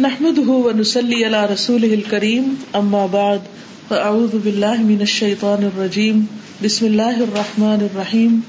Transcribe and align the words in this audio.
نحمده 0.00 0.52
ونسلي 0.52 1.24
على 1.24 1.46
رسوله 1.46 1.94
الكريم 1.94 2.54
اما 2.74 3.06
بعد 3.06 3.38
فاعوذ 3.88 4.38
بالله 4.38 4.74
من 4.78 5.00
الشيطان 5.00 5.62
الرجيم. 5.62 6.24
بسم 6.64 6.86
الله 6.86 7.18
الرحمن 7.20 7.82
الرحيم. 7.82 8.40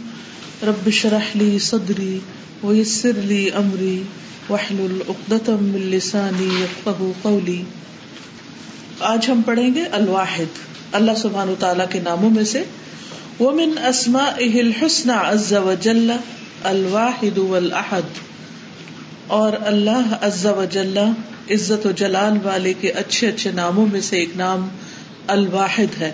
رب 0.68 0.88
اشرح 0.88 1.36
لي 1.36 1.60
صدري 1.60 2.20
ويسر 2.64 3.12
لي 3.16 3.50
امري 3.50 4.04
واحلل 4.50 5.02
عقدة 5.10 5.56
من 5.62 5.90
لساني 5.90 6.48
يفقهوا 6.64 7.12
قولي. 7.22 7.62
آج 9.00 9.32
ہم 9.32 9.42
پڑھیں 9.46 9.76
گے 9.76 9.84
الواحد. 9.92 10.60
اللہ 10.92 11.12
سبحانہ 11.18 11.52
تعالی 11.60 11.84
کے 11.90 12.00
ناموں 12.04 12.30
میں 12.30 12.44
سے، 12.44 12.64
ومن 13.40 13.78
اسمائه 13.78 14.60
الحسنى 14.60 15.14
عز 15.14 15.54
وجل، 15.54 16.12
الواحد 16.64 17.38
والاحد 17.38 18.18
اور 19.28 19.54
اللہ 19.62 20.18
عز 20.22 20.46
و 20.46 20.66
جل 20.72 20.98
عزت 21.52 21.86
و 21.86 21.92
جلال 21.92 22.38
والے 22.44 22.74
کے 22.74 22.90
اچھے 22.90 23.28
اچھے 23.28 23.52
ناموں 23.52 23.88
میں 23.92 24.02
سے 24.02 24.18
ایک 24.18 24.30
نام 24.36 24.68
الواحد 25.28 26.02
ہے 26.02 26.12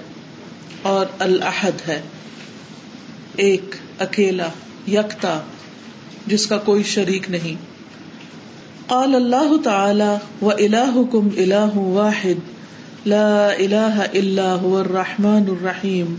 اور 0.82 1.06
الحد 1.20 1.88
ہے۔ 1.88 2.02
ایک 3.36 3.76
اکیلا 4.00 4.48
یکتا 4.88 5.40
جس 6.28 6.48
کا 6.48 6.58
کوئی 6.58 6.84
شریک 6.84 7.30
نہیں۔ 7.30 7.56
قال 8.88 9.16
اللہ 9.16 9.62
تعالی 9.64 10.46
و 10.46 10.50
الہ 10.50 11.12
کم 11.12 11.30
الہ 11.38 11.78
واحد، 11.78 12.58
لا 13.08 13.48
الہ 13.48 14.02
الا 14.14 14.56
هو 14.62 14.78
الرحمن 14.78 15.46
الرحیم۔ 15.48 16.16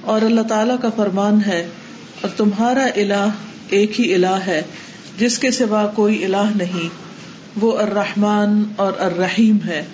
اور 0.00 0.22
اللہ 0.22 0.40
تعالی 0.40 0.72
کا 0.82 0.88
فرمان 0.96 1.38
ہے، 1.46 1.66
اور 2.20 2.30
تمہارا 2.36 2.86
الہ 2.96 3.28
ایک 3.68 4.00
ہی 4.00 4.14
الہ 4.14 4.38
ہے، 4.46 4.62
جس 5.18 5.38
کے 5.38 5.50
سوا 5.50 5.86
کوئی 5.86 6.24
الہ 6.24 6.50
نہیں۔ 6.56 7.03
وہ 7.60 7.78
الرحمن 7.78 8.62
اور 8.76 8.92
الرحیم 8.98 9.56
ہے۔ 9.66 9.84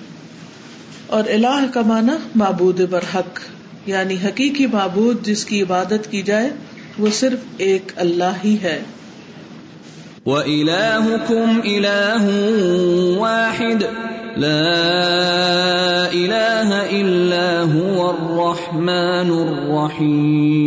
اور 1.06 1.24
الہ 1.28 1.66
کا 1.74 1.80
معنی 1.80 2.12
معبود 2.34 2.80
برحق 2.90 3.40
یعنی 3.86 4.14
حقیقی 4.24 4.66
معبود 4.66 5.26
جس 5.26 5.44
کی 5.44 5.62
عبادت 5.62 6.10
کی 6.10 6.22
جائے 6.22 6.50
وہ 6.98 7.08
صرف 7.12 7.38
ایک 7.56 7.92
اللہ 7.96 8.32
ہی 8.44 8.56
ہے۔ 8.62 8.82
وَإِلَاهُكُمْ 10.26 11.62
إِلَاهٌ 11.62 12.30
وَاحِدٌ 13.18 13.90
لَا 14.36 16.08
إِلَاهَ 16.10 16.84
إِلَّا 16.84 17.64
هُوَ 17.66 18.14
الرَّحْمَنُ 18.14 19.48
الرَّحِيمُ۔ 19.48 20.60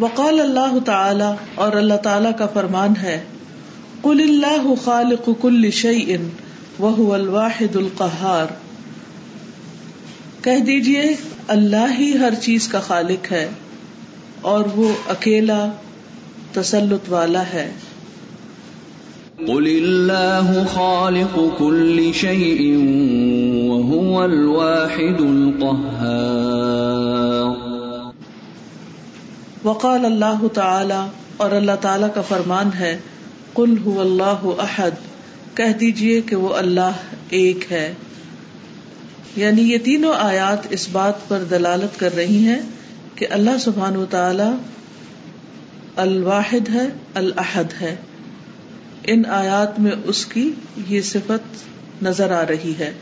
وقال 0.00 0.40
اللہ 0.40 0.78
تعالی 0.86 1.34
اور 1.54 1.72
اللہ 1.72 1.94
تعالی 1.94 2.28
کا 2.38 2.46
فرمان 2.46 2.92
ہے 3.02 3.24
قل 4.02 4.20
اللہ 4.20 4.74
خالق 4.84 5.28
کل 5.40 5.70
شيء 5.70 6.16
وهو 6.80 7.14
الواحد 7.14 7.76
القهار 7.76 8.46
کہہ 10.42 10.60
دیجیے 10.60 11.02
اللہ 11.48 11.92
ہی 11.98 12.18
ہر 12.18 12.34
چیز 12.34 12.68
کا 12.68 12.80
خالق 12.80 13.32
ہے 13.32 13.48
اور 14.40 14.64
وہ 14.76 14.92
اکیلا 15.08 15.66
تسلط 16.52 17.08
والا 17.08 17.42
ہے۔ 17.46 17.70
قل 19.36 19.66
اللہ 19.66 20.50
خالق 20.74 21.38
كل 21.58 22.10
شيء 22.14 22.76
وهو 23.68 24.22
الواحد 24.22 25.20
القهار 25.20 26.50
وقال 29.64 30.04
اللہ 30.04 30.46
تعالی 30.54 31.00
اور 31.36 31.50
اللہ 31.50 31.80
تعالی 31.80 32.06
کا 32.14 32.20
فرمان 32.20 32.70
ہے 32.78 32.98
کل 33.54 33.74
ہو 33.84 34.00
اللہ 34.00 34.60
احد، 34.60 34.90
کہہ 35.54 35.78
دیجیے 35.80 36.20
کہ 36.20 36.36
وہ 36.36 36.54
اللہ 36.54 36.90
ایک 37.30 37.72
ہے۔ 37.72 37.94
یعنی 39.36 39.62
یہ 39.62 39.78
تینوں 39.78 40.14
آیات 40.14 40.66
اس 40.70 40.88
بات 40.92 41.28
پر 41.28 41.42
دلالت 41.50 42.00
کر 42.00 42.14
رہی 42.14 42.38
ہیں 42.38 42.60
کہ 43.14 43.26
اللہ 43.30 43.58
سبحان 43.60 43.96
و 43.96 44.06
تعالی 44.10 44.56
الواحد 45.96 46.68
ہے 46.74 46.88
الحد 47.14 47.82
ہے۔ 47.82 47.96
ان 49.06 49.22
آیات 49.28 49.80
میں 49.80 49.92
اس 50.04 50.26
کی 50.26 50.50
یہ 50.88 51.00
صفت 51.00 51.64
نظر 52.02 52.30
آ 52.30 52.44
رہی 52.46 52.74
ہے۔ 52.78 52.92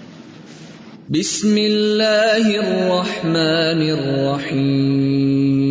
بسم 1.09 1.53
اللہ 1.53 2.59
الرحمن 2.59 3.91
الرحیم۔ 3.91 5.68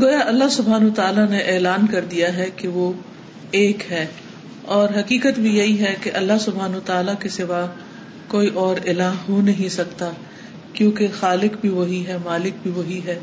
گویا 0.00 0.18
اللہ 0.18 0.48
سبحان 0.50 0.90
تعالیٰ 0.90 1.28
نے 1.28 1.38
اعلان 1.38 1.86
کر 1.86 2.04
دیا 2.04 2.36
ہے 2.36 2.50
کہ 2.56 2.68
وہ 2.68 2.92
ایک 3.50 3.82
ہے 3.90 4.06
اور 4.64 4.88
حقیقت 4.88 5.38
بھی 5.40 5.56
یہی 5.56 5.78
ہے 5.80 5.94
کہ 6.00 6.10
اللہ 6.14 6.32
سبحان 6.40 6.72
تعالیٰ 6.86 7.14
کے 7.20 7.28
سوا 7.28 7.66
کوئی 8.28 8.48
اور 8.48 8.76
الہ 8.86 9.10
ہو 9.28 9.40
نہیں 9.42 9.68
سکتا، 9.68 10.10
کیونکہ 10.72 11.08
خالق 11.20 11.56
بھی 11.60 11.68
وہی 11.68 12.06
ہے، 12.06 12.16
مالک 12.24 12.52
بھی 12.62 12.70
وہی 12.70 13.00
ہے، 13.06 13.18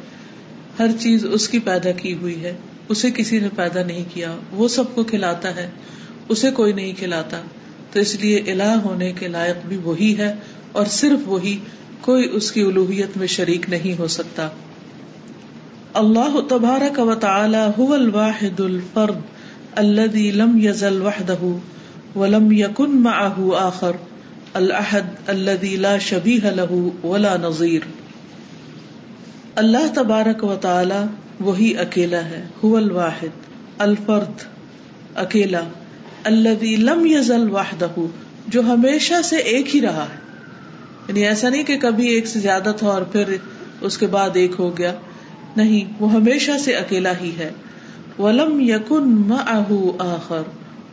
ہر 0.79 0.87
چیز 0.99 1.25
اس 1.25 1.49
کی 1.49 1.59
پیدا 1.59 1.91
کی 1.91 2.13
ہوئی 2.13 2.43
ہے، 2.43 2.53
اسے 2.89 3.11
کسی 3.11 3.39
نے 3.39 3.47
پیدا 3.55 3.83
نہیں 3.83 4.03
کیا، 4.13 4.35
وہ 4.51 4.67
سب 4.67 4.95
کو 4.95 5.03
کھلاتا 5.03 5.55
ہے، 5.55 5.69
اسے 6.29 6.51
کوئی 6.51 6.73
نہیں 6.73 6.93
کھلاتا۔ 6.93 7.41
تو 7.91 7.99
اس 7.99 8.15
لیے 8.15 8.37
الہ 8.37 8.73
ہونے 8.83 9.11
کے 9.11 9.27
لائق 9.27 9.67
بھی 9.67 9.77
وہی 9.77 10.17
ہے 10.17 10.33
اور 10.71 10.85
صرف 10.85 11.19
وہی، 11.25 11.57
کوئی 12.01 12.29
اس 12.31 12.51
کی 12.51 12.61
الوحیت 12.61 13.17
میں 13.17 13.27
شریک 13.27 13.69
نہیں 13.69 13.99
ہو 13.99 14.07
سکتا۔ 14.07 14.49
اللہ 15.93 16.39
تبارک 16.49 16.99
و 16.99 17.15
تعالی 17.15 17.65
هو 17.79 17.93
الواحد 17.93 18.59
الفرد 18.59 19.19
الذي 19.75 20.31
لم 20.31 20.57
يزل 20.57 21.01
وحده 21.01 21.57
ولم 22.15 22.51
يكن 22.51 22.89
معه 22.89 23.57
آخر 23.57 23.91
الاحد 24.53 25.29
الذي 25.29 25.75
لا 25.75 25.97
شبيه 25.97 26.49
له 26.55 26.89
ولا 27.03 27.35
نظير 27.37 27.79
اللہ 29.55 29.93
تبارک 29.93 30.43
و 30.43 30.55
تعالی 30.61 31.05
وہی 31.39 31.77
اکیلا 31.77 32.25
ہے، 32.25 32.45
هو 32.65 32.77
الواحد، 32.77 33.49
الفرد، 33.77 34.43
اکیلا، 35.15 35.61
الذي 36.23 36.75
لم 36.75 37.05
يزل 37.05 37.49
وحده، 37.49 38.05
جو 38.47 38.61
ہمیشہ 38.61 39.21
سے 39.23 39.35
ایک 39.35 39.75
ہی 39.75 39.81
رہا 39.81 40.03
ہے۔ 40.03 40.19
یعنی 41.07 41.27
ایسا 41.27 41.49
نہیں 41.49 41.63
کہ 41.63 41.79
کبھی 41.79 42.07
ایک 42.07 42.27
سے 42.27 42.39
زیادہ 42.39 42.73
تھا 42.77 42.87
اور 42.87 43.01
پھر 43.01 43.35
اس 43.81 43.97
کے 43.97 44.07
بعد 44.07 44.29
ایک 44.33 44.51
ہو 44.59 44.77
گیا۔ 44.77 44.93
نہیں، 45.57 45.93
وہ 45.99 46.13
ہمیشہ 46.13 46.51
سے 46.63 46.75
اکیلا 46.75 47.13
ہی 47.21 47.31
ہے۔ 47.37 47.51
ولم 48.19 48.59
یقن 48.59 49.31
آخر، 50.01 50.41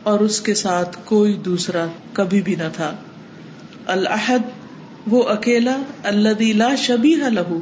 اور 0.03 0.19
اس 0.19 0.41
کے 0.41 0.53
ساتھ 0.53 0.97
کوئی 1.05 1.33
دوسرا 1.33 1.85
کبھی 2.13 2.41
بھی 2.41 2.55
نہ 2.55 2.69
تھا۔ 2.73 2.95
الحد 3.87 4.39
وہ 5.07 5.23
اکیلا 5.23 5.77
اللہ 6.03 6.41
لا 6.41 6.75
شبی 6.75 7.15
لہو 7.15 7.59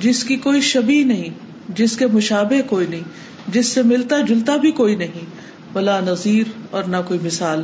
جس 0.00 0.24
کی 0.24 0.36
کوئی 0.36 0.60
شبی 0.60 1.04
نہیں، 1.04 1.28
جس 1.68 1.96
کے 1.96 2.06
مشابے 2.06 2.62
کوئی 2.62 2.86
نہیں، 2.86 3.00
جس 3.48 3.66
سے 3.66 3.82
ملتا 3.82 4.18
جلتا 4.18 4.56
بھی 4.56 4.70
کوئی 4.70 4.96
نہیں۔ 4.96 5.24
بلا 5.72 6.00
نذیر 6.00 6.42
اور 6.70 6.84
نہ 6.84 6.96
کوئی 7.08 7.20
مثال۔ 7.22 7.62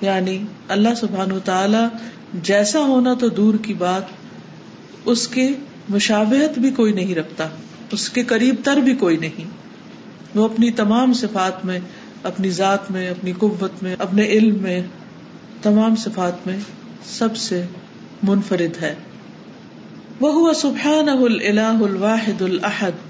یعنی 0.00 0.38
اللہ 0.68 0.94
سبحان 0.96 1.28
تعالی 1.44 1.96
جیسا 2.34 2.80
ہونا 2.80 3.14
تو 3.14 3.28
دور 3.28 3.54
کی 3.62 3.74
بات، 3.74 4.02
اس 5.04 5.28
کے 5.28 5.48
مشابہت 5.88 6.58
بھی 6.58 6.70
کوئی 6.70 6.92
نہیں 6.92 7.14
رکھتا۔ 7.14 7.48
اس 7.92 8.08
کے 8.08 8.22
قریب 8.22 8.54
تر 8.64 8.76
بھی 8.76 8.94
کوئی 8.94 9.16
نہیں۔ 9.16 9.44
وہ 10.34 10.44
اپنی 10.44 10.70
تمام 10.70 11.12
صفات 11.12 11.64
میں، 11.64 11.78
اپنی 12.22 12.50
ذات 12.50 12.90
میں، 12.90 13.08
اپنی 13.08 13.32
قوت 13.32 13.82
میں، 13.82 13.96
اپنے 13.98 14.24
علم 14.24 14.54
میں، 14.62 14.82
تمام 15.62 15.96
صفات 15.96 16.46
میں 16.46 16.56
سب 17.06 17.36
سے 17.36 17.64
منفرد 18.22 18.82
ہے۔ 18.82 18.94
وہ 20.20 20.52
سبحان 20.52 21.08
الہ 21.08 21.60
الواحد 21.60 22.42
الحد 22.42 23.08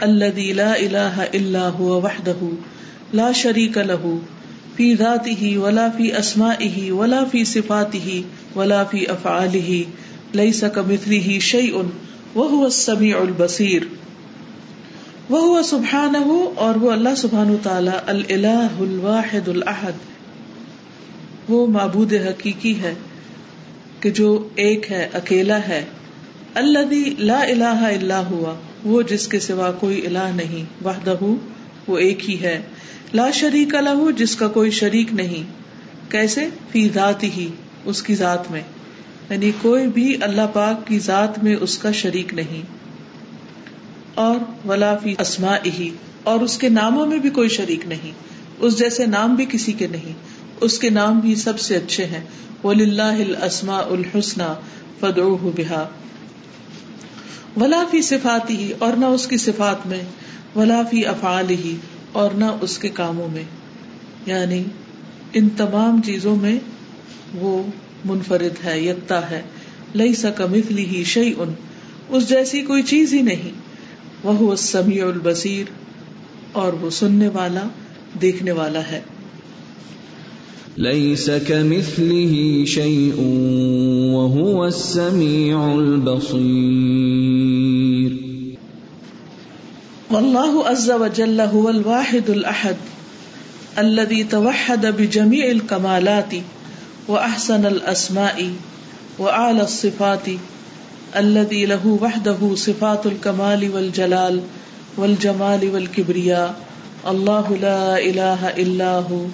اللہ 0.00 0.62
اللہ 0.62 1.24
اللہ 1.32 1.80
وحدہ 1.80 2.44
لا 3.14 3.32
شریک 3.32 3.78
له 3.78 4.16
فی 4.76 4.96
ذاته 4.96 5.62
ولا 5.62 5.88
فی 5.96 6.12
اسمائه 6.12 6.90
ولا 6.90 7.24
فی 7.24 7.44
صفاته 7.44 8.22
ولا 8.56 8.84
فی 8.84 9.06
افعاله 9.06 9.82
ليس 10.34 10.64
كمثله 10.74 11.38
شيء 12.34 12.42
وهو 12.42 12.64
السميع 12.64 13.16
البصير 13.16 13.82
وهو 15.30 15.62
سبحانه 15.62 16.36
اور 16.56 16.74
وہ 16.74 16.92
اللہ 16.92 17.14
سبحانہ 17.16 17.56
تعالی 17.62 17.90
الالہ 18.06 18.68
الواحد 18.80 19.48
الاحد۔ 19.48 19.92
وہ 21.48 21.66
معبود 21.66 22.12
حقیقی 22.12 22.80
ہے 22.80 22.94
کہ 24.00 24.10
جو 24.10 24.48
ایک 24.54 24.92
ہے، 24.92 25.08
اکیلا 25.12 25.58
ہے۔ 25.68 25.84
الذي 26.54 27.04
لا 27.18 27.40
الہ 27.40 27.64
الا 27.64 28.26
ہوا۔ 28.30 28.54
وہ 28.84 29.02
جس 29.02 29.28
کے 29.28 29.40
سوا 29.40 29.72
کوئی 29.72 30.06
الہ 30.06 30.30
نہیں۔ 30.34 30.84
وحدہ 30.84 31.14
وہ 31.88 31.98
ایک 31.98 32.30
ہی 32.30 32.40
ہے۔ 32.40 32.62
لا 33.14 33.30
شریک 33.30 33.74
لہو 33.74 34.10
جس 34.10 34.36
کا 34.36 34.48
کوئی 34.48 34.70
شریک 34.70 35.12
نہیں۔ 35.12 35.42
کیسے؟ 36.10 36.48
فی 36.72 36.88
ذات 36.88 37.22
ہی 37.22 37.48
اس 37.84 38.02
کی 38.02 38.14
ذات 38.14 38.50
میں۔ 38.50 38.60
یعنی 39.30 39.50
کوئی 39.62 39.88
بھی 39.88 40.16
اللہ 40.20 40.46
پاک 40.52 40.86
کی 40.86 40.98
ذات 40.98 41.44
میں 41.44 41.56
اس 41.60 41.78
کا 41.78 41.92
شریک 41.92 42.34
نہیں۔ 42.34 42.62
اور 44.14 44.36
ولا 44.68 44.96
فی 44.96 45.14
اسما 45.18 45.56
ہی 45.66 45.90
اور 46.22 46.40
اس 46.40 46.58
کے 46.58 46.68
ناموں 46.68 47.06
میں 47.06 47.18
بھی 47.18 47.30
کوئی 47.30 47.48
شریک 47.48 47.86
نہیں۔ 47.86 48.12
اس 48.58 48.78
جیسے 48.78 49.06
نام 49.06 49.34
بھی 49.34 49.46
کسی 49.48 49.72
کے 49.72 49.86
نہیں۔ 49.86 50.12
اس 50.60 50.78
کے 50.78 50.90
نام 50.90 51.20
بھی 51.20 51.34
سب 51.34 51.60
سے 51.60 51.76
اچھے 51.76 52.04
ہیں۔ 52.04 52.20
السما 52.62 53.78
الحسن 53.78 54.42
فدو 55.00 55.36
بحا 55.36 55.84
ولا 57.56 57.84
فی 57.90 58.02
صفات 58.02 58.50
ہی 58.50 58.72
اور 58.78 58.92
نہ 58.92 59.04
اس 59.04 59.26
کی 59.26 59.36
صفات 59.36 59.86
میں۔ 59.86 60.02
ولا 60.56 60.82
فی 60.90 61.06
افعال 61.06 61.50
ہی 61.50 61.76
اور 62.12 62.30
نہ 62.30 62.44
اس 62.60 62.78
کے 62.78 62.88
کاموں 62.88 63.28
میں۔ 63.28 63.44
یعنی 64.26 64.64
ان 65.32 65.48
تمام 65.48 66.02
چیزوں 66.02 66.36
میں 66.36 66.58
وہ 67.34 67.62
منفرد 68.04 68.64
ہے 68.64 68.80
یکتا 68.80 69.30
ہے۔ 69.30 69.42
لئی 69.94 70.14
سکا 70.14 70.46
مثلی 70.46 70.86
ہی 70.86 71.04
شعی 71.04 71.32
ان 71.38 71.54
اس 72.08 72.28
جیسی 72.28 72.62
کوئی 72.62 72.82
چیز 72.82 73.14
ہی 73.14 73.22
نہیں۔ 73.22 73.50
وہ 74.24 74.56
سمیع 74.56 75.06
البصیر۔ 75.06 75.64
اور 76.52 76.72
وہ 76.72 76.90
سننے 76.90 77.28
والا 77.28 77.62
دیکھنے 78.20 78.52
والا 78.52 78.80
ہے۔ 78.90 79.00
ليس 80.78 81.30
كمثله 81.46 82.64
شيء 82.64 83.20
وهو 84.14 84.62
السميع 84.62 85.58
البصير 85.58 86.24
والله 90.10 90.62
عز 90.66 90.90
وجل 90.90 91.40
هو 91.40 91.68
الواحد 91.68 92.30
الأحد 92.30 92.74
الذي 93.76 94.22
توحد 94.22 94.84
بجميع 94.96 95.44
الكمالات 95.44 96.34
وأحسن 97.08 97.66
الأسماء 97.66 98.52
وأعلى 99.18 99.62
الصفات 99.62 100.28
الذي 101.16 101.66
له 101.66 101.98
وحده 102.00 102.54
صفات 102.54 103.06
الكمال 103.06 103.70
والجلال 103.74 104.40
والجمال 104.96 105.70
والكبرياء. 105.74 106.54
الله 107.04 107.56
لا 107.60 107.98
إله 107.98 108.48
إلا 108.56 108.98
هو، 108.98 109.26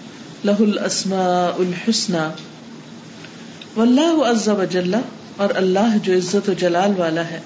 له 0.45 0.57
الأسماء 0.61 1.63
الحسنى. 1.63 2.27
والله 3.77 4.27
عز 4.31 4.49
وجل، 4.49 4.95
اور 5.37 5.49
اللہ 5.55 5.97
جو 6.03 6.13
عزت 6.13 6.49
و 6.49 6.53
جلال 6.53 6.93
والا 6.97 7.23
ہے، 7.31 7.41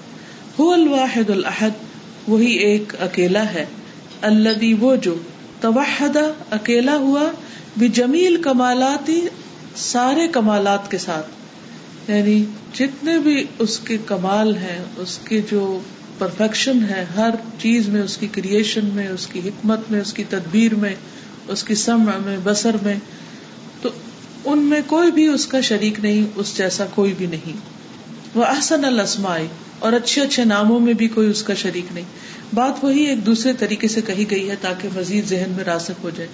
هو 0.61 0.73
الواحد 0.73 1.31
الأحد، 1.31 1.71
وہی 2.29 2.53
ایک 2.53 2.93
اکیلا 3.01 3.45
ہے. 3.55 3.67
الذي 4.23 4.75
وہ 4.75 4.97
جو 4.97 5.15
توحد، 5.61 6.17
اکیلا 6.51 6.97
ہوا، 6.97 7.25
بجمیل 7.77 8.43
کمالاتی 8.43 9.21
سارے 9.77 10.29
کمالات 10.29 10.91
کے 10.91 10.99
ساتھ 10.99 11.27
یعنی 12.11 12.45
جتنے 12.75 13.19
بھی 13.19 13.45
اس 13.59 13.79
کے 13.79 13.99
کمال 14.07 14.57
ہیں، 14.57 14.85
اس 14.97 15.19
کے 15.29 15.41
جو 15.51 15.81
پرفیکشن 16.19 16.85
ہے، 16.91 17.05
ہر 17.17 17.31
چیز 17.59 17.89
میں، 17.89 18.03
اس 18.03 18.17
کی 18.17 18.27
کریشن 18.27 18.89
میں، 18.93 19.09
اس 19.09 19.27
کی 19.27 19.39
حکمت 19.39 19.81
میں، 19.91 20.01
اس 20.01 20.13
کی 20.13 20.25
تدبیر 20.29 20.75
میں، 20.75 20.95
اس 21.49 21.65
کی 21.65 21.75
سمع 21.75 22.13
میں 22.25 22.37
بسر 22.45 22.77
میں، 22.83 22.95
تو 23.83 23.89
ان 24.45 24.59
میں 24.59 24.81
کوئی 24.87 25.11
بھی 25.11 25.27
اس 25.27 25.47
کا 25.47 25.61
شریک 25.61 26.01
نہیں، 26.01 26.25
اس 26.37 26.57
جیسا 26.57 26.87
کوئی 26.95 27.15
بھی 27.19 27.27
نہیں۔ 27.27 27.57
وہ 28.35 28.45
احسن 28.45 28.85
السمائی 28.85 29.47
اور 29.79 29.93
اچھے 29.93 30.23
اچھے 30.23 30.45
ناموں 30.45 30.81
میں 30.81 30.93
بھی 30.93 31.09
کوئی 31.09 31.29
اس 31.29 31.43
کا 31.43 31.55
شریک 31.55 31.85
نہیں۔ 31.95 32.05
بات 32.55 32.85
وہی 32.85 33.05
ایک 33.05 33.27
دوسرے 33.27 33.53
طریقے 33.53 33.89
سے 33.89 34.01
کہی 34.01 34.25
گئی 34.31 34.51
ہے 34.51 34.55
تاکہ 34.61 34.89
مزید 34.97 35.27
ذہن 35.27 35.53
میں 35.57 35.65
راسک 35.65 35.93
ہو 36.03 36.11
جائے۔ 36.11 36.29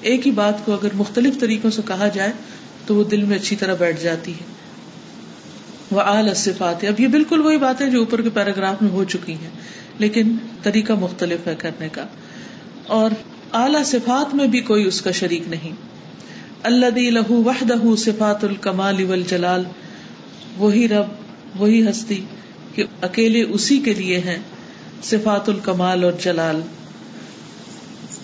ایک 0.00 0.26
ہی 0.26 0.32
بات 0.32 0.64
کو 0.64 0.72
اگر 0.72 0.88
مختلف 0.94 1.40
طریقوں 1.40 1.70
سے 1.70 1.82
کہا 1.86 2.08
جائے 2.08 2.32
تو 2.86 2.94
وہ 2.94 3.04
دل 3.04 3.24
میں 3.24 3.36
اچھی 3.36 3.56
طرح 3.56 3.74
بیٹھ 3.74 4.02
جاتی 4.02 4.32
ہے۔ 4.32 4.56
وہ 5.90 6.00
آل 6.00 6.34
صفات 6.34 6.84
اب 6.84 7.00
یہ 7.00 7.08
بالکل 7.08 7.40
وہی 7.40 7.56
باتیں 7.56 7.90
جو 7.90 7.98
اوپر 7.98 8.22
کے 8.22 8.30
پیراگراف 8.30 8.82
میں 8.82 8.90
ہو 8.90 9.04
چکی 9.04 9.32
ہیں 9.32 9.50
لیکن 9.98 10.36
طریقہ 10.62 10.92
مختلف 10.92 11.46
ہے 11.46 11.54
کرنے 11.58 11.88
کا۔ 11.88 12.06
اور 12.86 13.10
اعلی 13.52 13.84
صفات 13.84 14.34
میں 14.34 14.46
بھی 14.46 14.60
کوئی 14.60 14.84
اس 14.84 15.02
کا 15.02 15.10
شریک 15.10 15.42
نہیں۔ 15.48 15.72
اللہ 16.62 16.86
لہو 16.86 17.42
وحدہ 17.44 17.94
صفات 17.98 18.44
الکمال 18.44 19.04
والجلال۔ 19.04 19.64
وہی 20.56 20.88
رب، 20.88 21.06
وہی 21.60 21.90
ہستی 21.90 22.24
کہ 22.74 22.84
اکیلے 23.00 23.42
اسی 23.42 23.78
کے 23.78 23.94
لیے 23.94 24.18
ہیں 24.18 24.38
صفات 25.02 25.48
الکمال 25.48 26.04
اور 26.04 26.12
جلال۔ 26.12 26.60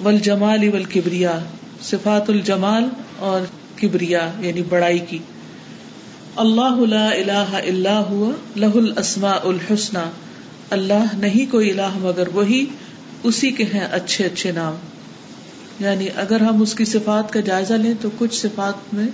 ول 0.04 0.18
جمال 0.18 0.68
ول 0.68 0.84
کبریا 0.84 1.38
صفات 1.82 2.30
الجمال 2.30 2.84
اور 3.16 3.40
کبریا 3.80 4.30
یعنی 4.40 4.62
بڑائی 4.62 4.98
کی۔ 4.98 5.18
اللہ 6.36 6.86
لا 6.86 7.06
الہ 7.06 7.54
الا 7.54 7.98
ہوا 7.98 8.30
لہ 8.56 8.74
الاسماء 8.74 9.38
الحسن 9.42 9.98
اللہ 10.70 11.16
نہیں 11.18 11.52
کوئی 11.52 11.70
الہ 11.70 11.96
مگر 11.96 12.28
وہی، 12.28 12.66
اسی 13.22 13.50
کے 13.50 13.64
ہیں 13.64 13.88
اچھے 13.90 14.24
اچھے 14.24 14.52
نام۔ 14.52 14.74
یعنی 15.80 16.08
اگر 16.16 16.40
ہم 16.40 16.62
اس 16.62 16.74
کی 16.74 16.84
صفات 16.84 17.32
کا 17.32 17.40
جائزہ 17.40 17.74
لیں 17.74 17.94
تو 18.00 18.08
کچھ 18.18 18.34
صفات 18.34 18.94
میں 18.94 19.06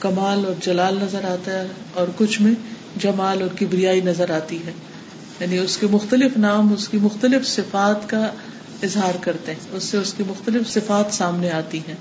کمال 0.00 0.44
اور 0.46 0.54
جلال 0.60 0.98
نظر 1.02 1.24
آتا 1.24 1.52
ہے 1.52 1.66
اور 1.94 2.06
کچھ 2.16 2.42
میں 2.42 2.52
جمال 2.96 3.42
اور 3.42 3.50
کبریائی 3.60 4.00
نظر 4.00 4.30
آتی 4.30 4.58
ہے۔ 4.66 4.72
یعنی 5.40 5.58
اس 5.58 5.76
کے 5.76 5.86
مختلف 5.90 6.36
نام، 6.36 6.72
اس 6.72 6.88
کی 6.88 6.98
مختلف 6.98 7.46
صفات 7.46 8.08
کا 8.08 8.30
اظہار 8.82 9.16
کرتے 9.20 9.52
ہیں۔ 9.52 9.76
اس 9.76 9.84
سے 9.84 9.96
اس 9.96 10.14
کی 10.14 10.22
مختلف 10.28 10.70
صفات 10.70 11.14
سامنے 11.14 11.50
آتی 11.50 11.78
ہیں۔ 11.78 11.94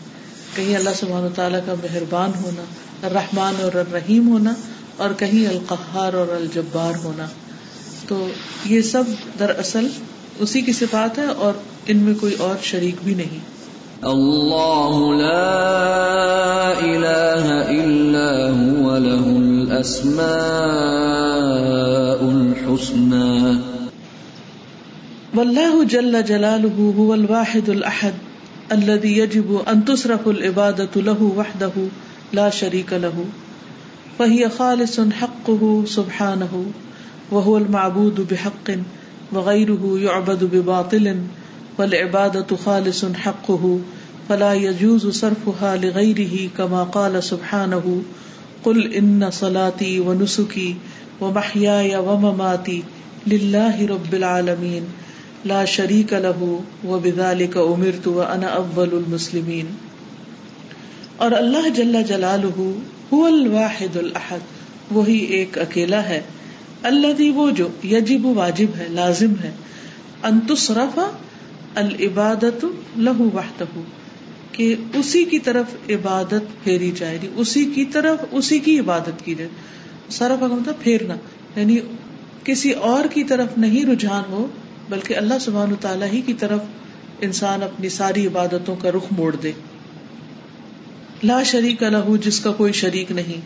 کہیں 0.56 0.75
اللہ 0.75 0.90
سبحانہ 0.96 1.28
تعالیٰ 1.36 1.60
کا 1.66 1.74
مہربان 1.74 2.31
ہونا 2.44 2.63
الرحمن 3.07 3.54
اور 3.62 3.78
الرحیم 3.78 4.30
ہونا 4.30 4.54
اور 4.98 5.10
کہیں 5.18 5.48
القہار 5.48 6.13
اور 6.13 6.28
الجبار 6.28 6.94
ہونا۔ 7.04 7.25
تو 8.07 8.28
یہ 8.66 8.81
سب 8.81 9.04
دراصل 9.40 9.88
اسی 10.40 10.62
کی 10.62 10.72
صفات 10.72 11.18
ہے 11.18 11.25
اور 11.25 11.54
ان 11.88 11.98
میں 11.98 12.13
کوئی 12.19 12.36
اور 12.40 12.56
شریک 12.62 12.96
بھی 13.04 13.13
نہیں۔ 13.13 13.40
اللہ 14.02 15.22
لا 15.22 16.74
الہ 16.78 17.63
الا 17.68 18.48
هو 18.62 18.98
له 18.98 19.38
الاسماء 19.38 20.25
الحسنى۔ 22.31 23.52
واللہ 25.36 25.84
جل 25.84 26.22
جلالہ 26.28 26.94
هو 26.96 27.13
الواحد 27.13 27.69
الاحد۔ 27.69 28.25
الذي 28.72 29.18
يجب 29.18 29.62
ان 29.68 29.86
تصرف 29.86 30.28
العبادة 30.28 31.02
له 31.02 31.24
وحده 31.38 31.72
لا 32.34 32.50
شریک 32.50 32.94
له، 32.94 33.26
فهي 34.20 34.50
خالص 34.50 35.00
حقه 35.00 35.84
سبحانه، 35.86 36.66
وهو 37.32 37.58
المعبود 37.58 38.28
بحق، 38.32 38.72
وغيره 39.32 40.00
يعبد 40.00 40.44
بباطل، 40.44 41.18
والعبادة 41.78 42.56
خالص 42.56 43.06
حقه، 43.06 43.80
فلا 44.30 44.54
يجوز 44.54 45.07
صرفها 45.07 45.78
لغيره 45.78 46.50
كما 46.57 46.84
قال 46.84 47.24
سبحانه، 47.24 48.02
قل 48.64 48.94
إن 48.94 49.31
صلاتي 49.31 50.00
ونسكي 50.00 50.76
ومحياي 51.22 51.98
ومماتي 51.98 52.84
لله 53.28 53.88
رب 53.88 54.14
العالمين. 54.14 54.84
لا 55.45 55.66
شريك 55.66 56.14
له 56.14 56.59
وبذلك 56.87 57.57
أمرت 57.57 58.07
وأنا 58.07 58.57
أفضل 58.57 58.97
المسلمين 58.97 59.66
اور 61.18 61.31
اللہ 61.31 61.69
جل 61.69 62.04
جلال 62.07 62.42
الواحد 63.11 63.95
الحد 63.95 64.40
وہی 64.92 65.18
ایک 65.18 65.57
اکیلا 65.57 66.04
ہے۔ 66.04 66.21
اللہ 66.83 67.31
وہ 67.35 67.52
جو 67.52 67.68
یجب 67.83 68.25
واجب 68.25 68.66
ہے، 68.78 68.87
لازم 68.90 69.33
ہے۔ 69.44 69.52
انتصرف 70.23 70.99
العبادت 71.75 72.66
لہو 72.97 73.30
واہد 73.33 73.64
کہ 74.52 74.75
اسی 74.94 75.23
کی 75.23 75.40
طرف 75.40 75.66
عبادت 75.90 76.64
پھیری 76.64 76.92
جائے 76.95 77.18
گی۔ 77.21 77.28
اسی 77.35 77.66
کی 77.66 77.85
طرف 77.85 78.19
اسی 78.31 78.59
کی 78.59 78.80
عبادت 78.80 79.25
کی 79.25 79.35
جائے۔ 79.35 79.49
سارا 80.09 80.35
کا 80.35 80.47
مطلب 80.47 80.75
پھیرنا۔ 80.80 81.16
یعنی 81.56 81.78
کسی 82.44 82.71
اور 82.71 83.06
کی 83.14 83.23
طرف 83.23 83.47
نہیں 83.57 83.85
رجحان 83.85 84.23
ہو 84.30 84.47
بلکہ 84.89 85.18
اللہ 85.18 85.33
سبحان 85.42 85.75
تعالیٰ 85.81 86.07
ہی 86.11 86.21
کی 86.21 86.33
طرف 86.33 86.59
انسان 87.21 87.63
اپنی 87.63 87.89
ساری 87.89 88.27
عبادتوں 88.27 88.75
کا 88.75 88.92
رخ 88.92 89.06
موڑ 89.11 89.35
دے۔ 89.35 89.51
لا 91.23 91.44
شریک 91.44 91.83
الح 91.83 92.15
جس 92.21 92.39
کا 92.39 92.51
کوئی 92.51 92.73
شریک 92.73 93.11
نہیں۔ 93.11 93.42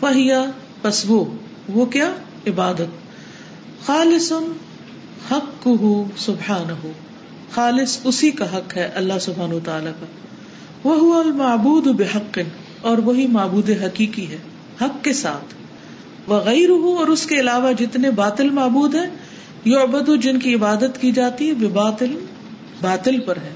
فہیا 0.00 0.44
بس 0.82 1.04
وہ 1.08 1.24
وہ 1.68 1.86
کیا؟ 1.86 2.12
عبادت۔ 2.46 3.86
خالص 3.86 4.32
حق 5.30 5.66
ہو 5.66 6.04
سبحان 6.16 6.70
ہو 6.70 6.92
خالص 7.54 7.98
اسی 8.04 8.30
کا 8.30 8.56
حق 8.56 8.76
ہے 8.76 8.90
اللہ 8.94 9.18
سبحان 9.20 9.50
تعالیٰ 9.64 9.92
کا۔ 10.00 10.06
وہ 10.84 11.20
المعبود 11.20 11.86
بحق، 11.86 12.38
اور 12.80 12.98
وہی 12.98 13.26
معبود 13.26 13.70
حقیقی 13.70 14.26
ہے، 14.28 14.36
حق 14.80 15.04
کے 15.04 15.12
ساتھ۔ 15.12 15.54
وغیر 16.30 16.70
اور 16.70 17.06
اس 17.06 17.26
کے 17.26 17.40
علاوہ 17.40 17.72
جتنے 17.72 18.10
باطل 18.10 18.50
معبود 18.50 18.94
ہیں 18.94 19.10
یو 19.64 19.80
ابد 19.80 20.22
جن 20.22 20.38
کی 20.38 20.54
عبادت 20.54 21.00
کی 21.00 21.12
جاتی 21.12 21.48
ہے 21.48 21.54
باطل 21.54 22.18
باطل 22.80 23.20
پر 23.20 23.36
ہے۔ 23.36 23.50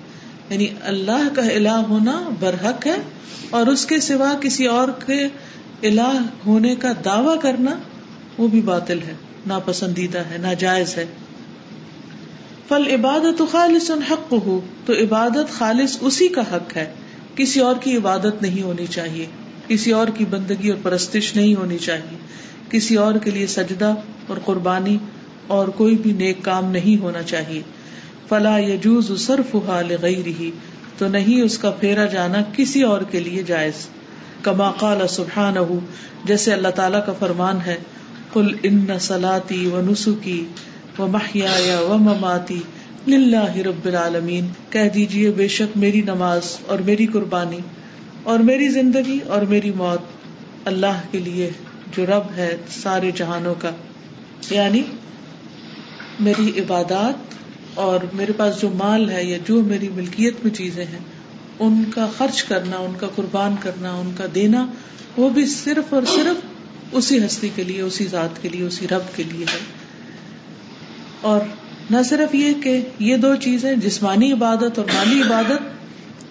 یعنی 0.50 0.66
اللہ 0.82 1.28
کا 1.34 1.42
الہ 1.42 1.68
ہونا 1.68 2.28
برحق 2.40 2.86
ہے 2.86 2.96
اور 3.50 3.66
اس 3.66 3.86
کے 3.86 4.00
سوا 4.00 4.34
کسی 4.40 4.66
اور 4.66 4.88
کے 5.06 5.28
الہ 5.82 6.18
ہونے 6.46 6.76
کا 6.76 6.92
دعوی 7.04 7.38
کرنا 7.42 7.78
وہ 8.38 8.48
بھی 8.48 8.60
باطل 8.60 8.98
ہے، 9.02 9.14
ناپسندیدہ 9.46 10.18
ہے، 10.18 10.38
ناجائز 10.38 10.96
ہے۔ 10.96 11.06
فل 12.68 12.82
عبادت 12.94 13.42
خالص 13.50 13.90
حق 13.90 14.32
ہو 14.32 14.60
تو 14.86 14.92
عبادت 14.92 15.52
خالص 15.52 15.98
اسی 16.00 16.28
کا 16.28 16.56
حق 16.56 16.76
ہے۔ 16.76 16.92
کسی 17.36 17.60
اور 17.60 17.74
کی 17.80 17.96
عبادت 17.96 18.42
نہیں 18.42 18.62
ہونی 18.62 18.86
چاہیے، 18.86 19.26
کسی 19.68 19.90
اور 19.90 20.06
کی 20.06 20.24
بندگی 20.24 20.68
اور 20.68 20.78
پرستش 20.82 21.36
نہیں 21.36 21.54
ہونی 21.54 21.78
چاہیے۔ 21.78 22.18
کسی 22.70 22.94
اور 22.94 23.14
کے 23.14 23.30
لیے 23.30 23.46
سجدہ 23.46 23.94
اور 24.26 24.36
قربانی 24.44 24.98
اور 25.46 25.68
کوئی 25.68 25.96
بھی 25.96 26.12
نیک 26.12 26.38
کام 26.42 26.70
نہیں 26.70 27.02
ہونا 27.02 27.22
چاہیے۔ 27.22 27.62
فلا 28.28 28.58
یجوز 28.58 29.20
صرف 29.20 29.56
حال 29.66 29.92
غیر 30.02 30.28
تو 30.98 31.08
نہیں 31.08 31.42
اس 31.42 31.58
کا 31.58 31.70
پھیرا 31.70 32.04
جانا 32.06 32.38
کسی 32.56 32.82
اور 32.82 33.02
کے 33.10 33.20
لیے 33.20 33.42
جائز۔ 33.42 33.88
کما 34.42 34.70
قال 34.70 35.08
سبحان 35.08 35.54
جیسے 36.24 36.52
اللہ 36.52 36.68
تعالیٰ 36.68 37.06
کا 37.06 37.12
فرمان 37.12 37.58
ہے 37.66 37.76
کل 38.32 38.48
ان 38.62 38.86
سلاتی 39.00 39.66
و 39.66 39.80
نسخی 39.82 40.44
و 40.98 41.06
محیا 41.06 41.80
و 41.80 41.98
مماتی 41.98 42.60
لاہ 43.06 43.56
رب 43.56 43.86
العالمین 43.86 44.48
کہہ 44.70 44.88
دیجیے 44.94 45.30
بے 45.30 45.48
شک 45.48 45.76
میری 45.76 46.00
نماز 46.00 46.56
اور 46.66 46.78
میری 46.78 47.06
قربانی 47.06 47.58
اور 48.22 48.38
میری 48.38 48.68
زندگی 48.68 49.18
اور 49.26 49.42
میری 49.42 49.70
موت 49.70 50.00
اللہ 50.64 51.00
کے 51.10 51.18
لیے 51.18 51.50
جو 51.96 52.06
رب 52.06 52.36
ہے 52.36 52.56
سارے 52.82 53.10
جہانوں 53.10 53.54
کا۔ 53.58 53.70
یعنی 54.50 54.82
میری 56.22 56.60
عبادات 56.60 57.14
اور 57.74 58.00
میرے 58.12 58.32
پاس 58.32 58.60
جو 58.60 58.68
مال 58.68 59.10
ہے 59.10 59.24
یا 59.24 59.38
جو 59.48 59.62
میری 59.62 59.88
ملکیت 59.88 60.34
میں 60.44 60.54
چیزیں 60.54 60.84
ہیں، 60.84 60.98
ان 61.58 61.84
کا 61.94 62.08
خرچ 62.18 62.44
کرنا، 62.44 62.76
ان 62.76 62.92
کا 62.98 63.06
قربان 63.14 63.54
کرنا، 63.60 63.92
ان 63.92 64.12
کا 64.18 64.24
دینا، 64.34 64.66
وہ 65.16 65.30
بھی 65.30 65.46
صرف 65.46 65.94
اور 65.94 66.02
صرف 66.14 66.46
اسی 66.92 67.26
ہستی 67.26 67.48
کے 67.54 67.64
لیے، 67.64 67.80
اسی 67.80 68.06
ذات 68.06 68.42
کے 68.42 68.48
لیے، 68.48 68.66
اسی 68.66 68.88
رب 68.88 69.16
کے 69.16 69.22
لیے 69.22 69.44
ہے۔ 69.44 69.58
اور 71.20 71.40
نہ 71.90 72.02
صرف 72.02 72.34
یہ 72.34 72.54
کہ 72.62 72.80
یہ 72.98 73.16
دو 73.16 73.36
چیزیں، 73.36 73.76
جسمانی 73.76 74.32
عبادت 74.32 74.78
اور 74.78 74.86
مالی 74.94 75.22
عبادت، 75.22 75.62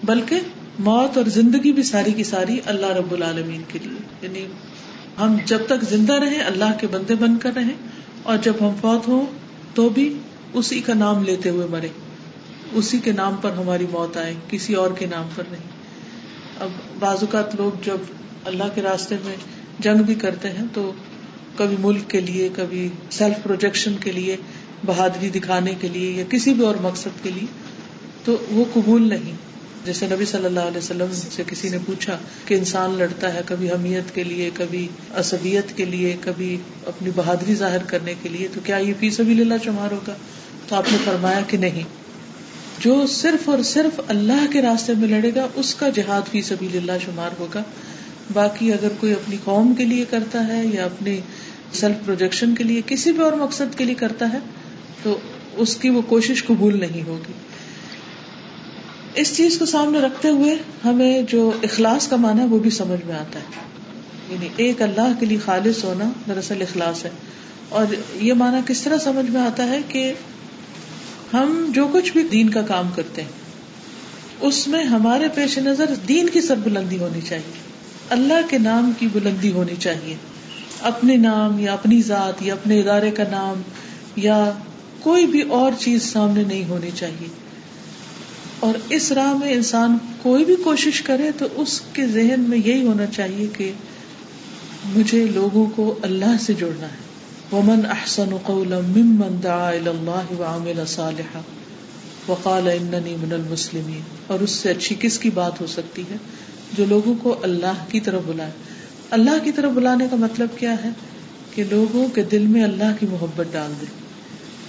بلکہ 0.04 0.40
موت 0.78 1.16
اور 1.16 1.26
زندگی 1.26 1.72
بھی 1.72 1.82
ساری 1.82 2.12
کی 2.12 2.24
ساری 2.24 2.60
اللہ 2.66 2.86
رب 2.86 3.12
العالمین 3.12 3.62
کے 3.68 3.78
لیے۔ 3.82 3.98
یعنی 4.22 4.46
ہم 5.20 5.36
جب 5.44 5.58
تک 5.66 5.84
زندہ 5.90 6.12
رہیں، 6.12 6.40
اللہ 6.40 6.78
کے 6.80 6.86
بندے 6.86 7.14
بن 7.14 7.36
کر 7.36 7.50
رہیں، 7.56 7.74
اور 8.22 8.38
جب 8.38 8.52
ہم 8.60 8.70
فوت 8.80 9.08
ہوں 9.08 9.26
تو 9.74 9.88
بھی 9.88 10.18
اسی 10.52 10.80
کا 10.80 10.94
نام 10.94 11.22
لیتے 11.22 11.48
ہوئے 11.48 11.66
مرے۔ 11.70 11.88
اسی 12.72 12.98
کے 12.98 13.12
نام 13.12 13.36
پر 13.40 13.50
ہماری 13.50 13.86
موت 13.90 14.16
آئے، 14.16 14.34
کسی 14.48 14.74
اور 14.74 14.90
کے 14.90 15.06
نام 15.06 15.28
پر 15.34 15.42
نہیں۔ 15.50 15.68
اب 16.60 16.70
بعض 16.98 17.16
اوقات 17.20 17.54
لوگ 17.54 17.84
جب 17.84 17.96
اللہ 18.44 18.64
کے 18.74 18.82
راستے 18.82 19.16
میں 19.24 19.36
جنگ 19.78 20.02
بھی 20.02 20.14
کرتے 20.14 20.50
ہیں 20.50 20.64
تو 20.74 20.92
کبھی 21.56 21.76
ملک 21.80 22.10
کے 22.10 22.20
لیے، 22.20 22.48
کبھی 22.56 22.88
سیلف 23.10 23.42
پروجیکشن 23.42 23.94
کے 24.00 24.12
لیے، 24.12 24.36
بہادری 24.86 25.28
دکھانے 25.28 25.74
کے 25.80 25.88
لیے 25.88 26.10
یا 26.10 26.24
کسی 26.30 26.54
بھی 26.54 26.64
اور 26.64 26.74
مقصد 26.82 27.22
کے 27.22 27.30
لیے 27.30 27.46
تو 28.24 28.36
وہ 28.50 28.64
قبول 28.72 29.08
نہیں۔ 29.08 29.51
جیسے 29.86 30.06
نبی 30.06 30.24
صلی 30.24 30.44
اللہ 30.44 30.60
علیہ 30.60 30.78
وسلم 30.78 31.06
سے 31.36 31.42
کسی 31.46 31.68
نے 31.68 31.78
پوچھا 31.86 32.18
کہ 32.44 32.54
انسان 32.54 32.94
لڑتا 32.98 33.34
ہے 33.34 33.40
کبھی 33.46 33.70
حمیت 33.70 34.14
کے 34.14 34.24
لیے، 34.24 34.50
کبھی 34.54 34.88
اسبیت 35.16 35.76
کے 35.76 35.84
لیے، 35.84 36.16
کبھی 36.20 36.56
اپنی 36.86 37.10
بہادری 37.14 37.54
ظاہر 37.54 37.82
کرنے 37.82 38.14
کے 38.22 38.28
لیے، 38.28 38.48
تو 38.54 38.60
کیا 38.64 38.76
یہ 38.76 38.92
فی 39.00 39.10
سبھی 39.10 39.40
اللہ 39.40 39.54
شمار 39.64 39.92
ہوگا؟ 39.92 40.14
تو 40.68 40.76
آپ 40.76 40.92
نے 40.92 40.98
فرمایا 41.04 41.40
کہ 41.48 41.56
نہیں۔ 41.56 41.82
جو 42.78 43.06
صرف 43.06 43.48
اور 43.48 43.62
صرف 43.62 44.00
اللہ 44.08 44.52
کے 44.52 44.62
راستے 44.62 44.94
میں 44.94 45.08
لڑے 45.08 45.30
گا، 45.34 45.46
اس 45.54 45.74
کا 45.74 45.88
جہاد 45.88 46.30
فی 46.30 46.42
سبھی 46.42 46.68
اللہ 46.74 46.92
شمار 47.04 47.30
ہوگا۔ 47.38 47.62
باقی 48.32 48.72
اگر 48.72 48.88
کوئی 49.00 49.12
اپنی 49.12 49.36
قوم 49.44 49.74
کے 49.74 49.84
لیے 49.84 50.04
کرتا 50.10 50.46
ہے 50.46 50.62
یا 50.72 50.84
اپنی 50.84 51.20
سیلف 51.72 52.06
پروجیکشن 52.06 52.54
کے 52.54 52.64
لیے 52.64 52.80
کسی 52.86 53.12
بھی 53.12 53.22
اور 53.22 53.32
مقصد 53.32 53.78
کے 53.78 53.84
لیے 53.84 53.94
کرتا 53.94 54.32
ہے، 54.32 54.38
تو 55.02 55.18
اس 55.56 55.76
کی 55.76 55.90
وہ 55.90 56.02
کوشش 56.02 56.44
قبول 56.44 56.80
نہیں 56.80 57.02
ہوگی۔ 57.02 57.32
اس 59.14 59.36
چیز 59.36 59.58
کو 59.58 59.66
سامنے 59.66 59.98
رکھتے 60.00 60.28
ہوئے 60.28 60.56
ہمیں 60.84 61.22
جو 61.22 61.50
اخلاص 61.62 62.08
کا 62.08 62.16
مانا 62.16 62.42
ہے 62.42 62.46
وہ 62.46 62.58
بھی 62.58 62.70
سمجھ 62.70 63.06
میں 63.06 63.14
آتا 63.14 63.38
ہے۔ 63.38 63.44
یعنی 64.28 64.48
ایک 64.56 64.82
اللہ 64.82 65.12
کے 65.20 65.26
لیے 65.26 65.38
خالص 65.38 65.84
ہونا 65.84 66.10
دراصل 66.26 66.62
اخلاص 66.62 67.04
ہے۔ 67.04 67.10
اور 67.68 67.86
یہ 68.14 68.34
مانا 68.34 68.60
کس 68.66 68.80
طرح 68.82 68.98
سمجھ 68.98 69.30
میں 69.30 69.40
آتا 69.40 69.66
ہے 69.66 69.78
کہ 69.88 70.12
ہم 71.32 71.70
جو 71.74 71.88
کچھ 71.92 72.12
بھی 72.12 72.22
دین 72.22 72.50
کا 72.50 72.62
کام 72.62 72.90
کرتے 72.94 73.22
ہیں، 73.22 73.28
اس 74.40 74.68
میں 74.68 74.84
ہمارے 74.84 75.28
پیش 75.34 75.58
نظر 75.58 75.94
دین 76.08 76.28
کی 76.28 76.40
سر 76.40 76.56
بلندی 76.56 76.98
ہونی 76.98 77.20
چاہیے۔ 77.20 77.52
اللہ 78.10 78.50
کے 78.50 78.58
نام 78.58 78.92
کی 78.98 79.08
بلندی 79.12 79.52
ہونی 79.52 79.76
چاہیے۔ 79.76 80.14
اپنے 80.80 81.16
نام 81.16 81.58
یا 81.58 81.72
اپنی 81.72 82.02
ذات 82.02 82.42
یا 82.42 82.54
اپنے 82.54 82.80
ادارے 82.80 83.10
کا 83.10 83.22
نام 83.30 83.62
یا 84.16 84.52
کوئی 85.00 85.26
بھی 85.26 85.42
اور 85.42 85.72
چیز 85.78 86.02
سامنے 86.02 86.42
نہیں 86.42 86.64
ہونی 86.64 86.90
چاہیے۔ 86.94 87.41
اور 88.62 88.74
اس 88.88 89.12
راہ 89.12 89.32
میں 89.34 89.52
انسان 89.52 89.98
کوئی 90.22 90.44
بھی 90.44 90.56
کوشش 90.56 91.02
کرے 91.02 91.30
تو 91.38 91.46
اس 91.54 91.80
کے 91.92 92.06
ذہن 92.06 92.40
میں 92.40 92.58
یہی 92.58 92.86
ہونا 92.86 93.06
چاہیے 93.06 93.46
کہ 93.46 93.72
مجھے 94.96 95.24
لوگوں 95.24 95.66
کو 95.76 95.98
اللہ 96.02 96.36
سے 96.40 96.54
جوڑنا 96.54 96.86
ہے۔ 96.86 97.12
ومن 97.52 97.86
احسن 97.86 98.36
قولا 98.42 98.80
ممن 98.80 99.42
دعا 99.42 99.68
الى 99.68 99.88
الله 99.88 100.24
وعمل 100.38 100.86
صالحا 100.86 101.40
وقال 102.28 102.68
انني 102.68 103.16
من 103.16 103.32
المسلمين۔ 103.32 104.00
اور 104.26 104.40
اس 104.40 104.50
سے 104.50 104.70
اچھی 104.70 104.96
کس 105.00 105.18
کی 105.18 105.30
بات 105.30 105.60
ہو 105.60 105.66
سکتی 105.66 106.02
ہے؟ 106.10 106.16
جو 106.72 106.84
لوگوں 106.88 107.14
کو 107.22 107.36
اللہ 107.42 107.84
کی 107.88 108.00
طرف 108.00 108.22
بلائے۔ 108.26 108.50
اللہ 109.10 109.44
کی 109.44 109.52
طرف 109.52 109.72
بلانے 109.72 110.06
کا 110.10 110.16
مطلب 110.16 110.48
کیا 110.58 110.74
ہے؟ 110.84 110.88
کہ 111.54 111.64
لوگوں 111.70 112.08
کے 112.08 112.22
دل 112.22 112.46
میں 112.46 112.62
اللہ 112.62 112.92
کی 113.00 113.06
محبت 113.06 113.46
ڈال 113.52 113.72
دے۔ 113.80 113.86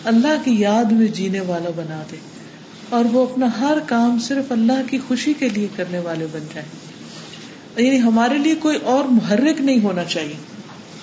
اللہ 0.04 0.44
کی 0.44 0.56
یاد 0.60 0.86
میں 0.86 1.08
جینے 1.08 1.40
والا 1.40 1.70
بنا 1.76 2.04
دے۔ 2.12 2.33
اور 2.94 3.06
وہ 3.12 3.22
اپنا 3.24 3.48
ہر 3.60 3.78
کام 3.86 4.18
صرف 4.20 4.52
اللہ 4.52 4.82
کی 4.90 4.98
خوشی 5.08 5.34
کے 5.40 5.50
لیے 5.50 5.68
کرنے 5.76 6.00
والے 6.00 6.26
بن 6.32 6.48
جائے 6.54 6.66
یعنی 7.86 8.02
ہمارے 8.02 8.38
لیے 8.38 8.56
کوئی 8.56 8.78
اور 8.84 9.06
محرک 9.06 9.62
نہیں 9.62 9.80
ہونا 9.84 10.04
چاہیے۔ 10.04 10.36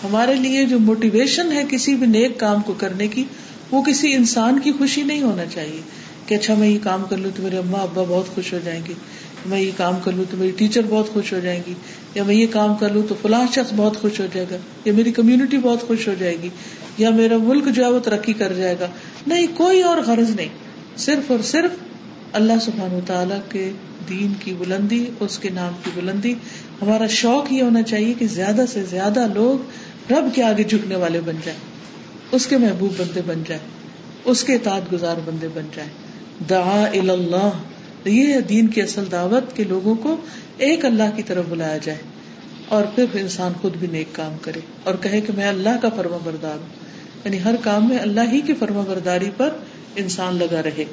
ہمارے 0.04 0.34
لیے 0.34 0.64
جو 0.64 0.78
موٹیویشن 0.78 1.52
ہے 1.52 1.62
کسی 1.68 1.94
بھی 1.94 2.06
نیک 2.06 2.38
کام 2.40 2.62
کو 2.62 2.74
کرنے 2.78 3.08
کی، 3.08 3.24
وہ 3.70 3.82
کسی 3.82 4.14
انسان 4.14 4.58
کی 4.58 4.72
خوشی 4.72 5.02
نہیں 5.02 5.22
ہونا 5.22 5.46
چاہیے 5.46 5.80
کہ 6.26 6.34
اچھا 6.34 6.54
میں 6.54 6.68
یہ 6.68 6.78
کام 6.82 7.04
کر 7.10 7.16
لوں 7.16 7.30
تو 7.36 7.42
میرے 7.42 7.58
اما 7.58 7.78
ابا 7.78 8.02
بہت 8.08 8.34
خوش 8.34 8.52
ہو 8.52 8.58
جائیں 8.64 8.80
گے، 8.88 8.94
میں 9.46 9.60
یہ 9.60 9.70
کام 9.76 9.94
کر 10.04 10.12
لوں 10.12 10.24
تو 10.30 10.36
میری 10.36 10.52
ٹیچر 10.56 10.80
بہت 10.88 11.12
خوش 11.12 11.32
ہو 11.32 11.38
جائیں 11.38 11.60
گی، 11.66 11.74
یا 12.14 12.22
میں 12.22 12.34
یہ 12.34 12.46
کام 12.50 12.74
کر 12.74 12.92
لوں 12.92 13.02
تو 13.08 13.14
فلاں 13.22 13.44
شخص 13.54 13.72
بہت 13.76 14.00
خوش 14.00 14.20
ہو 14.20 14.26
جائے 14.32 14.46
گا، 14.50 14.56
یا 14.84 14.92
میری 14.92 15.12
کمیونٹی 15.12 15.58
بہت 15.58 15.86
خوش 15.86 16.08
ہو 16.08 16.14
جائے 16.18 16.36
گی، 16.42 16.48
یا 16.98 17.10
میرا 17.10 17.36
ملک 17.36 17.68
جو 17.74 17.84
ہے 17.84 17.90
وہ 17.90 17.98
ترقی 17.98 18.32
کر 18.32 18.52
جائے 18.52 18.76
گا۔ 18.80 18.86
نہیں، 19.26 19.46
کوئی 19.54 19.82
اور 19.82 19.98
غرض 20.06 20.30
نہیں۔ 20.30 20.59
صرف 20.96 21.30
اور 21.30 21.38
صرف 21.42 21.70
اللہ 22.32 22.52
سبحان 22.60 22.98
تعالیٰ 23.06 23.40
کے 23.48 23.70
دین 24.08 24.32
کی 24.40 24.54
بلندی، 24.58 25.10
اس 25.20 25.38
کے 25.38 25.50
نام 25.50 25.72
کی 25.84 25.90
بلندی۔ 25.94 26.34
ہمارا 26.82 27.06
شوق 27.06 27.52
یہ 27.52 27.62
ہونا 27.62 27.82
چاہیے 27.82 28.14
کہ 28.18 28.26
زیادہ 28.26 28.64
سے 28.68 28.84
زیادہ 28.84 29.26
لوگ 29.34 29.70
رب 30.12 30.34
کے 30.34 30.42
آگے 30.42 30.64
جھکنے 30.64 30.96
والے 30.96 31.20
بن 31.20 31.36
جائیں، 31.44 31.60
اس 32.32 32.46
کے 32.46 32.56
محبوب 32.56 32.92
بندے 32.96 33.20
بن 33.26 33.42
جائیں، 33.48 33.66
اس 34.24 34.44
کے 34.44 34.54
اطاعت 34.54 34.92
گزار 34.92 35.16
بندے 35.24 35.48
بن 35.54 35.66
جائیں۔ 35.74 35.90
دعا 36.50 36.84
اللہ 36.86 37.50
یہ 38.04 38.32
ہے 38.32 38.40
دین 38.40 38.66
کی 38.66 38.82
اصل 38.82 39.04
دعوت 39.12 39.56
کے 39.56 39.64
لوگوں 39.64 39.94
کو 39.94 40.16
ایک 40.56 40.84
اللہ 40.84 41.16
کی 41.16 41.22
طرف 41.22 41.44
بلایا 41.48 41.78
جائے 41.78 41.98
اور 42.68 42.84
پھر 42.94 43.04
انسان 43.12 43.52
خود 43.60 43.76
بھی 43.76 43.86
نیک 43.90 44.08
کام 44.12 44.32
کرے 44.42 44.60
اور 44.84 44.94
کہے 45.00 45.20
کہ 45.20 45.32
میں 45.36 45.48
اللہ 45.48 45.76
کا 45.82 45.88
فرما 45.88 46.16
بردار 46.24 46.58
ہوں۔ 46.58 46.90
یعنی 47.24 47.38
ہر 47.44 47.54
کام 47.62 47.88
میں 47.88 47.98
اللہ 47.98 48.20
ہی 48.32 48.40
کی 48.40 48.54
فرما 48.54 48.80
برداری 48.80 49.30
پر 49.36 49.50
انسان 49.96 50.36
لگا 50.36 50.62
رہے۔ 50.62 50.84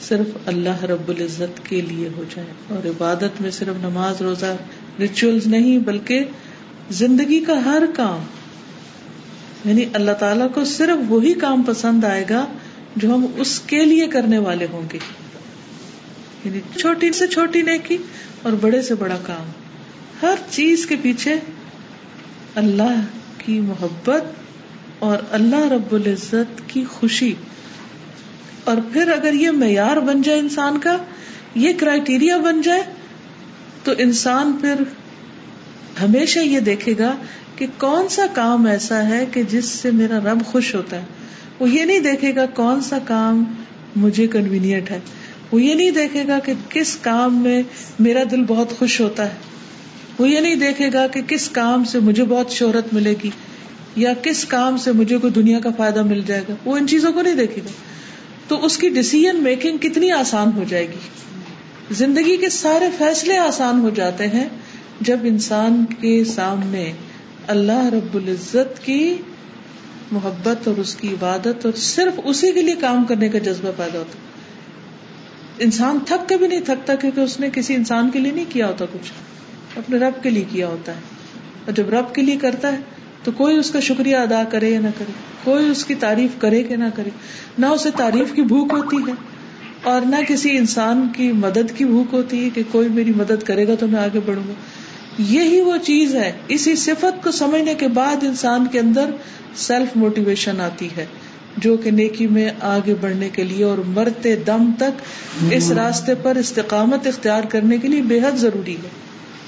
صرف 0.01 0.37
اللہ 0.45 0.83
رب 0.83 1.09
العزت 1.09 1.65
کے 1.65 1.81
لیے 1.81 2.09
ہو 2.17 2.23
جائے 2.35 2.47
اور 2.69 2.87
عبادت 2.87 3.41
میں 3.41 3.51
صرف 3.51 3.75
نماز، 3.81 4.21
روزہ 4.21 4.55
ریچولز 4.99 5.47
نہیں، 5.47 5.79
بلکہ 5.79 6.23
زندگی 6.89 7.39
کا 7.39 7.65
ہر 7.65 7.83
کام 7.95 8.19
یعنی 9.65 9.85
اللہ 9.93 10.11
تعالیٰ 10.11 10.47
کو 10.53 10.63
صرف 10.63 11.11
وہی 11.11 11.33
کام 11.33 11.63
پسند 11.63 12.03
آئے 12.03 12.25
گا 12.29 12.45
جو 12.95 13.15
ہم 13.15 13.25
اس 13.37 13.59
کے 13.59 13.85
لیے 13.85 14.07
کرنے 14.07 14.37
والے 14.37 14.67
ہوں 14.73 14.83
گے۔ 14.93 14.99
یعنی 16.45 16.59
چھوٹی 16.79 17.11
سے 17.11 17.27
چھوٹی 17.27 17.61
نیکی 17.61 17.97
اور 18.41 18.51
بڑے 18.51 18.81
سے 18.81 18.95
بڑا 18.95 19.17
کام۔ 19.25 19.45
ہر 20.21 20.35
چیز 20.49 20.85
کے 20.85 20.95
پیچھے 21.01 21.35
اللہ 22.57 23.01
کی 23.37 23.59
محبت 23.59 24.23
اور 24.99 25.17
اللہ 25.31 25.71
رب 25.71 25.93
العزت 25.93 26.61
کی 26.67 26.85
خوشی۔ 26.89 27.33
اور 28.63 28.77
پھر 28.93 29.11
اگر 29.11 29.33
یہ 29.33 29.51
معیار 29.51 29.97
بن 29.97 30.21
جائے 30.21 30.39
انسان 30.39 30.79
کا، 30.79 30.97
یہ 31.55 31.73
کرائٹیریا 31.77 32.37
بن 32.37 32.61
جائے، 32.61 32.83
تو 33.83 33.91
انسان 33.97 34.57
پھر 34.61 34.73
ہمیشہ 36.01 36.39
یہ 36.39 36.59
دیکھے 36.59 36.93
گا 36.99 37.15
کہ 37.55 37.67
کون 37.77 38.07
سا 38.07 38.25
کام 38.33 38.65
ایسا 38.65 39.07
ہے 39.07 39.25
کہ 39.31 39.43
جس 39.43 39.65
سے 39.65 39.91
میرا 39.91 40.19
رب 40.19 40.45
خوش 40.45 40.75
ہوتا 40.75 40.97
ہے۔ 40.97 41.05
وہ 41.59 41.69
یہ 41.69 41.85
نہیں 41.85 41.99
دیکھے 41.99 42.35
گا 42.35 42.45
کون 42.45 42.81
سا 42.81 42.97
کام 43.07 43.43
مجھے 43.95 44.27
کنوینئنٹ 44.27 44.91
ہے۔ 44.91 44.99
وہ 45.51 45.61
یہ 45.61 45.73
نہیں 45.73 45.91
دیکھے 45.91 46.27
گا 46.27 46.39
کہ 46.39 46.53
کس 46.69 46.97
کام 47.01 47.43
میں 47.43 47.63
میرا 47.99 48.23
دل 48.31 48.43
بہت 48.47 48.71
خوش 48.71 49.01
ہوتا 49.01 49.25
ہے۔ 49.25 49.56
وہ 50.19 50.29
یہ 50.29 50.39
نہیں 50.39 50.55
دیکھے 50.55 50.89
گا 50.93 51.07
کہ 51.07 51.21
کس 51.27 51.49
کام 51.49 51.83
سے 51.83 51.99
مجھے 51.99 52.23
بہت 52.23 52.51
شہرت 52.51 52.93
ملے 52.93 53.15
گی 53.23 53.29
یا 53.95 54.13
کس 54.21 54.45
کام 54.45 54.77
سے 54.77 54.91
مجھے 54.91 55.17
کوئی 55.17 55.33
دنیا 55.33 55.59
کا 55.59 55.69
فائدہ 55.77 56.03
مل 56.03 56.21
جائے 56.27 56.41
گا۔ 56.49 56.53
وہ 56.65 56.77
ان 56.77 56.87
چیزوں 56.87 57.13
کو 57.13 57.21
نہیں 57.21 57.35
دیکھے 57.35 57.61
گا۔ 57.65 57.71
تو 58.47 58.65
اس 58.65 58.77
کی 58.77 58.89
ڈسیزن 58.89 59.43
میکنگ 59.43 59.77
کتنی 59.77 60.11
آسان 60.11 60.51
ہو 60.55 60.63
جائے 60.67 60.87
گی؟ 60.87 60.99
زندگی 61.91 62.37
کے 62.37 62.49
سارے 62.49 62.85
فیصلے 62.97 63.37
آسان 63.37 63.79
ہو 63.79 63.89
جاتے 63.89 64.27
ہیں 64.27 64.49
جب 65.01 65.17
انسان 65.23 65.85
کے 65.99 66.23
سامنے 66.23 66.91
اللہ 67.47 67.85
رب 67.85 68.15
العزت 68.15 68.85
کی 68.85 69.15
محبت 70.11 70.67
اور 70.67 70.77
اس 70.77 70.95
کی 70.95 71.07
عبادت 71.07 71.65
اور 71.65 71.73
صرف 71.75 72.19
اسی 72.23 72.51
کے 72.51 72.61
لیے 72.61 72.75
کام 72.75 73.05
کرنے 73.05 73.29
کا 73.29 73.37
جذبہ 73.37 73.71
پیدا 73.77 73.99
ہوتا 73.99 74.17
انسان 75.59 75.97
تھک 76.05 76.29
کے 76.29 76.37
بھی 76.37 76.47
نہیں 76.47 76.61
تھکتا 76.61 76.95
کیونکہ 76.95 77.19
اس 77.19 77.39
نے 77.39 77.49
کسی 77.53 77.75
انسان 77.75 78.09
کے 78.09 78.19
لیے 78.19 78.31
نہیں 78.31 78.45
کیا 78.49 78.67
ہوتا 78.67 78.85
کچھ۔ 78.85 79.11
اپنے 79.77 79.97
رب 79.97 80.23
کے 80.23 80.29
لیے 80.29 80.43
کیا 80.51 80.67
ہوتا 80.67 80.91
ہے۔ 80.91 80.99
اور 81.65 81.73
جب 81.73 81.89
رب 81.89 82.15
کے 82.15 82.21
لیے 82.21 82.37
کرتا 82.37 82.71
ہے، 82.71 82.77
تو 83.23 83.31
کوئی 83.31 83.57
اس 83.57 83.71
کا 83.71 83.79
شکریہ 83.79 84.15
ادا 84.15 84.43
کرے 84.49 84.69
یا 84.69 84.79
نہ 84.79 84.87
کرے۔ 84.97 85.11
کوئی 85.43 85.69
اس 85.69 85.85
کی 85.85 85.95
تعریف 85.95 86.41
کرے 86.41 86.63
کہ 86.63 86.75
نہ 86.75 86.83
کرے۔ 86.95 87.09
نہ 87.57 87.65
اسے 87.65 87.89
تعریف 87.97 88.33
کی 88.33 88.41
بھوک 88.41 88.73
ہوتی 88.73 88.97
ہے، 88.97 89.13
اور 89.83 90.01
نہ 90.01 90.15
کسی 90.27 90.57
انسان 90.57 91.07
کی 91.15 91.31
مدد 91.31 91.77
کی 91.77 91.85
بھوک 91.85 92.13
ہوتی 92.13 92.43
ہے 92.43 92.49
کہ 92.49 92.63
کوئی 92.71 92.89
میری 92.89 93.11
مدد 93.15 93.43
کرے 93.43 93.67
گا 93.67 93.75
تو 93.75 93.87
میں 93.87 93.99
آگے 93.99 94.19
بڑھوں 94.25 94.47
گا۔ 94.47 94.53
یہی 95.17 95.61
وہ 95.61 95.77
چیز 95.77 96.15
ہے۔ 96.15 96.31
اسی 96.47 96.75
صفت 96.75 97.23
کو 97.23 97.31
سمجھنے 97.31 97.73
کے 97.73 97.87
بعد 97.87 98.23
انسان 98.23 98.65
کے 98.71 98.79
اندر 98.79 99.09
سیلف 99.55 99.97
موٹیویشن 99.97 100.61
آتی 100.61 100.87
ہے، 100.97 101.05
جو 101.57 101.77
کہ 101.77 101.91
نیکی 101.91 102.27
میں 102.27 102.49
آگے 102.61 102.95
بڑھنے 103.01 103.29
کے 103.29 103.43
لیے 103.43 103.63
اور 103.63 103.77
مرتے 103.77 104.35
دم 104.35 104.71
تک 104.77 105.01
اس 105.51 105.71
راستے 105.71 106.15
پر 106.15 106.35
استقامت 106.35 107.07
اختیار 107.07 107.43
کرنے 107.43 107.77
کے 107.77 107.87
لیے 107.87 108.01
بے 108.01 108.19
حد 108.19 108.37
ضروری 108.37 108.75
ہے۔ 108.75 109.06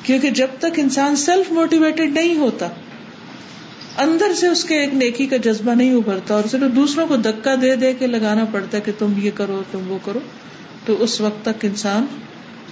کیونکہ 0.09 0.29
جب 0.29 0.47
تک 0.59 0.65
انسان 0.77 1.15
سیلف 1.15 1.51
موٹیویٹیڈ 1.51 2.11
نہیں 2.11 2.35
ہوتا، 2.35 2.67
اندر 3.97 4.33
سے 4.33 4.47
اس 4.47 4.63
کے 4.63 4.79
ایک 4.79 4.93
نیکی 4.93 5.25
کا 5.25 5.37
جذبہ 5.37 5.71
نہیں 5.71 5.93
ابھرتا 5.95 6.33
اور 6.33 6.43
صرف 6.51 6.75
دوسروں 6.75 7.07
کو 7.07 7.15
دکا 7.15 7.55
دے 7.61 7.75
دے 7.75 7.93
کے 7.93 8.07
لگانا 8.07 8.45
پڑتا 8.51 8.77
ہے 8.77 8.81
کہ 8.81 8.91
تم 8.97 9.13
یہ 9.17 9.31
کرو، 9.35 9.63
تم 9.71 9.91
وہ 9.91 9.97
کرو، 10.05 10.19
تو 10.85 10.95
اس 10.99 11.21
وقت 11.21 11.45
تک 11.45 11.65
انسان 11.65 12.05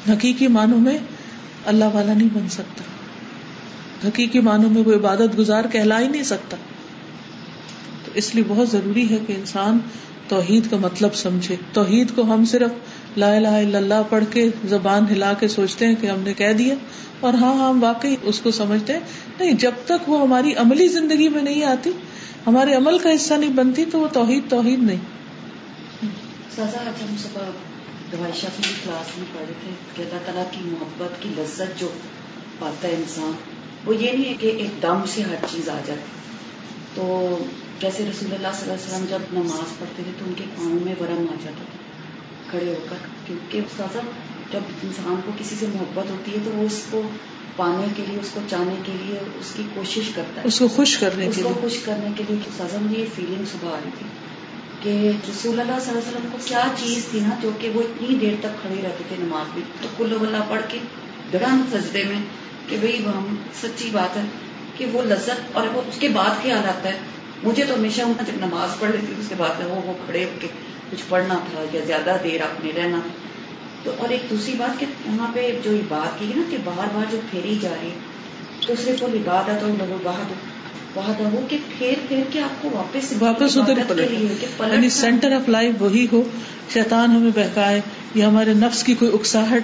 حقیقی 0.10 0.48
معنوں 0.48 0.80
میں 0.80 0.98
اللہ 1.66 1.86
والا 1.94 2.14
نہیں 2.14 2.30
بن 2.34 2.50
سکتا۔ 2.50 2.84
حقیقی 4.08 4.40
معنوں 4.40 4.70
میں 4.70 4.84
وہ 4.86 4.94
عبادت 4.94 5.38
گزار 5.38 5.66
کہلا 5.72 6.00
ہی 6.00 6.08
نہیں 6.08 6.24
سکتا۔ 6.24 6.58
تو 8.06 8.12
اس 8.14 8.36
لیے 8.36 8.44
بہت 8.48 8.70
ضروری 8.70 9.10
ہے 9.10 9.18
کہ 9.28 9.34
انسان 9.34 9.78
توحید 10.28 10.64
کا 10.70 10.78
مطلب 10.78 11.16
سمجھے۔ 11.16 11.56
توحید 11.74 12.12
کو 12.16 12.22
ہم 12.22 12.46
صرف 12.46 12.72
لا 13.18 13.36
الہ 13.36 13.48
الا 13.48 13.78
اللہ 13.78 14.02
پڑھ 14.10 14.24
کے 14.32 14.50
زبان 14.66 15.06
ہلا 15.12 15.34
کے 15.34 15.48
سوچتے 15.48 15.88
ہیں 15.88 15.96
کہ 16.02 16.08
ہم 16.08 16.20
نے 16.20 16.34
کہہ 16.34 16.54
دیا 16.54 16.76
اور 17.20 17.34
ہاں،, 17.34 17.54
ہاں 17.54 17.70
ہم 17.70 17.84
واقعی 17.84 18.16
اس 18.24 18.40
کو 18.40 18.52
سمجھتے 18.52 18.94
ہیں۔ 18.94 19.00
نہیں، 19.40 19.52
جب 19.52 19.72
تک 19.86 20.10
وہ 20.10 20.22
ہماری 20.22 20.54
عملی 20.54 20.88
زندگی 20.88 21.30
میں 21.30 21.42
نہیں 21.42 21.64
آتی، 21.64 21.92
ہمارے 22.48 22.74
عمل 22.74 22.98
کا 22.98 23.10
حصہ 23.16 23.34
نہیں 23.34 23.50
بنتی، 23.50 23.86
تو 23.86 24.00
وہ 24.00 24.08
توحید 24.08 24.44
توحید 24.50 24.84
نہیں۔ 24.84 24.98
سزا 26.56 26.78
ہم 27.02 27.16
صبح 27.18 27.42
دوائشہ 28.12 28.46
کی 28.58 28.74
کلاس 28.84 29.18
میں 29.18 29.26
پڑھے 29.34 29.54
تھے، 29.64 29.72
کہ 29.96 30.02
اللہ 30.02 30.26
تعالیٰ 30.26 30.44
کی 30.52 30.60
محبت، 30.64 31.22
کی 31.22 31.30
لذت 31.38 31.80
جو 31.80 31.90
پاتا 32.60 32.88
ہے 32.88 32.94
انسان، 32.94 33.32
وہ 33.86 33.96
یہ 33.96 34.12
نہیں 34.12 34.26
ہے 34.26 34.34
کہ 34.34 34.48
ایک 34.48 34.82
دم 34.82 35.02
سے 35.08 35.22
ہر 35.22 35.46
چیز 35.52 35.70
آ 35.70 35.80
جاتی 35.86 36.02
تو 36.96 37.38
جیسے 37.80 38.04
رسول 38.10 38.34
اللہ 38.34 38.48
صلی 38.54 38.72
اللہ 38.72 38.74
علیہ 38.74 38.96
وسلم 38.96 39.06
جب 39.10 39.20
نماز 39.34 39.80
پڑھتے 39.80 40.04
تھے، 40.04 40.12
تو 40.20 40.26
ان 40.28 40.34
کے 40.38 40.44
پاؤں 40.56 40.80
میں 40.84 40.94
ورم 41.00 41.26
آ 41.32 41.36
جاتا 41.44 41.64
تھا، 41.72 41.78
کھڑے 42.52 42.70
ہو 42.70 42.86
کر، 42.90 43.08
کیونکہ 43.26 43.62
جب 44.52 44.60
انسان 44.84 45.16
کو 45.26 45.32
کسی 45.40 45.56
سے 45.60 45.66
محبت 45.74 46.12
ہوتی 46.12 46.32
ہے 46.32 46.38
تو 46.46 46.52
وہ 46.54 46.64
اس 46.64 46.84
کو 46.92 47.02
پانے 47.56 47.88
کے 47.96 48.04
لیے 48.10 48.20
اس 48.20 48.30
کو 48.34 48.40
چاہنے 48.50 48.76
کے 48.86 48.92
لیے 48.92 49.20
اس 49.40 49.54
کی 49.56 49.64
کوشش 49.74 50.10
کرتا 50.16 50.42
ہے۔ 50.42 50.48
اس 50.48 50.60
کو 50.60 50.68
خوش 50.68 50.98
کرنے 50.98 51.28
اس 51.28 51.40
کو 51.44 51.54
خوش 51.62 51.78
کرنے 51.78 52.10
کے 52.18 52.24
لیے 52.30 52.64
مجھے 52.82 53.00
یہ 53.00 53.06
فیلنگ 53.16 53.46
صبح 53.52 53.70
آ 53.70 53.80
رہی 53.86 53.90
تھی 54.00 54.08
کہ 54.82 55.12
رسول 55.30 55.60
اللہ 55.60 55.80
صلی 55.82 55.90
اللہ 55.90 56.00
علیہ 56.00 56.18
وسلم 56.18 56.30
کو 56.32 56.38
کیا 56.46 56.68
چیز 56.76 57.06
تھی 57.12 57.20
نا 57.20 57.30
جو 57.42 57.50
کہ 57.60 57.70
وہ 57.70 57.82
اتنی 57.82 58.16
دیر 58.16 58.34
تک 58.40 58.62
کھڑے 58.62 58.82
رہتے 58.84 59.04
تھے 59.08 59.16
نماز 59.20 59.58
میں؟ 59.58 59.64
تو 59.82 59.88
کل 59.98 60.18
اللہ 60.22 60.38
پڑھ 60.50 60.62
کے 60.68 60.78
گڑان 61.34 61.64
سجدے 61.72 62.04
میں 62.04 62.22
کہ 62.68 62.78
بھائی 62.78 63.04
وہ 63.06 63.12
ہم 63.12 63.36
سچی 63.62 63.90
بات 63.92 64.18
ہے 64.18 64.22
کہ 64.78 64.86
وہ 64.86 65.02
لذت 65.02 65.58
اور 65.58 65.68
وہ 65.74 65.82
اس 65.88 66.00
کے 66.00 66.08
بعد 66.08 66.44
خیال 66.44 66.70
آتا 66.70 66.90
ہے؟ 66.90 66.98
مجھے 67.44 67.66
تو 67.66 67.74
ہمیشہ 67.74 68.02
جب 68.02 68.46
نماز 68.46 68.80
پڑھ 68.80 68.92
لیتی 68.92 69.14
اس 69.20 69.30
کے 69.30 69.36
بعد 69.38 69.64
وہ 69.64 69.82
وہ 69.86 69.94
کھڑے 70.06 70.26
ہو 70.26 70.30
کے 70.40 70.48
کچھ 70.92 71.04
پڑھنا 71.10 71.36
تھا 71.36 71.64
یا 71.74 71.82
زیادہ 71.86 72.18
دیر 72.24 72.42
اپنے 72.42 72.72
رہنا۔ 72.78 73.00
تو 73.88 73.94
اور 73.98 74.10
ایک 74.10 74.30
دوسری 74.30 74.54
بات 74.58 74.80
کہ 74.80 74.86
وہاں 75.06 75.28
پہ 75.34 75.52
جو 75.64 75.72
بات 75.88 76.20
کی 76.20 76.26
نا 76.36 76.42
کہ 76.50 76.58
بار 76.64 76.88
بار 76.94 77.12
جو 77.12 77.20
پھیری 77.32 77.58
جا 77.62 77.70
رہی 77.82 77.90
تو 78.68 78.74
صرف 78.86 79.04
وہ 79.04 79.08
عبادت 79.08 79.64
اور 79.64 79.72
بہت 80.04 80.34
بہت 80.94 81.20
ہو 81.20 81.46
کہ 81.50 81.58
پھیر 81.78 81.94
پھیر 82.08 82.24
کے 82.32 82.42
آپ 82.42 82.62
کو 82.62 82.70
واپس 82.74 83.14
واپس 83.20 83.58
ادھر 83.58 84.00
یعنی 84.74 84.90
سینٹر 84.90 85.32
آف 85.32 85.50
لائف 85.50 85.76
وہی 85.80 86.08
ہو 86.12 86.24
شیطان 86.74 87.12
ہمیں 87.12 87.32
بہکائے 87.36 87.82
یا 88.16 88.28
ہمارے 88.28 88.54
نفس 88.54 88.84
کی 88.84 88.96
کوئی 88.96 89.12
اکساہٹ 89.14 89.64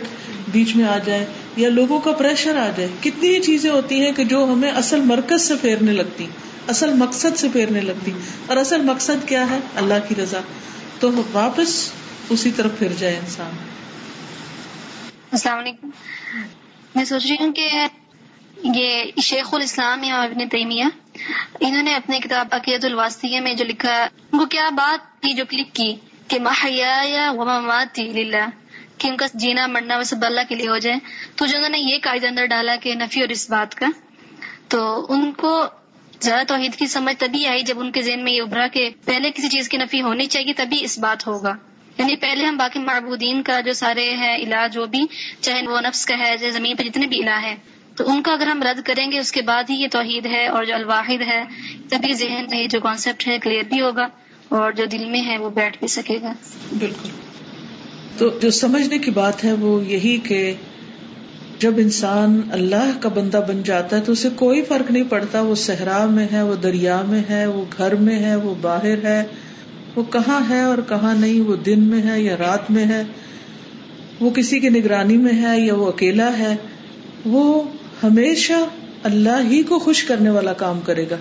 بیچ 0.51 0.75
میں 0.75 0.85
آ 0.85 0.97
جائے 1.05 1.25
یا 1.55 1.69
لوگوں 1.69 1.99
کا 1.99 2.11
پریشر 2.11 2.57
آ 2.57 2.69
جائے۔ 2.77 2.89
کتنی 3.01 3.39
چیزیں 3.39 3.71
ہوتی 3.71 4.05
ہیں 4.05 4.11
کہ 4.11 4.23
جو 4.23 4.43
ہمیں 4.53 4.71
اصل 4.71 4.99
مرکز 4.99 5.41
سے 5.41 5.53
پھیرنے 5.61 5.91
لگتی 5.91 6.27
اصل 6.67 6.93
مقصد 6.93 7.37
سے 7.37 7.47
پھیرنے 7.53 7.81
لگتی۔ 7.81 8.11
اور 8.47 8.57
اصل 8.57 8.81
مقصد 8.81 9.27
کیا 9.27 9.49
ہے؟ 9.49 9.57
اللہ 9.75 9.93
کی 10.07 10.15
رضا۔ 10.23 10.39
تو 10.99 11.11
واپس 11.33 11.89
اسی 12.29 12.51
طرف 12.55 12.71
پھر 12.79 12.87
جائے 12.99 13.15
انسان۔ 13.15 13.72
السلام 15.33 15.57
علیکم۔ 15.57 15.89
میں 16.95 17.05
سوچ 17.05 17.25
رہی 17.25 17.35
ہوں 17.39 17.53
کہ 17.53 17.69
یہ 18.63 19.03
شیخ 19.21 19.53
الاسلام 19.53 20.03
یا 20.03 20.21
ابن 20.21 20.49
تیمیہ، 20.49 20.83
انہوں 21.59 21.83
نے 21.83 21.95
اپنی 21.95 22.19
کتاب 22.19 22.47
عقیدت 22.51 22.85
الواسطیہ 22.85 23.39
میں 23.39 23.53
جو 23.53 23.65
لکھا، 23.65 24.07
ان 24.31 24.39
کو 24.39 24.45
کیا 24.45 24.69
بات 24.69 25.21
کی 25.21 25.33
جو 25.33 25.45
کلک 25.49 25.75
کی؟ 25.75 25.95
کہ 26.27 26.39
محیا 26.39 27.01
یا 27.05 27.31
وماتی 27.31 28.03
للہ، 28.03 28.45
کہ 28.97 29.07
ان 29.07 29.17
کا 29.17 29.25
جینا 29.33 29.67
مرنا 29.67 29.97
وہ 29.97 30.03
سب 30.03 30.15
اللہ 30.21 30.41
کے 30.49 30.55
لیے 30.55 30.69
ہو 30.69 30.77
جائے۔ 30.77 30.97
تو 31.35 31.45
جو 31.45 31.57
انہوں 31.57 31.69
نے 31.69 31.77
یہ 31.77 31.97
قاعدہ 32.01 32.27
اندر 32.27 32.45
ڈالا 32.45 32.75
کہ 32.75 32.95
نفی 32.95 33.21
اور 33.21 33.29
اس 33.29 33.49
بات 33.49 33.75
کا، 33.75 33.85
تو 34.67 35.05
ان 35.09 35.31
کو 35.31 35.65
زیادہ 36.21 36.47
توحید 36.47 36.75
کی 36.75 36.87
سمجھ 36.87 37.15
تبھی 37.19 37.47
آئی 37.47 37.63
جب 37.63 37.79
ان 37.79 37.91
کے 37.91 38.01
ذہن 38.01 38.23
میں 38.23 38.33
یہ 38.33 38.41
ابھرا 38.41 38.67
کہ 38.67 38.89
پہلے 39.05 39.31
کسی 39.31 39.49
چیز 39.49 39.69
کی 39.69 39.77
نفی 39.77 40.01
ہونی 40.01 40.25
چاہیے، 40.25 40.53
تبھی 40.53 40.83
اس 40.83 40.99
بات 40.99 41.27
ہوگا۔ 41.27 41.53
یعنی 41.97 42.15
پہلے 42.15 42.45
ہم 42.45 42.57
باقی 42.57 42.79
معبودین 42.79 43.43
کا 43.43 43.59
جو 43.59 43.73
سارے 43.73 44.15
ہے 44.17 44.35
علاج 44.35 44.73
جو 44.73 44.85
بھی، 44.85 45.05
چاہے 45.41 45.67
وہ 45.67 45.81
نفس 45.81 46.05
کا 46.05 46.17
ہے، 46.17 46.35
چاہے 46.39 46.51
زمین 46.51 46.75
پہ 46.75 46.83
جتنے 46.83 47.07
بھی 47.07 47.21
الہ 47.23 47.41
ہے 47.41 47.55
تو 47.95 48.03
ان 48.07 48.21
کا 48.21 48.33
اگر 48.33 48.47
ہم 48.47 48.63
رد 48.63 48.81
کریں 48.83 49.11
گے، 49.11 49.19
اس 49.19 49.31
کے 49.31 49.41
بعد 49.41 49.63
ہی 49.69 49.75
یہ 49.75 49.87
توحید 49.91 50.25
ہے 50.25 50.47
اور 50.47 50.63
جو 50.63 50.75
الواحد 50.75 51.21
ہے 51.21 51.43
تبھی 51.89 52.13
ذہن 52.13 52.45
میں 52.51 52.67
جو 52.67 52.79
کانسیپٹ 52.79 53.27
ہے 53.27 53.37
کلیئر 53.39 53.63
بھی 53.63 53.81
ہوگا 53.81 54.07
اور 54.49 54.71
جو 54.71 54.85
دل 54.85 55.05
میں 55.05 55.21
ہے، 55.21 55.37
وہ 55.37 55.49
بیٹھ 55.49 55.79
بھی 55.79 55.87
سکے 55.87 56.17
گا۔ 56.21 56.33
بالکل۔ 56.79 57.09
تو 58.17 58.39
جو 58.41 58.49
سمجھنے 58.49 58.97
کی 58.97 59.11
بات 59.11 59.43
ہے، 59.43 59.53
وہ 59.53 59.85
یہی 59.85 60.17
کہ 60.17 60.53
جب 61.59 61.73
انسان 61.77 62.41
اللہ 62.51 62.97
کا 62.99 63.09
بندہ 63.09 63.45
بن 63.47 63.63
جاتا 63.63 63.95
ہے، 63.95 64.01
تو 64.01 64.11
اسے 64.11 64.29
کوئی 64.29 64.61
فرق 64.61 64.91
نہیں 64.91 65.03
پڑتا، 65.03 65.41
وہ 65.41 65.55
صحرا 65.55 66.05
میں 66.05 66.27
ہے، 66.31 66.41
وہ 66.41 66.55
دریا 66.55 67.01
میں 67.01 67.23
ہے، 67.29 67.45
وہ 67.45 67.65
گھر 67.77 67.95
میں 67.95 68.19
ہے، 68.19 68.35
وہ 68.35 68.55
باہر 68.61 69.05
ہے 69.05 69.23
وہ 69.95 70.03
کہاں 70.03 70.39
ہے 70.49 70.61
اور 70.61 70.77
کہاں 70.89 71.15
نہیں، 71.15 71.41
وہ 71.41 71.55
دن 71.55 71.79
میں 71.79 72.01
ہے 72.01 72.21
یا 72.21 72.37
رات 72.37 72.71
میں 72.71 72.85
ہے، 72.85 73.03
وہ 74.19 74.29
کسی 74.29 74.59
کی 74.59 74.69
نگرانی 74.69 75.17
میں 75.17 75.41
ہے 75.41 75.59
یا 75.59 75.75
وہ 75.75 75.87
اکیلا 75.87 76.37
ہے، 76.37 76.55
وہ 77.25 77.63
ہمیشہ 78.03 78.53
اللہ 79.03 79.41
ہی 79.49 79.63
کو 79.63 79.79
خوش 79.79 80.03
کرنے 80.03 80.29
والا 80.29 80.53
کام 80.53 80.79
کرے 80.79 81.05
گا۔ 81.09 81.15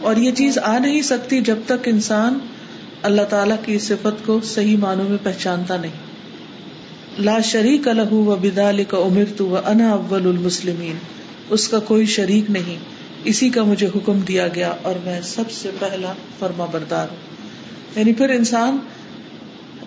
اور 0.00 0.16
یہ 0.16 0.32
چیز 0.32 0.58
آ 0.58 0.78
نہیں 0.78 1.02
سکتی 1.02 1.40
جب 1.40 1.56
تک 1.66 1.88
انسان 1.88 2.38
اللہ 3.02 3.22
تعالی 3.22 3.54
کی 3.64 3.78
صفت 3.78 4.26
کو 4.26 4.40
صحیح 4.44 4.76
معنوں 4.76 5.08
میں 5.08 5.18
پہچانتا 5.22 5.76
نہیں۔ 5.76 5.92
لا 7.18 7.40
شریک 7.40 7.88
الح 7.88 8.12
و 8.12 8.36
بدال 8.36 8.84
کا 8.84 8.96
امر 8.96 9.24
تو 9.36 9.56
انا 9.66 9.90
اول 9.90 10.26
المسلمین۔ 10.26 10.96
اس 11.50 11.68
کا 11.68 11.78
کوئی 11.78 12.06
شریک 12.06 12.50
نہیں، 12.50 12.78
اسی 13.24 13.48
کا 13.48 13.64
مجھے 13.64 13.86
حکم 13.86 14.18
دیا 14.18 14.48
گیا 14.48 14.74
اور 14.82 14.94
میں 15.04 15.20
سب 15.22 15.50
سے 15.50 15.70
پہلا 15.78 16.12
فرما 16.38 16.64
بردار 16.72 17.06
ہوں۔ 17.10 17.33
یعنی 17.96 18.12
پھر 18.12 18.30
انسان 18.30 18.78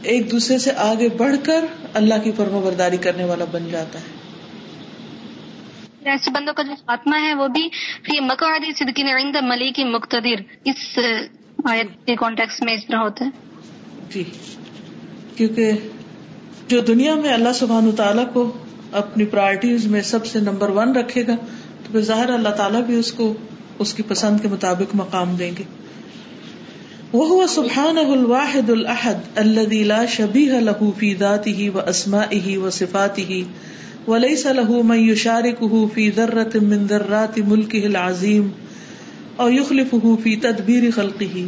ایک 0.02 0.32
دوسرے 0.32 0.58
سے 0.58 0.72
آگے 0.72 1.10
بڑھ 1.10 1.36
کر 1.44 1.66
اللہ 1.94 2.14
کی 2.24 2.32
فرما 2.32 2.60
برداری 2.60 2.98
کرنے 2.98 3.24
والا 3.24 3.46
بن 3.52 3.70
جاتا 3.72 4.00
ہے۔ 4.00 4.18
ایسے 6.10 6.32
بندوں 6.32 6.54
کا 6.54 6.64
جو 6.64 6.76
خاتمہ 6.76 7.16
ہے 7.22 7.34
وہ 7.34 7.48
بھی 7.48 7.70
فی 8.06 8.20
مقعد 8.20 8.60
صدقین 8.80 9.08
عند 9.08 9.36
ملیک 9.42 9.80
مقتدر۔ 9.80 10.42
اس 10.66 11.00
آیت 11.66 12.06
کے 12.06 12.16
کانٹیکس 12.16 12.62
میں 12.62 12.74
اس 12.74 12.88
طرح 12.88 12.98
ہوتا 12.98 13.26
ہے۔ 13.26 13.30
جی۔ 14.10 14.24
کیونکہ 15.36 15.72
جو 16.68 16.80
دنیا 16.80 17.16
میں 17.16 17.34
اللہ 17.34 17.54
سبحان 17.56 17.92
تعالیٰ 17.92 18.34
کو 18.34 18.54
اپنی 18.92 19.26
پرائرٹیز 19.26 19.86
میں 19.86 20.02
سب 20.02 20.26
سے 20.26 20.40
نمبر 20.40 20.70
ون 20.70 20.96
رکھے 20.96 21.28
گا 21.28 21.36
تو 21.84 21.92
پھر 21.92 22.02
ظاہر 22.02 22.30
اللہ 22.30 22.50
تعالیٰ 22.50 22.82
بھی 22.82 22.96
اس 22.96 23.12
کو 23.12 23.34
اس 23.80 23.94
کی 23.94 24.04
پسند 24.04 24.40
کے 24.42 24.48
مطابق 24.48 24.96
مقام 24.96 25.36
دیں 25.36 25.52
گے۔ 25.60 25.64
وہ 27.12 27.46
سبحان 27.48 27.98
الواحد 27.98 28.70
الحد 28.70 29.38
اللہ 29.38 30.06
شبی 30.10 30.42
لہ 30.46 30.62
فی 30.62 30.64
ذاتی 30.64 30.64
له 30.64 30.88
في 31.02 31.12
ذاته 31.20 31.68
واسمائه 31.76 32.56
وصفاته، 32.64 33.38
وليس 34.08 34.44
له 34.58 34.82
من 34.90 35.04
يشاركه 35.04 35.84
في 35.94 36.08
ذرة 36.18 36.64
من 36.72 36.84
ذرات 36.90 37.38
ملک 37.38 37.52
ملكه 37.52 37.86
العظيم 37.86 38.50
او 39.38 39.48
يخلفه 39.50 40.18
في 40.26 40.36
تدبير 40.48 40.90
خلقه. 40.98 41.46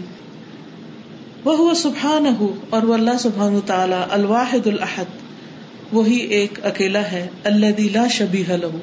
وہ 1.43 1.73
سبحان 1.81 2.31
اور 2.69 2.83
وہ 2.83 2.93
اللہ 2.93 3.19
سبحان 3.19 3.59
تعالی 3.65 4.01
الواحد 4.19 4.71
الحد 4.73 5.93
وہی 5.93 6.21
ایک 6.39 6.63
اکیلا 6.71 7.03
ہے 7.11 7.25
اللہ 7.51 7.85
لا 7.93 8.07
شبی 8.13 8.43
لہو 8.49 8.81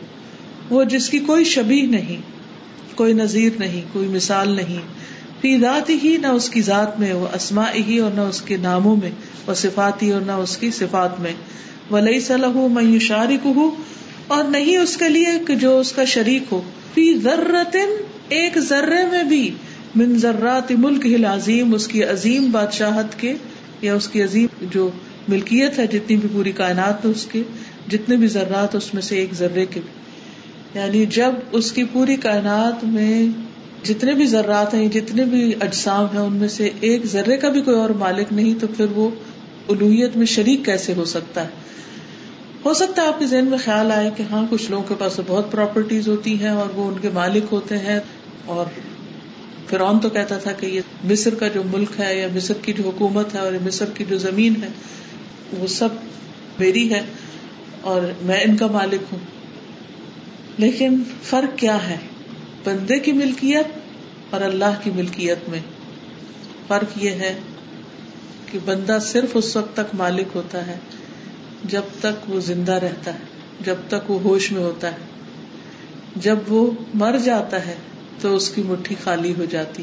وہ 0.70 0.84
جس 0.92 1.08
کی 1.08 1.24
کوئی 1.26 1.44
شبی 1.56 1.80
نہیں، 1.90 2.22
کوئی 2.96 3.12
نظیر 3.24 3.58
نہیں، 3.58 3.92
کوئی 3.92 4.08
مثال 4.20 4.56
نہیں 4.56 4.94
فی 5.40 5.58
ذات 5.58 5.90
ہی 6.04 6.16
نہ 6.20 6.26
اس 6.26 6.50
کی 6.50 6.60
ذات 6.60 7.00
میں 7.00 7.12
وہ 7.12 7.26
اسما 7.34 7.64
ہی 7.74 7.98
اور 7.98 8.10
نہ 8.10 8.20
اس 8.20 8.42
کے 8.42 8.56
ناموں 8.56 8.96
میں 8.96 9.10
وہ 9.46 9.54
صفات 9.54 10.02
ہی 10.02 10.12
اور 10.12 10.20
نہ 10.20 10.32
اس 10.32 10.56
کی 10.56 10.70
صفات 10.70 11.20
میں۔ 11.20 11.32
ولی 11.90 12.20
صلاح 12.20 12.66
میں 12.70 12.98
شارک 12.98 13.46
ہوں 13.46 13.70
اور 14.26 14.44
نہیں 14.44 14.76
اس 14.76 14.96
کے 14.96 15.08
لیے 15.08 15.26
کہ 15.46 15.54
جو 15.54 15.78
اس 15.78 15.92
کا 15.92 16.04
شریک 16.04 16.42
ہو۔ 16.52 16.62
فی 16.94 17.18
ذرت 17.18 17.76
ایک 18.28 18.58
ذرے 18.58 19.06
میں 19.10 19.22
بھی۔ 19.22 19.50
من 19.96 20.18
ذرات 20.18 20.72
ملک 20.72 21.06
ہل 21.06 21.24
عظیم 21.24 21.74
اس 21.74 21.88
کی 21.88 22.04
عظیم 22.04 22.50
بادشاہت 22.50 23.20
کے 23.20 23.34
یا 23.82 23.94
اس 23.94 24.08
کی 24.08 24.22
عظیم 24.22 24.46
جو 24.70 24.90
ملکیت 25.28 25.78
ہے، 25.78 25.86
جتنی 25.86 26.16
بھی 26.16 26.28
پوری 26.32 26.52
کائنات 26.52 27.06
اس 27.06 27.26
کے 27.32 27.42
جتنے 27.88 28.16
بھی 28.16 28.26
ذرات 28.26 28.74
اس 28.74 28.94
میں 28.94 29.02
سے 29.02 29.16
ایک 29.16 29.34
ذرے 29.34 29.66
کے۔ 29.66 29.80
بھی 29.80 30.80
یعنی 30.80 31.06
جب 31.06 31.30
اس 31.52 31.72
کی 31.72 31.84
پوری 31.84 32.16
کائنات 32.16 32.84
میں 32.84 33.26
جتنے 33.86 34.14
بھی 34.14 34.26
ذرات 34.26 34.74
ہیں، 34.74 34.88
جتنے 34.88 35.24
بھی 35.24 35.54
اجسام 35.60 36.06
ہیں، 36.12 36.20
ان 36.20 36.32
میں 36.32 36.48
سے 36.48 36.70
ایک 36.80 37.06
ذرے 37.06 37.36
کا 37.36 37.48
بھی 37.48 37.60
کوئی 37.60 37.76
اور 37.76 37.90
مالک 37.90 38.32
نہیں، 38.32 38.54
تو 38.60 38.66
پھر 38.76 38.86
وہ 38.94 39.10
الوحیت 39.68 40.16
میں 40.16 40.26
شریک 40.26 40.64
کیسے 40.64 40.94
ہو 40.94 41.04
سکتا 41.04 41.42
ہے؟ 41.42 41.48
ہو 42.64 42.74
سکتا 42.74 43.02
ہے 43.02 43.06
آپ 43.06 43.18
کے 43.18 43.26
ذہن 43.26 43.44
میں 43.44 43.58
خیال 43.58 43.92
آئے 43.92 44.10
کہ 44.16 44.22
ہاں 44.30 44.46
کچھ 44.50 44.70
لوگوں 44.70 44.84
کے 44.84 44.94
پاس 44.98 45.20
بہت 45.26 45.52
پراپرٹیز 45.52 46.08
ہوتی 46.08 46.40
ہیں 46.40 46.48
اور 46.48 46.66
وہ 46.74 46.88
ان 46.88 46.94
کے 47.02 47.08
مالک 47.08 47.44
ہوتے 47.52 47.78
ہیں۔ 47.78 48.00
اور 48.44 48.64
فرعون 49.70 49.98
تو 49.98 50.10
کہتا 50.10 50.38
تھا 50.38 50.52
کہ 50.52 50.66
یہ 50.66 50.80
مصر 51.04 51.34
کا 51.34 51.48
جو 51.48 51.62
ملک 51.72 52.00
ہے 52.00 52.20
یا 52.20 52.28
مصر 52.34 52.54
کی 52.62 52.72
جو 52.72 52.82
حکومت 52.86 53.34
ہے 53.34 53.40
اور 53.40 53.52
مصر 53.66 53.84
کی 53.94 54.04
جو 54.08 54.18
زمین 54.18 54.54
ہے، 54.62 54.68
وہ 55.58 55.66
سب 55.66 55.88
میری 56.58 56.92
ہے 56.92 57.00
اور 57.80 58.02
میں 58.22 58.40
ان 58.40 58.56
کا 58.56 58.66
مالک 58.66 59.00
ہوں۔ 59.12 59.18
لیکن 60.58 61.02
فرق 61.22 61.58
کیا 61.58 61.90
ہے؟ 61.90 61.96
بندے 62.64 62.98
کی 62.98 63.12
ملکیت 63.12 63.75
اور 64.30 64.40
اللہ 64.40 64.80
کی 64.84 64.90
ملکیت 64.90 65.48
میں۔ 65.48 65.60
فرق 66.66 67.04
یہ 67.04 67.10
ہے 67.10 67.38
کہ 68.52 68.58
بندہ 68.64 68.98
صرف 69.02 69.30
اس 69.34 69.56
وقت 69.56 69.76
تک 69.76 69.94
مالک 69.94 70.26
ہوتا 70.34 70.66
ہے 70.66 70.78
جب 71.64 71.82
تک 72.00 72.30
وہ 72.30 72.40
زندہ 72.40 72.72
رہتا 72.72 73.14
ہے، 73.14 73.18
جب 73.60 73.74
تک 73.88 74.10
وہ 74.10 74.20
ہوش 74.20 74.52
میں 74.52 74.62
ہوتا 74.62 74.92
ہے۔ 74.92 74.96
جب 76.16 76.36
وہ 76.48 76.70
مر 76.94 77.18
جاتا 77.24 77.66
ہے 77.66 77.74
تو 78.20 78.36
اس 78.36 78.50
کی 78.50 78.62
مٹھی 78.62 78.94
خالی 79.04 79.34
ہو 79.38 79.44
جاتی 79.44 79.82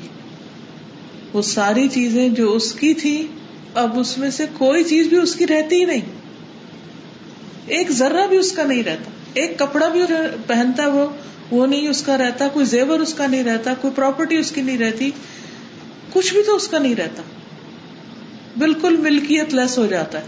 وہ 1.34 1.42
ساری 1.42 1.88
چیزیں 1.88 2.30
جو 2.30 2.54
اس 2.54 2.74
کی 2.74 2.94
تھی 2.94 3.28
اب 3.74 4.00
اس 4.00 4.18
میں 4.18 4.30
سے 4.30 4.46
کوئی 4.58 4.84
چیز 4.84 5.08
بھی 5.08 5.18
اس 5.18 5.36
کی 5.36 5.48
رہتی 5.48 5.76
ہی 5.76 5.86
نہیں۔ 5.86 6.02
ایک 7.68 7.92
ذرہ 7.92 8.28
بھی 8.28 8.38
اس 8.38 8.52
کا 8.52 8.64
نہیں 8.64 8.84
رہتا۔ 8.84 9.12
ایک 9.34 9.60
کپڑا 9.60 9.90
بھی 9.90 10.00
پہنتا 10.48 10.88
وہ 10.88 11.08
وہ 11.52 11.68
نہیں 11.68 11.88
اس 11.88 12.02
کا 12.02 12.18
رہتا، 12.18 12.48
کوئی 12.48 12.66
زیور 12.66 13.00
اس 13.00 13.14
کا 13.14 13.28
نہیں 13.28 13.44
رہتا، 13.44 13.74
کوئی 13.82 13.94
پراپرٹی 13.96 14.38
اس 14.38 14.52
کی 14.52 14.62
نہیں 14.62 14.78
رہتی، 14.78 15.12
کچھ 16.14 16.34
بھی 16.34 16.44
تو 16.44 16.56
اس 16.56 16.68
کا 16.68 16.80
نہیں 16.80 16.96
رہتا۔ 16.96 17.22
بالکل 18.58 18.98
ملکیت 18.98 19.54
لیس 19.54 19.78
ہو 19.78 19.86
جاتا 19.86 20.20
ہے۔ 20.20 20.26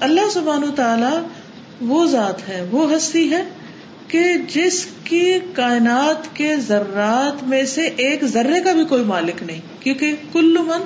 اللہ 0.00 0.30
سبحانہ 0.32 0.66
تعالی 0.76 1.26
وہ 1.80 2.06
ذات 2.06 2.48
ہے، 2.48 2.68
وہ 2.70 2.96
ہستی 2.96 3.30
ہے 3.30 3.44
کہ 4.08 4.20
جس 4.54 4.86
کی 5.04 5.38
کائنات 5.54 6.36
کے 6.36 6.56
ذرات 6.56 7.44
میں 7.44 7.64
سے 7.64 7.88
ایک 7.96 8.24
ذرے 8.24 8.60
کا 8.60 8.72
بھی 8.72 8.84
کوئی 8.84 9.04
مالک 9.04 9.42
نہیں، 9.42 9.60
کیونکہ 9.80 10.16
کل 10.32 10.58
من 10.60 10.82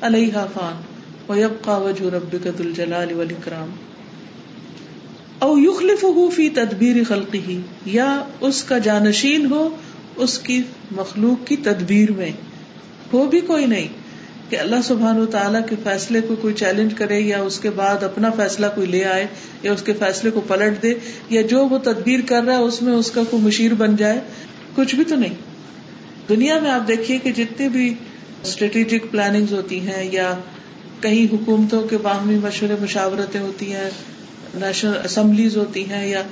علیہ 0.00 0.32
فان 0.32 0.80
ویبقى 1.32 1.82
وجه 1.82 2.08
ربك 2.08 2.44
ذو 2.44 2.64
الجلال 2.64 3.12
والاکرام۔ 3.12 3.89
او 5.40 5.58
یخلف 5.58 6.04
فی 6.34 6.48
تدبیر 6.48 6.96
خلقی 7.08 7.40
ہی 7.48 7.60
یا 7.86 8.24
اس 8.40 8.64
کا 8.64 8.78
جانشین 8.78 9.46
ہو 9.46 9.76
اس 10.16 10.38
کی 10.38 10.62
مخلوق 10.90 11.46
کی 11.46 11.56
تدبیر 11.56 12.12
میں۔ 12.12 12.30
وہ 13.12 13.24
بھی 13.26 13.40
کوئی 13.40 13.66
نہیں 13.66 13.88
کہ 14.48 14.58
اللہ 14.58 14.82
سبحان 14.84 15.20
و 15.20 15.26
تعالیٰ 15.26 15.60
کے 15.68 15.76
فیصلے 15.84 16.20
کو 16.20 16.36
کوئی 16.36 16.54
چیلنج 16.54 16.94
کرے 16.94 17.20
یا 17.20 17.40
اس 17.42 17.60
کے 17.60 17.70
بعد 17.70 18.02
اپنا 18.02 18.30
فیصلہ 18.30 18.66
کوئی 18.74 18.86
لے 18.86 19.04
آئے 19.04 19.26
یا 19.62 19.72
اس 19.72 19.82
کے 19.82 19.92
فیصلے 19.92 20.30
کو 20.30 20.40
پلٹ 20.40 20.82
دے 20.82 20.94
یا 21.28 21.42
جو 21.42 21.66
وہ 21.66 21.78
تدبیر 21.78 22.20
کر 22.26 22.42
رہا 22.42 22.52
ہے 22.52 22.58
اس 22.58 22.82
میں 22.82 22.92
اس 22.92 23.10
کا 23.10 23.22
کوئی 23.30 23.42
مشیر 23.42 23.74
بن 23.74 23.96
جائے۔ 23.96 24.20
کچھ 24.76 24.94
بھی 24.94 25.04
تو 25.04 25.16
نہیں۔ 25.16 25.34
دنیا 26.28 26.60
میں 26.60 26.70
آپ 26.70 26.88
دیکھیے 26.88 27.18
کہ 27.18 27.32
جتنے 27.32 27.68
بھی 27.68 27.94
اسٹریٹجک 28.42 29.10
پلاننگ 29.10 29.46
ہوتی 29.50 29.80
ہیں 29.80 30.08
یا 30.12 30.34
کہیں 31.00 31.34
حکومتوں 31.34 31.82
کے 31.82 31.98
باہمی 31.98 32.34
مشورے 32.34 32.76
مشاورتیں 32.80 33.40
ہوتی 33.40 33.72
ہیں 33.72 33.90
نیشنل 34.54 34.92
اسمبلیز 35.04 35.56
ہوتی 35.56 35.90
ہیں 35.90 36.08
یا 36.08 36.22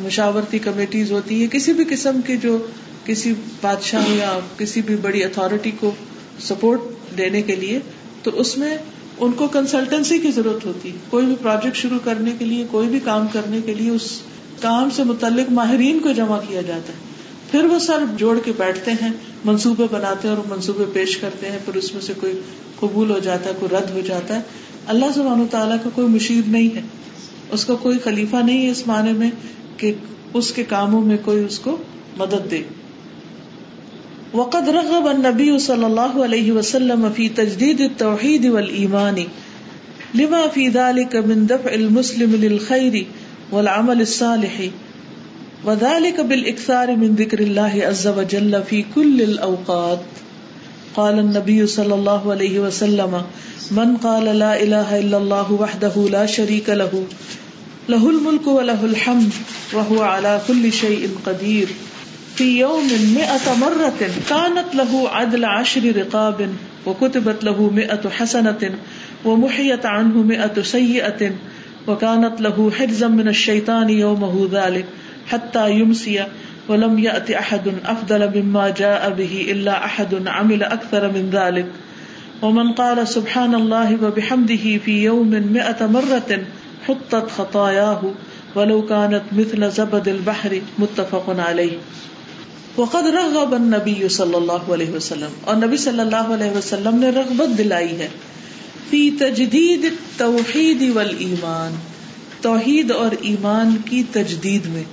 مشاورتی 0.00 0.58
کمیٹیز 0.58 1.12
ہوتی 1.12 1.40
ہیں، 1.40 1.48
کسی 1.48 1.72
بھی 1.72 1.84
قسم 1.88 2.20
کی 2.26 2.36
جو 2.36 2.66
کسی 3.04 3.34
بادشاہ 3.60 4.10
یا 4.10 4.38
کسی 4.56 4.82
بھی 4.82 4.96
بڑی 4.96 5.24
اتارٹی 5.24 5.70
کو 5.70 5.94
سپورٹ 6.40 6.80
دینے 7.18 7.42
کے 7.42 7.56
لیے، 7.56 7.78
تو 8.22 8.30
اس 8.34 8.58
میں 8.58 8.78
ان 9.18 9.32
کو 9.32 9.46
کنسلٹنسی 9.46 10.18
کی 10.18 10.30
ضرورت 10.30 10.66
ہوتی 10.66 10.90
ہے 10.90 10.96
کوئی 11.10 11.26
بھی 11.26 11.34
پروجیکٹ 11.42 11.76
شروع 11.76 11.98
کرنے 12.04 12.32
کے 12.38 12.44
لیے، 12.44 12.66
کوئی 12.70 12.88
بھی 12.88 13.00
کام 13.00 13.26
کرنے 13.32 13.60
کے 13.66 13.74
لیے، 13.74 13.90
اس 13.90 14.20
کام 14.60 14.88
سے 14.96 15.04
متعلق 15.04 15.50
ماہرین 15.50 15.98
کو 15.98 16.12
جمع 16.12 16.38
کیا 16.48 16.60
جاتا 16.60 16.92
ہے۔ 16.92 16.98
پھر 17.50 17.64
وہ 17.64 17.78
سر 17.78 17.98
جوڑ 18.16 18.38
کے 18.44 18.52
بیٹھتے 18.58 18.90
ہیں، 18.90 19.10
منصوبے 19.44 19.84
بناتے 19.90 20.28
ہیں 20.28 20.34
اور 20.34 20.44
منصوبے 20.48 20.84
پیش 20.92 21.16
کرتے 21.16 21.50
ہیں، 21.50 21.58
پھر 21.64 21.74
اس 21.74 21.94
میں 21.94 22.02
سے 22.02 22.12
کوئی 22.20 22.40
قبول 22.80 23.10
ہو 23.10 23.18
جاتا 23.18 23.50
ہے 23.50 23.54
کوئی 23.58 23.76
رد 23.76 23.90
ہو 23.90 24.00
جاتا 24.00 24.36
ہے۔ 24.36 24.40
اللہ 24.86 25.06
سبحانہ 25.14 25.42
تعالیٰ 25.50 25.76
کا 25.84 25.90
کوئی 25.94 26.08
مشیر 26.08 26.42
نہیں 26.46 26.76
ہے۔ 26.76 26.82
اس 27.52 27.64
کا 27.64 27.74
کوئی 27.74 27.98
خلیفہ 27.98 28.36
نہیں 28.36 28.64
ہے 28.64 28.70
اس 28.70 28.86
معنی 28.86 29.12
میں 29.12 29.30
کہ 29.76 29.92
اس 30.34 30.52
کے 30.52 30.64
کاموں 30.64 31.00
میں 31.00 31.16
کوئی 31.24 31.44
اس 31.44 31.58
کو 31.58 31.76
مدد 32.16 32.50
دے۔ 32.50 32.62
وقد 34.34 34.68
رغب 34.68 35.08
النبی 35.08 35.58
صلی 35.58 35.84
اللہ 35.84 36.18
علیہ 36.24 36.52
وسلم 36.52 37.06
فی 37.14 37.28
تجدید 37.28 37.80
التوحید 37.80 38.44
والایمان 38.50 39.22
لما 40.14 40.42
فی 40.54 40.68
ذلك 40.68 41.16
من 41.26 41.46
دفع 41.46 41.72
المسلم 41.72 42.34
للخير 42.34 43.02
والعمل 43.50 44.00
الصالح 44.00 44.60
وذلك 45.64 46.20
بالاكثار 46.20 46.94
من 46.96 47.16
ذکر 47.18 47.38
اللہ 47.38 47.76
عز 47.84 48.06
وجل 48.16 48.54
فی 48.68 48.82
كل 48.94 49.24
الاوقات 49.28 50.27
قال 50.94 51.18
النبي 51.18 51.66
صلى 51.66 51.94
الله 51.94 52.30
عليه 52.32 52.60
وسلم، 52.60 53.18
من 53.70 53.96
قال 54.02 54.24
لا 54.36 54.54
الہ 54.54 54.86
الا 55.00 55.16
اللہ 55.16 55.52
وحدہ 55.60 55.96
لا 56.10 56.24
شریک 56.26 56.68
له 56.68 57.02
له 57.88 58.08
الملك 58.08 58.46
وله 58.46 58.88
الحمد 58.90 59.36
وهو 59.72 60.00
على 60.02 60.40
كل 60.46 60.72
شيء 60.72 61.08
قدير 61.24 61.66
في 62.36 62.58
يوم 62.58 62.88
مئة 63.14 63.54
مرة 63.60 64.08
كانت 64.28 64.74
له 64.74 65.08
عدل 65.08 65.44
عشر 65.44 65.86
رقاب 65.96 66.42
وكتبت 66.86 67.44
له 67.44 67.70
مئة 67.70 68.10
حسنة 68.10 68.74
ومحيت 69.24 69.86
عنه 69.86 70.22
مئة 70.22 70.62
سيئة 70.62 71.32
وكانت 71.86 72.40
له 72.40 72.70
حجزا 72.70 73.08
من 73.08 73.28
الشيطان 73.28 73.90
يومه 73.90 74.48
ذلك 74.52 74.86
حتى 75.26 75.70
يمسي 75.70 76.26
ولم 76.68 76.98
يأت 76.98 77.30
أحد 77.30 77.68
أفضل 77.84 78.24
مما 78.32 78.64
جاء 78.78 79.10
به 79.10 79.36
إلا 79.50 79.84
أحد 79.84 80.14
عمل 80.28 80.62
أكثر 80.62 81.12
من 81.12 81.30
ذلك 81.32 81.66
ومن 82.42 82.72
قال 82.72 83.08
سبحان 83.08 83.54
الله 83.54 83.94
وبحمده 84.02 84.74
في 84.84 84.96
يوم 85.04 85.30
مئة 85.30 85.86
مرة 85.86 86.42
حطت 86.88 87.30
خطاياه 87.30 88.02
ولو 88.56 88.82
كانت 88.86 89.32
مثل 89.32 89.70
زبد 89.70 90.08
البحر 90.08 90.60
متفق 90.78 91.32
عليه 91.38 91.78
وقد 92.76 93.06
رغب 93.06 93.54
النبی 93.54 94.08
صلی 94.08 94.34
اللہ 94.34 94.68
علیہ 94.72 94.90
وسلم، 94.90 95.32
اور 95.44 95.56
نبی 95.56 95.76
صلی 95.76 96.00
اللہ 96.00 96.28
علیہ 96.34 96.50
وسلم 96.56 96.98
نے 96.98 97.08
رغبت 97.10 97.56
دلائی 97.58 97.98
ہے. 97.98 98.08
فی 98.90 99.00
تجدید 99.10 99.86
توحید 100.16 100.84
والایمان، 100.96 101.74
توحید 102.40 102.90
اور 102.90 103.16
ایمان 103.20 103.76
کی 103.84 104.02
تجدید 104.12 104.66
میں. 104.66 104.84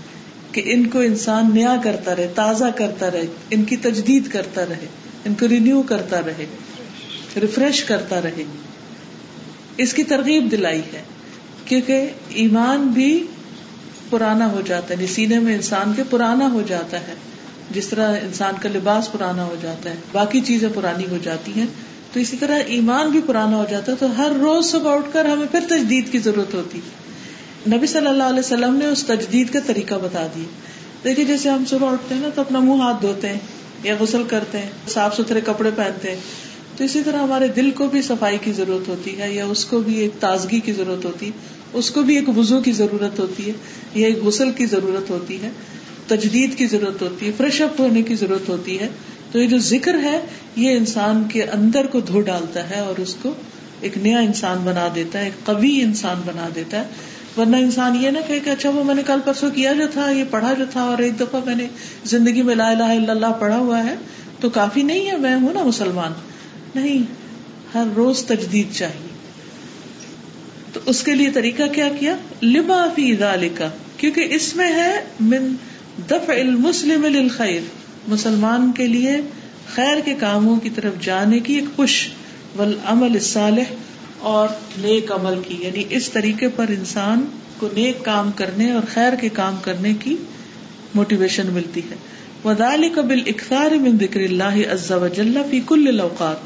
کہ 0.56 0.62
ان 0.66 0.88
کو 0.88 1.00
انسان 1.00 1.50
نیا 1.54 1.76
کرتا 1.84 2.16
رہے، 2.16 2.32
تازہ 2.36 2.66
کرتا 2.76 3.12
رہے، 3.12 3.26
ان 3.52 3.64
کی 3.64 3.78
تجدید 3.78 4.28
کرتا 4.28 4.64
رہے، 4.70 4.88
ان 5.26 5.34
کو 5.34 5.48
رینیو 5.48 5.82
کرتا 5.82 6.22
رہے 6.26 6.46
ریفریش 7.42 7.84
کرتا 7.84 8.22
رہے۔ 8.22 8.44
اس 9.78 9.94
کی 9.94 10.04
ترغیب 10.04 10.52
دلائی 10.52 10.82
ہے، 10.94 11.02
کیونکہ 11.66 12.10
ایمان 12.30 12.88
بھی 12.88 13.28
پرانا 14.10 14.52
ہو 14.52 14.62
جاتا 14.66 14.94
ہے 15.00 15.08
سینے 15.08 15.40
میں 15.40 15.56
انسان 15.56 15.94
کے 15.96 16.04
پرانا 16.10 16.52
ہو 16.52 16.62
جاتا 16.68 17.00
ہے۔ 17.00 17.14
جس 17.72 17.88
طرح 17.88 18.18
انسان 18.24 18.54
کا 18.62 18.70
لباس 18.70 19.12
پرانا 19.12 19.44
ہو 19.44 19.56
جاتا 19.62 19.90
ہے، 19.90 19.96
باقی 20.12 20.42
چیزیں 20.42 20.70
پرانی 20.76 21.04
ہو 21.12 21.18
جاتی 21.24 21.52
ہیں، 21.56 21.66
تو 22.14 22.20
اسی 22.20 22.38
طرح 22.38 22.60
ایمان 22.68 23.10
بھی 23.10 23.22
پرانا 23.26 23.58
ہو 23.58 23.66
جاتا 23.72 23.92
ہے، 23.92 23.98
تو 24.00 24.18
ہر 24.18 24.32
روز 24.40 24.66
صبح 24.66 24.96
اٹھ 24.96 25.14
کر 25.14 25.26
ہمیں 25.26 25.48
پھر 25.52 25.60
تجدید 25.70 26.12
کی 26.12 26.20
ضرورت 26.20 26.54
ہوتی 26.54 26.78
ہے۔ 26.78 27.05
نبی 27.68 27.88
صلی 27.88 28.08
اللہ 28.08 28.24
علیہ 28.24 28.40
وسلم 28.40 28.76
نے 28.76 28.86
اس 28.86 29.04
تجدید 29.04 29.54
کا 29.54 29.60
طریقہ 29.66 29.94
بتا 30.04 30.28
دیا۔ 30.36 30.46
دیکھیے 31.04 31.26
جیسے 31.26 31.50
ہم 31.50 31.64
صبح 31.70 31.92
اٹھتے 31.92 32.16
ہیں 32.16 32.22
نا 32.22 32.30
تو 32.36 32.42
اپنا 32.42 32.60
منہ 32.60 32.82
ہاتھ 32.82 33.02
دھوتے 33.02 33.30
ہیں 33.30 33.40
یا 33.84 33.96
غسل 34.00 34.24
کرتے 34.28 34.58
ہیں، 34.58 34.70
صاف 34.88 35.18
ستھرے 35.18 35.42
کپڑے 35.42 35.72
پہنتے 35.76 36.10
ہیں۔ 36.10 36.20
تو 36.78 36.84
اسی 36.84 37.02
طرح 37.06 37.18
ہمارے 37.18 37.48
دل 37.48 37.72
کو 37.72 37.88
بھی 37.88 38.02
صفائی 38.02 38.38
کی 38.42 38.52
ضرورت 38.52 38.88
ہوتی 38.88 39.20
ہے 39.20 39.34
یا 39.34 39.46
اس 39.46 39.66
کو 39.66 39.80
بھی 39.80 39.96
ایک 39.98 40.12
تازگی 40.20 40.60
کی 40.60 40.74
ضرورت 40.74 41.06
ہوتی 41.06 41.26
ہے۔ 41.26 41.32
اس 41.74 41.92
کو 41.92 42.02
بھی 42.02 42.16
ایک 42.16 42.38
وضو 42.38 42.62
کی 42.62 42.72
ضرورت 42.72 43.20
ہوتی 43.20 43.48
ہے، 43.48 43.52
یا 43.96 44.08
ایک 44.08 44.24
غسل 44.24 44.52
کی 44.52 44.66
ضرورت 44.66 45.10
ہوتی 45.10 45.42
ہے۔ 45.42 45.50
تجدید 46.08 46.58
کی 46.58 46.68
ضرورت 46.68 47.02
ہوتی 47.02 47.28
ہے، 47.28 47.32
فریش 47.38 47.62
اپ 47.62 47.82
ہونے 47.82 48.02
کی 48.02 48.16
ضرورت 48.16 48.50
ہوتی 48.50 48.80
ہے۔ 48.80 48.90
تو 49.32 49.40
یہ 49.42 49.48
جو 49.48 49.58
ذکر 49.58 49.96
ہے، 50.04 50.22
یہ 50.56 50.78
انسان 50.78 51.24
کے 51.24 51.44
اندر 51.44 51.88
کو 51.88 52.00
دھو 52.00 52.22
ڈالتا 52.22 52.70
ہے 52.70 52.80
اور 52.80 53.02
اس 53.02 53.16
کو 53.22 53.34
ایک 53.82 53.98
نیا 53.98 54.20
انسان 54.20 54.58
بنا 54.64 54.88
دیتا 54.96 55.20
ہے، 55.20 55.24
ایک 55.24 55.46
قوی 55.46 55.82
انسان 55.82 56.22
بنا 56.26 56.50
دیتا 56.56 56.80
ہے۔ 56.80 57.15
ورنہ 57.38 57.56
انسان 57.56 58.04
یہ 58.04 58.10
نہ 58.10 58.18
کہ 58.28 58.50
اچھا 58.50 58.70
وہ 58.70 58.84
میں 58.84 58.96
نے 58.96 59.02
کل 59.08 59.20
پرسوں 59.26 59.52
کیا 59.52 59.74
جو 59.74 59.88
تھا، 59.94 60.10
یہ 60.10 60.24
پڑھا 60.30 60.54
جو 60.54 60.66
تھا، 60.72 60.82
اور 60.82 60.98
ایک 60.98 61.20
دفعہ 61.20 61.40
میں 61.46 61.56
نے 61.56 61.68
زندگی 62.06 62.42
میں 62.42 62.56
لا 62.56 62.70
الہ 62.70 62.84
الا 62.84 63.12
اللہ 63.12 63.32
پڑھا 63.40 63.58
ہوا 63.58 63.86
ہے، 63.86 63.96
تو 64.40 64.50
کافی 64.50 64.84
نہیں 64.84 65.12
ہے، 65.12 65.18
میں 65.18 65.36
ہوں 65.36 65.54
نا 65.54 65.64
مسلمان۔ 65.64 66.12
نہیں، 66.76 67.04
ہر 67.74 67.84
روز 67.96 68.26
تجدید 68.26 68.74
چاہیے۔ 68.74 69.08
تو 70.74 70.80
اس 70.86 71.04
کے 71.04 71.16
لیے 71.16 71.30
طریقہ 71.30 71.64
کیا 71.74 71.88
کیا؟ 72.00 72.16
لما 72.44 72.88
فی 72.96 73.16
ذالکا 73.16 73.70
کیونکہ 73.98 74.28
اس 74.30 74.56
میں 74.56 74.74
ہے 74.74 75.00
من 75.20 75.56
دفع 76.10 76.34
المسلم 76.34 77.06
للخیر۔ 77.06 77.62
مسلمان 78.08 78.72
کے 78.72 78.88
لیے 78.88 79.22
خیر 79.76 79.98
کے 80.06 80.14
کاموں 80.14 80.56
کی 80.56 80.70
طرف 80.70 80.94
جانے 81.02 81.40
کی 81.40 81.54
ایک 81.54 81.66
پش۔ 81.76 82.08
والعمل 82.56 83.12
الصالح 83.14 83.74
اور 84.26 84.48
نیک 84.78 85.12
عمل 85.12 85.42
کی۔ 85.48 85.58
یعنی 85.60 85.84
اس 85.90 86.10
طریقے 86.10 86.48
پر 86.50 86.66
انسان 86.68 87.26
کو 87.58 87.70
نیک 87.74 88.06
کام 88.06 88.32
کرنے 88.32 88.72
اور 88.72 88.84
خیر 88.94 89.14
کے 89.22 89.30
کام 89.30 89.56
کرنے 89.62 89.94
کی 89.94 90.16
موٹیویشن 90.96 91.48
ملتی 91.54 91.82
ہے۔ 91.92 91.96
وذالک 92.46 93.00
بالاکثار 93.00 93.72
من 93.72 93.98
ذکر 94.00 94.20
اللہ 94.20 94.74
عز 94.74 94.92
وجل 94.92 95.38
فی 95.50 95.62
کل 95.66 95.88
الاوقات 95.88 96.38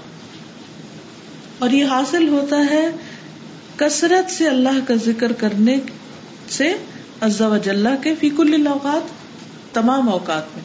اور 1.60 1.70
یہ 1.70 1.86
حاصل 1.86 2.28
ہوتا 2.28 2.66
ہے 2.72 2.88
کثرت 3.76 4.32
سے 4.32 4.48
اللہ 4.48 4.80
کا 4.88 4.94
ذکر 5.06 5.32
کرنے 5.32 5.78
سے 6.50 6.74
عز 7.22 7.42
و 7.42 7.54
کے 8.04 8.16
فی 8.20 8.30
کل 8.30 8.54
الاوقات 8.54 9.02
تمام 9.76 10.10
اوقات 10.10 10.44
میں۔ 10.56 10.64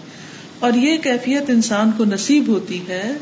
اور 0.59 0.72
یہ 0.72 0.98
کیفیت 0.98 1.42
انسان 1.48 1.90
کو 1.96 2.05
نصیب 2.05 2.48
ہوتی 2.48 2.88
ہے 2.88 3.12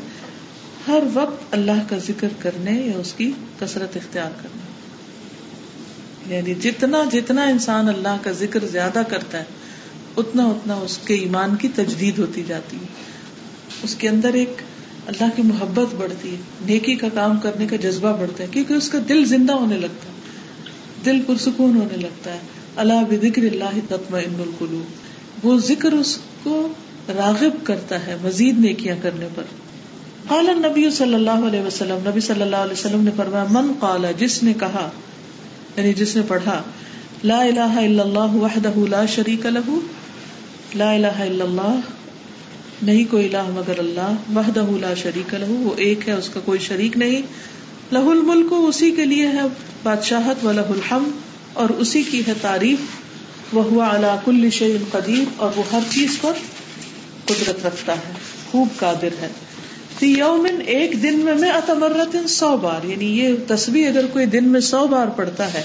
ہر 0.87 1.03
وقت 1.13 1.43
اللہ 1.51 1.89
کا 1.89 1.97
ذکر 1.97 2.27
کرنے 2.39 2.71
یا 2.71 2.97
اس 2.97 3.13
کی 3.13 3.31
کثرت 3.59 3.97
اختیار 3.97 4.31
کرنے۔ 4.41 4.73
یعنی 6.35 6.53
جتنا 6.53 6.97
جتنا 7.11 7.43
انسان 7.43 7.87
اللہ 7.87 8.17
کا 8.21 8.31
ذکر 8.31 8.65
زیادہ 8.65 9.01
کرتا 9.07 9.39
ہے، 9.39 9.43
اتنا 10.17 10.45
اتنا 10.45 10.73
اس 10.73 10.97
کے 10.97 11.13
ایمان 11.13 11.55
کی 11.55 11.67
تجدید 11.75 12.19
ہوتی 12.19 12.43
جاتی 12.47 12.77
ہے۔ 12.77 12.85
اس 13.83 13.95
کے 13.95 14.09
اندر 14.09 14.33
ایک 14.33 14.53
اللہ 15.07 15.27
کی 15.35 15.41
محبت 15.41 15.95
بڑھتی 15.95 16.31
ہے، 16.31 16.35
نیکی 16.65 16.95
کا 16.95 17.07
کام 17.13 17.39
کرنے 17.39 17.67
کا 17.67 17.75
جذبہ 17.75 18.17
بڑھتا 18.17 18.43
ہے، 18.43 18.47
کیونکہ 18.51 18.73
اس 18.73 18.89
کا 18.89 18.97
دل 19.09 19.25
زندہ 19.25 19.53
ہونے 19.53 19.77
لگتا 19.77 20.07
ہے۔ 20.07 20.13
دل 21.05 21.21
پرسکون 21.27 21.77
ہونے 21.77 21.97
لگتا 21.97 22.33
ہے۔ 22.33 22.39
اللہ 22.75 23.01
بکر 23.09 23.41
اللہ 23.41 23.79
تطمئن 23.87 24.23
ان 24.27 24.41
القلوب۔ 24.41 24.85
وہ 25.45 25.57
ذکر 25.57 25.91
اس 25.91 26.17
کو 26.43 26.67
راغب 27.07 27.65
کرتا 27.65 28.07
ہے، 28.07 28.15
مزید 28.21 28.59
نیکیاں 28.59 28.95
کرنے 29.01 29.27
پر۔ 29.35 29.43
قال 30.27 30.49
نبی 30.57 30.89
صلی 30.89 31.13
اللہ 31.13 31.45
علیہ 31.47 31.61
وسلم، 31.61 32.07
نبی 32.07 32.19
صلی 32.19 32.41
اللہ 32.41 32.61
علیہ 32.65 32.73
وسلم 32.73 33.03
نے 33.03 33.11
فرمایا، 33.15 33.45
من 33.51 33.71
قال، 33.79 34.05
جس 34.17 34.43
نے 34.43 34.53
کہا 34.59 34.89
یعنی 35.77 35.93
جس 35.93 36.15
نے 36.15 36.21
پڑھا، 36.27 36.61
لا 37.23 37.41
الہ 37.41 37.73
الا 37.81 38.03
اللہ 38.03 38.35
وحدہ 38.35 38.73
لا 38.89 39.05
شریک 39.15 39.45
له 39.45 39.75
لا 40.75 40.91
الہ 40.93 41.13
الا 41.25 41.43
اللہ، 41.43 41.91
نہیں 42.81 43.11
کوئی 43.11 43.27
الہ 43.27 43.43
مگر 43.53 43.79
اللہ، 43.79 44.31
وحدہ 44.35 44.65
لا 44.81 44.93
شریک 45.03 45.33
لہو 45.35 45.59
وہ 45.63 45.75
ایک 45.87 46.07
ہے، 46.07 46.13
اس 46.13 46.29
کا 46.29 46.39
کوئی 46.45 46.59
شریک 46.59 46.97
نہیں، 46.97 47.29
لہ 47.91 48.09
الملک، 48.15 48.53
اسی 48.57 48.91
کے 48.91 49.05
لیے 49.05 49.27
ہے 49.27 49.47
بادشاہت، 49.83 50.45
و 50.45 50.51
لہ 50.51 50.73
الحم 50.77 51.09
اور 51.53 51.77
اسی 51.85 52.03
کی 52.11 52.21
ہے 52.27 52.33
تعریف، 52.41 52.91
وہ 53.53 53.63
ہوا 53.63 53.95
علا 53.95 54.15
کل 54.25 54.49
شعین 54.49 54.91
قدیر، 54.91 55.31
اور 55.37 55.51
وہ 55.55 55.71
ہر 55.71 55.89
چیز 55.89 56.19
پر 56.21 56.43
قدرت 57.25 57.65
رکھتا 57.65 57.93
ہے، 58.05 58.13
خوب 58.51 58.79
قادر 58.79 59.21
ہے۔ 59.21 59.27
یومن، 60.07 60.61
ایک 60.65 61.03
دن 61.03 61.19
میں 61.19 61.35
میں 61.35 61.49
اتمرت 61.49 62.29
سو 62.29 62.57
بار 62.57 62.85
یعنی 62.85 63.05
یہ 63.05 63.35
تصویر 63.47 63.87
اگر 63.87 64.05
کوئی 64.07 64.25
دن 64.25 64.43
میں 64.43 64.59
سو 64.59 64.87
بار 64.87 65.07
پڑتا 65.07 65.53
ہے، 65.53 65.63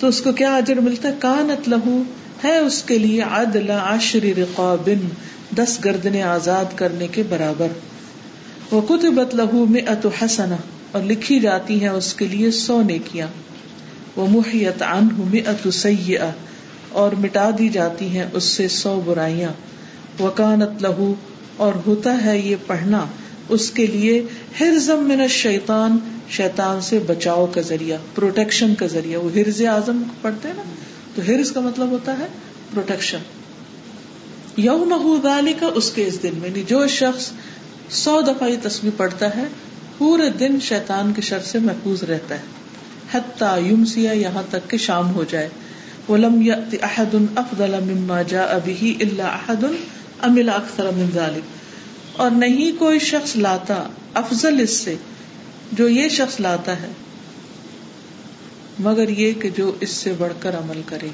تو 0.00 0.06
اس 0.06 0.20
کو 0.20 0.32
کیا 0.32 0.56
اجر 0.56 0.76
ملتا 0.76 1.08
ہے؟ 1.08 1.14
کانت 1.18 1.68
لہو، 1.68 2.02
ہے 2.44 2.58
اس 2.58 2.82
کے 2.82 2.98
لیے 2.98 3.22
عدل 3.22 3.70
عشر 3.70 4.38
رقابن 4.38 5.08
دس 5.56 5.78
گردنے 5.84 6.22
آزاد 6.22 6.64
کرنے 6.74 7.08
کے 7.08 7.22
برابر۔ 7.28 7.66
وہ 8.70 8.80
کتبت 8.80 9.34
لہو 9.34 9.66
میں 9.66 9.82
ات 9.86 10.06
حسنا 10.22 10.56
اور 10.92 11.02
لکھی 11.02 11.40
جاتی 11.40 11.80
ہیں 11.80 11.88
اس 11.88 12.14
کے 12.14 12.26
لیے 12.26 12.50
سو 12.50 12.82
نیکیاں۔ 12.82 13.26
وہ 14.16 14.26
محیت 14.26 14.82
ان 14.82 15.08
میں 15.16 15.40
ات 15.48 15.86
اور 16.92 17.12
مٹا 17.12 17.50
دی 17.58 17.68
جاتی 17.68 18.08
ہیں 18.08 18.24
اس 18.32 18.44
سے 18.44 18.68
سو 18.68 19.00
برائیاں۔ 19.04 19.50
وکانت 20.22 20.82
لہو، 20.82 21.14
اور 21.56 21.72
ہوتا 21.86 22.24
ہے 22.24 22.38
یہ 22.38 22.56
پڑھنا۔ 22.66 23.06
اس 23.50 23.70
کے 23.70 23.86
لیے 23.86 24.22
ہرزم 24.60 25.04
من 25.04 25.28
شیتان 25.28 25.98
شیتان 26.30 26.80
سے 26.80 26.98
بچاؤ 26.98 27.46
کا 27.46 27.60
ذریعہ 27.60 27.96
پروٹیکشن 28.14 28.74
کا 28.74 28.86
ذریعہ۔ 28.86 29.20
وہ 29.20 29.30
ہرز 29.34 29.62
اعظم 29.62 30.02
پڑھتے 30.20 30.48
ہیں 30.48 30.54
نا؟ 30.56 30.62
تو 31.14 31.22
ہرز 31.28 31.52
کا 31.52 31.60
مطلب 31.60 31.90
ہوتا 31.90 32.18
ہے 32.18 32.26
پروٹیکشن 32.74 33.18
یوم 34.56 35.20
دالی 35.24 35.52
کا 35.52 35.66
اس 35.74 35.90
کے 35.90 36.06
اس 36.06 36.22
دن 36.22 36.30
میں 36.40 36.48
یعنی 36.48 36.62
جو 36.66 36.86
شخص 36.86 37.30
سو 37.90 38.20
دفعہ 38.20 38.48
یہ 38.48 38.56
تصویر 38.62 38.92
پڑھتا 38.96 39.36
ہے، 39.36 39.44
پورے 39.98 40.30
دن 40.30 40.58
شیطان 40.60 41.12
کے 41.12 41.22
شر 41.22 41.38
سے 41.38 41.58
محفوظ 41.58 42.02
رہتا 42.02 42.34
ہے۔ 42.34 42.42
حتیٰ 43.14 43.62
یمسیا 43.70 44.12
یہاں 44.12 44.42
تک 44.50 44.70
کہ 44.70 44.76
شام 44.76 45.14
ہو 45.14 45.24
جائے۔ 45.28 45.48
ولم 46.08 46.42
یأت 46.42 46.74
احد 46.82 47.14
افضل 47.36 47.74
مما 47.80 48.22
جاء 48.22 48.52
به 48.64 48.92
الا 49.00 49.24
احد 49.24 49.64
عمل 50.20 50.48
اکثر 50.48 50.90
من 50.96 51.06
ذلك 51.14 51.59
اور 52.12 52.30
نہیں 52.30 52.78
کوئی 52.78 52.98
شخص 52.98 53.36
لاتا، 53.36 53.82
افضل 54.14 54.60
اس 54.60 54.76
سے 54.76 54.94
جو 55.72 55.88
یہ 55.88 56.08
شخص 56.08 56.40
لاتا 56.40 56.80
ہے، 56.82 56.88
مگر 58.78 59.08
یہ 59.08 59.32
کہ 59.32 59.50
جو 59.50 59.72
اس 59.80 59.90
سے 59.90 60.12
بڑھ 60.18 60.32
کر 60.40 60.58
عمل 60.58 60.80
کرے۔ 60.86 61.08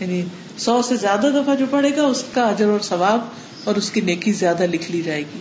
یعنی 0.00 0.22
سو 0.58 0.80
سے 0.82 0.96
زیادہ 0.96 1.30
دفعہ 1.34 1.54
جو 1.54 1.66
پڑھے 1.70 1.90
گا، 1.96 2.02
اس 2.02 2.22
کا 2.34 2.42
اجر 2.42 2.66
اور 2.66 2.80
ثواب 2.80 3.20
اور 3.64 3.76
اس 3.76 3.90
کی 3.90 4.00
نیکی 4.00 4.32
زیادہ 4.32 4.66
لکھ 4.66 4.90
لی 4.90 5.02
جائے 5.02 5.22
گی۔ 5.34 5.40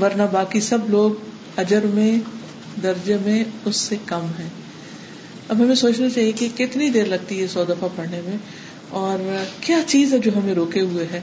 ورنہ 0.00 0.22
باقی 0.32 0.60
سب 0.60 0.90
لوگ 0.90 1.10
اجر 1.56 1.84
میں، 1.84 2.18
درجے 2.82 3.16
میں 3.24 3.44
اس 3.64 3.76
سے 3.76 3.96
کم 4.06 4.26
ہے 4.38 4.48
اب 5.48 5.58
ہمیں 5.58 5.74
سوچنا 5.74 6.08
چاہیے 6.10 6.32
کہ 6.32 6.48
کتنی 6.56 6.88
دیر 6.90 7.04
لگتی 7.04 7.40
ہے 7.42 7.46
سو 7.46 7.64
دفعہ 7.64 7.88
پڑھنے 7.96 8.20
میں، 8.24 8.36
اور 8.88 9.44
کیا 9.60 9.78
چیز 9.86 10.12
ہے 10.12 10.18
جو 10.18 10.30
ہمیں 10.36 10.54
روکے 10.54 10.80
ہوئے 10.80 11.06
ہے؟ 11.12 11.20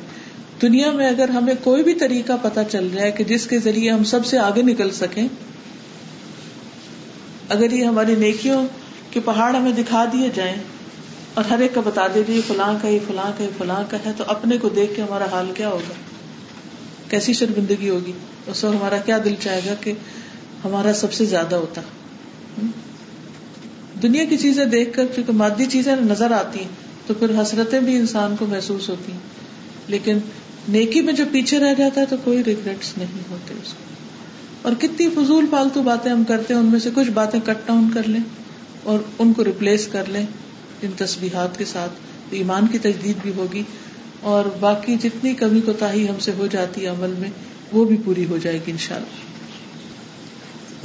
دنیا 0.61 0.91
میں 0.91 1.07
اگر 1.07 1.29
ہمیں 1.29 1.53
کوئی 1.63 1.83
بھی 1.83 1.93
طریقہ 1.93 2.33
پتا 2.41 2.63
چل 2.63 2.87
جائے 2.93 3.11
کہ 3.11 3.23
جس 3.23 3.47
کے 3.47 3.59
ذریعے 3.59 3.91
ہم 3.91 4.03
سب 4.03 4.25
سے 4.25 4.37
آگے 4.37 4.61
نکل 4.61 4.91
سکیں، 4.91 5.27
اگر 7.49 7.71
یہ 7.71 7.85
ہماری 7.85 8.15
نیکیوں 8.15 8.67
کے 9.11 9.19
پہاڑ 9.19 9.55
ہمیں 9.55 9.71
دکھا 9.71 10.05
دیے 10.13 10.29
جائیں 10.35 10.55
اور 11.33 11.45
ہر 11.45 11.59
ایک 11.59 11.75
کا 11.75 11.81
بتا 11.81 12.07
دے 12.07 12.21
یہ 12.27 12.41
فلاں 12.47 12.73
کا، 12.81 12.87
یہ 12.87 12.99
فلاں 13.07 13.31
کا، 13.37 13.43
یہ 13.43 13.49
فلاں 13.57 13.83
کا 13.89 13.97
ہے، 14.05 14.11
تو 14.17 14.23
اپنے 14.27 14.57
کو 14.57 14.69
دیکھ 14.69 14.95
کے 14.95 15.01
ہمارا 15.01 15.25
حال 15.31 15.51
کیا 15.55 15.69
ہوگا؟ 15.69 15.93
کیسی 17.09 17.33
شرمندگی 17.33 17.89
ہوگی؟ 17.89 18.11
اس 18.47 18.63
وقت 18.63 18.75
ہمارا 18.75 18.97
کیا 18.97 19.17
دل 19.25 19.35
چاہے 19.39 19.61
گا 19.65 19.73
کہ 19.73 19.93
ہمارا 20.63 20.93
سب 20.93 21.13
سے 21.13 21.25
زیادہ 21.25 21.55
ہوتا؟ 21.55 21.81
دنیا 24.03 24.25
کی 24.25 24.37
چیزیں 24.37 24.65
دیکھ 24.65 24.93
کر 24.93 25.05
کیونکہ 25.05 25.33
مادی 25.33 25.65
چیزیں 25.65 25.95
نظر 25.95 26.31
آتی 26.31 26.59
ہیں، 26.59 26.67
تو 27.07 27.13
پھر 27.13 27.41
حسرتیں 27.41 27.79
بھی 27.79 27.95
انسان 27.95 28.35
کو 28.39 28.45
محسوس 28.45 28.89
ہوتی 28.89 29.11
ہیں۔ 29.11 29.19
لیکن 29.87 30.17
نیکی 30.69 31.01
میں 31.01 31.13
جو 31.13 31.23
پیچھے 31.31 31.59
رہ 31.59 31.73
جاتا 31.77 32.01
ہے 32.01 32.05
تو 32.05 32.15
کوئی 32.23 32.43
ریگریٹس 32.43 32.97
نہیں 32.97 33.31
ہوتے 33.31 33.53
اس 33.63 33.73
کو۔ 33.73 33.83
اور 34.61 34.73
کتنی 34.79 35.09
فضول 35.09 35.45
فالتو 35.51 35.81
باتیں 35.81 36.11
ہم 36.11 36.23
کرتے 36.23 36.53
ہیں، 36.53 36.61
ان 36.61 36.67
میں 36.67 36.79
سے 36.79 36.89
کچھ 36.95 37.09
باتیں 37.09 37.39
کٹ 37.39 37.67
ڈاؤن 37.67 37.89
کر 37.93 38.07
لیں 38.07 38.19
اور 38.83 38.99
ان 39.19 39.33
کو 39.33 39.45
ریپلیس 39.45 39.87
کر 39.87 40.03
لیں 40.07 40.25
ان 40.81 40.91
تصویرات 40.97 41.57
کے 41.57 41.65
ساتھ 41.65 41.91
ایمان 42.29 42.67
کی 42.67 42.77
تجدید 42.77 43.15
بھی 43.21 43.31
ہوگی۔ 43.35 43.63
اور 44.21 44.45
باقی 44.59 44.95
جتنی 44.95 45.33
کمی 45.33 45.61
کو 45.61 45.73
تاہی 45.73 46.09
ہم 46.09 46.19
سے 46.19 46.31
ہو 46.37 46.47
جاتی 46.47 46.81
ہے 46.81 46.87
عمل 46.87 47.13
میں، 47.19 47.29
وہ 47.71 47.85
بھی 47.85 47.97
پوری 48.05 48.25
ہو 48.25 48.37
جائے 48.37 48.59
گی 48.67 48.71
ان 48.71 48.77
شاء 48.77 48.95
اللہ 48.95 49.31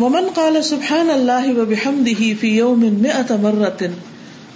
ومن 0.03 0.29
قال 0.35 0.63
سبحان 0.63 1.11
اللہ 1.11 1.59
و 1.59 1.65
بحمدہ 1.65 2.41
فی 2.41 2.49
یوم 2.49 2.81
مئت 2.81 3.33
مرت 3.33 3.83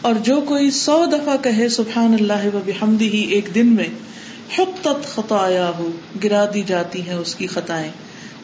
اور 0.00 0.14
جو 0.14 0.40
کوئی 0.40 0.70
سو 0.70 1.06
دفعہ 1.06 1.37
کہے 1.42 1.68
سبحان 1.68 2.16
اللہ 2.20 2.54
و 2.54 2.61
بحمدہ 2.66 3.04
ایک 3.04 3.48
دن 3.54 3.66
میں 3.66 3.87
حقت 4.59 5.07
خطایا 5.07 5.73
ہو 5.79 5.91
گرا 6.25 6.45
دی 6.55 6.63
جاتی 6.63 7.03
ہیں 7.03 7.15
اس 7.15 7.35
کی 7.35 7.47
خطائیں۔ 7.47 7.93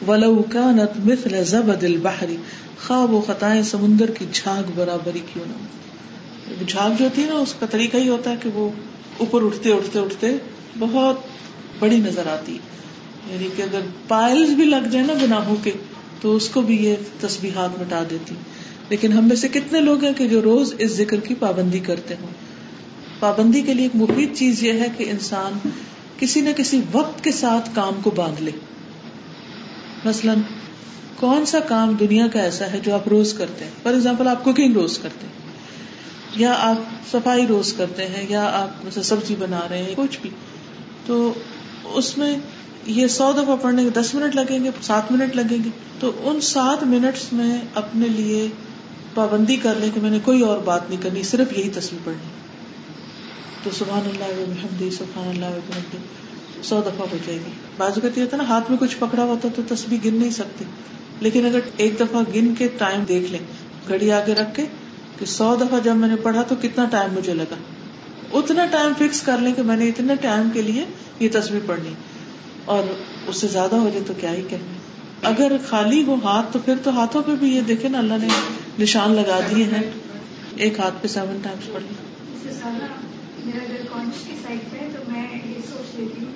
ولو 0.07 0.43
كانت 0.51 1.05
مثل 1.05 1.43
زبد 1.43 1.83
البحر، 1.83 2.25
خواب 2.87 3.13
و 3.13 3.21
خطائیں 3.27 3.61
سمندر 3.61 4.11
کی 4.11 4.25
جھاگ 4.31 4.71
برابری 4.75 5.19
کیوں 5.33 5.45
نہ 5.47 6.63
جھاگ 6.67 6.89
جو 6.99 7.05
ہوتی 7.05 7.23
ہے 7.23 7.27
نا، 7.27 7.33
اس 7.33 7.53
کا 7.59 7.65
طریقہ 7.65 7.97
ہی 7.97 8.09
ہوتا 8.09 8.31
ہے 8.31 8.35
کہ 8.43 8.49
وہ 8.53 8.69
اوپر 9.17 9.45
اٹھتے 9.45 9.73
اٹھتے 9.73 9.99
اٹھتے 9.99 10.27
بہت 10.79 11.19
بڑی 11.79 11.97
نظر 11.97 12.27
آتی۔ 12.27 12.57
یعنی 13.29 13.47
کہ 13.55 13.61
اگر 13.61 13.79
پائلز 14.07 14.49
بھی 14.49 14.65
لگ 14.65 14.87
جائے 14.91 15.05
نا 15.05 15.13
گناہوں 15.21 15.55
کے، 15.63 15.71
تو 16.21 16.35
اس 16.35 16.49
کو 16.49 16.61
بھی 16.61 16.85
یہ 16.85 16.95
تسبیحات 17.19 17.69
مٹا 17.79 18.03
دیتی۔ 18.09 18.35
لیکن 18.89 19.13
ہم 19.13 19.27
میں 19.27 19.35
سے 19.35 19.47
کتنے 19.47 19.81
لوگ 19.81 20.03
ہیں 20.03 20.13
کہ 20.13 20.27
جو 20.27 20.41
روز 20.41 20.73
اس 20.77 20.91
ذکر 20.91 21.19
کی 21.19 21.35
پابندی 21.35 21.79
کرتے 21.79 22.15
ہوں۔ 22.21 22.29
پابندی 23.19 23.61
کے 23.61 23.73
لیے 23.73 23.85
ایک 23.85 24.09
مفید 24.09 24.35
چیز 24.35 24.63
یہ 24.63 24.73
ہے 24.73 24.87
کہ 24.97 25.09
انسان 25.09 25.69
کسی 26.17 26.41
نہ 26.41 26.49
کسی 26.57 26.81
وقت 26.91 27.23
کے 27.23 27.31
ساتھ 27.31 27.69
کام 27.75 27.93
کو 28.03 28.09
باندھ 28.09 28.41
لے۔ 28.41 28.51
مثلاً، 30.05 30.37
کون 31.15 31.45
سا 31.45 31.59
کام 31.59 31.93
دنیا 31.99 32.27
کا 32.27 32.39
ایسا 32.39 32.71
ہے 32.71 32.79
جو 32.79 32.93
آپ 32.93 33.07
روز 33.07 33.33
کرتے 33.33 33.65
ہیں؟ 33.65 33.71
فار 33.83 33.93
ایگزامپل 33.93 34.27
آپ 34.27 34.43
کوکنگ 34.43 34.73
روز 34.73 34.99
کرتے 34.99 35.27
ہیں۔ 35.27 35.33
یا 36.35 36.55
آپ 36.59 36.75
صفائی 37.11 37.47
روز 37.47 37.73
کرتے 37.73 38.07
ہیں، 38.07 38.25
یا 38.29 38.43
آپ 38.43 38.99
سبزی 39.03 39.35
بنا 39.39 39.59
رہے 39.69 39.83
ہیں، 39.83 39.93
کچھ 39.95 40.19
بھی۔ 40.21 40.29
تو 41.05 41.33
اس 41.83 42.17
میں 42.17 42.37
یہ 42.85 43.07
سو 43.07 43.31
دفعہ 43.31 43.55
پڑھنے 43.61 43.83
کے 43.83 43.89
دس 43.89 44.15
منٹ 44.15 44.35
لگیں 44.35 44.63
گے، 44.63 44.69
سات 44.81 45.11
منٹ 45.11 45.35
لگیں 45.35 45.63
گے۔ 45.63 45.69
تو 45.99 46.11
ان 46.23 46.41
سات 46.41 46.83
منٹس 46.83 47.33
میں 47.33 47.61
اپنے 47.75 48.07
لیے 48.07 48.47
پابندی 49.13 49.55
کر 49.55 49.75
لیں 49.75 49.89
کہ 49.93 50.01
میں 50.01 50.11
نے 50.11 50.19
کوئی 50.23 50.41
اور 50.41 50.59
بات 50.59 50.89
نہیں 50.89 51.01
کرنی، 51.01 51.23
صرف 51.23 51.57
یہی 51.57 51.69
تصویر 51.69 52.01
پڑھنی۔ 52.03 52.46
تو 53.67 53.73
سبحان 53.73 54.01
اللہ 54.05 54.39
محمد 54.47 54.93
سبحان 54.93 55.27
اللہ 55.27 55.45
محمد 55.45 56.65
سو 56.65 56.81
دفعہ 56.81 57.07
ہو 57.11 57.17
جائے 57.27 57.39
گی۔ 57.39 57.51
بازو 57.77 58.01
کہتی 58.01 58.21
ہے 58.21 58.25
نا، 58.37 58.43
ہاتھ 58.43 58.71
میں 58.71 58.77
کچھ 58.79 58.97
پکڑا 58.99 59.23
ہوتا 59.23 59.47
تو 59.55 59.61
تصویر 59.67 59.99
گن 60.05 60.15
نہیں 60.15 60.29
سکتی 60.29 60.65
لیکن 61.19 61.45
اگر 61.45 61.59
ایک 61.77 61.99
دفعہ 61.99 62.23
گن 62.35 62.55
کے 62.55 62.67
ٹائم 62.77 63.03
دیکھ 63.07 63.31
لیں، 63.31 63.39
گھڑی 63.87 64.11
آگے 64.11 64.33
رکھ 64.35 64.55
کے 64.55 64.65
کہ 65.19 65.25
سو 65.25 65.55
دفعہ 65.55 65.79
جب 65.79 65.95
میں 65.95 66.09
نے 66.09 66.15
پڑھا 66.15 66.41
تو 66.41 66.55
کتنا 66.61 66.85
ٹائم 66.91 67.13
مجھے 67.13 67.33
لگا۔ 67.33 67.55
اتنا 68.33 68.65
ٹائم 68.65 68.93
فکس 68.97 69.21
کر 69.21 69.37
لیں 69.37 69.53
کہ 69.53 69.61
میں 69.61 69.77
نے 69.77 69.87
اتنے 69.87 70.15
ٹائم 70.21 70.49
کے 70.53 70.61
لیے 70.61 70.85
یہ 71.19 71.29
تصویر 71.33 71.61
پڑھنی۔ 71.65 71.93
اور 72.65 72.83
اس 73.27 73.37
سے 73.37 73.47
زیادہ 73.47 73.75
ہو 73.75 73.89
جائے 73.89 74.03
تو 74.07 74.13
کیا 74.19 74.33
ہی 74.33 74.41
کہنا 74.49 75.29
اگر 75.29 75.51
خالی 75.67 76.03
ہو 76.03 76.15
ہاتھ 76.23 76.53
تو 76.53 76.59
پھر 76.65 76.75
تو 76.83 76.91
ہاتھوں 76.91 77.23
پہ 77.25 77.31
بھی 77.39 77.55
یہ 77.55 77.61
دیکھے 77.61 77.89
نا، 77.89 77.97
اللہ 77.97 78.13
نے 78.21 78.27
نشان 78.79 79.11
لگا 79.11 79.39
دیے 79.49 79.63
ہیں۔ 79.63 79.91
ایک 80.55 80.79
ہاتھ 80.79 80.93
پہ 81.01 81.07
سیون 81.07 81.37
ٹائمس 81.43 81.73
پڑھ 81.73 81.83
میرا 83.47 83.63
اگر 83.63 83.85
کونچ 83.91 84.27
کی 84.27 84.35
سائڈ 84.43 84.59
پہ 84.71 84.77
تو 84.97 85.11
میں 85.11 85.27
یہ 85.45 85.59
سوچ 85.69 85.99
لیتی 85.99 86.25
ہوں 86.25 86.31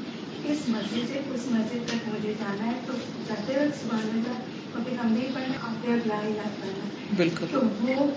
اس 0.45 0.57
مسجد 0.67 1.07
سے 1.07 1.19
اس 1.33 1.41
مسجد 1.49 1.87
تک 1.87 2.07
مجھے 2.07 2.33
جانا 2.39 2.65
ہے 2.65 2.71
تو 2.87 2.93
جاتے 3.27 3.53
وقت 3.53 3.83
سبحان 3.83 4.21
کا 4.25 4.31
کبھی 4.73 4.95
ہم 5.03 5.11
نہیں 5.11 5.27
پڑھنا 5.33 5.53
آپ 5.61 5.83
کے 5.83 5.87
لا 6.05 6.21
ہی 6.23 6.33
پڑھنا 6.33 6.89
بالکل۔ 7.17 7.45
تو 7.51 7.59
وہ 7.81 8.11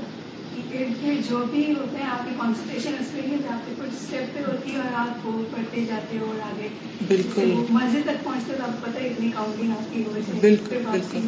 جو 1.28 1.44
بھی 1.50 1.74
ہوتے 1.78 1.96
ہیں 1.96 2.10
آپ 2.10 2.24
کی 2.24 2.30
کانسنٹریشن 2.38 2.94
اس 3.00 3.14
میں 3.14 3.36
آپ 3.50 3.66
کی 3.66 3.74
کچھ 3.78 3.94
اسٹیپ 4.02 4.34
پہ 4.34 4.40
ہوتی 4.50 4.72
ہے 4.72 4.76
اور 4.76 4.94
آپ 4.94 5.26
وہ 5.26 5.42
پڑھتے 5.50 5.84
جاتے 5.88 6.18
ہو 6.18 6.26
اور 6.26 6.40
آگے 6.42 6.68
بالکل۔ 7.08 7.54
مسجد 7.70 7.98
تک 8.04 8.24
پہنچتے 8.24 8.52
تو 8.58 8.62
آپ 8.62 8.68
کو 8.68 8.90
پتہ 8.90 8.98
اتنی 8.98 9.30
کاؤنٹنگ 9.34 9.70
آپ 9.70 9.94
کی 9.94 10.02
ہو 10.06 10.12
بالکل 10.40 10.78
بالکل۔ 10.90 11.18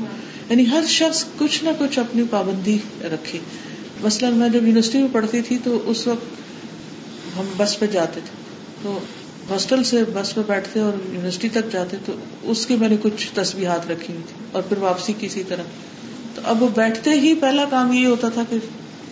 یعنی 0.50 0.70
ہر 0.70 0.84
شخص 0.88 1.24
کچھ 1.38 1.64
نہ 1.64 1.70
کچھ 1.78 1.98
اپنی 1.98 2.22
پابندی 2.30 2.78
رکھے۔ 3.00 3.38
مثلاً 4.02 4.34
میں 4.34 4.48
جب 4.48 4.66
یونیورسٹی 4.66 4.98
میں 4.98 5.08
پڑھتی 5.12 5.42
تھی 5.42 5.58
تو 5.64 5.82
اس 5.86 6.06
وقت 6.06 6.45
ہم 7.38 7.44
بس 7.56 7.78
پہ 7.78 7.86
جاتے 7.86 8.20
تھے۔ 8.24 8.46
تو 8.82 8.98
ہاسٹل 9.50 9.84
سے 9.84 10.04
بس 10.14 10.34
پہ 10.34 10.40
بیٹھتے 10.46 10.80
اور 10.80 10.92
یونیورسٹی 11.12 11.48
تک 11.48 11.72
جاتے 11.72 11.96
تو 12.04 12.12
اس 12.42 12.66
کی 12.66 12.76
میں 12.76 12.88
نے 12.88 12.96
کچھ 13.02 13.28
تصویرات 13.34 13.90
رکھی 13.90 14.14
ہوئی 14.14 14.24
تھی 14.28 14.44
اور 14.52 14.62
پھر 14.62 14.78
واپسی 14.78 15.12
کسی 15.20 15.42
طرح۔ 15.48 15.62
تو 16.34 16.40
اب 16.44 16.64
بیٹھتے 16.74 17.10
ہی 17.10 17.34
پہلا 17.34 17.64
کام 17.70 17.92
یہ 17.92 18.06
ہوتا 18.06 18.28
تھا 18.28 18.42
کہ 18.50 18.56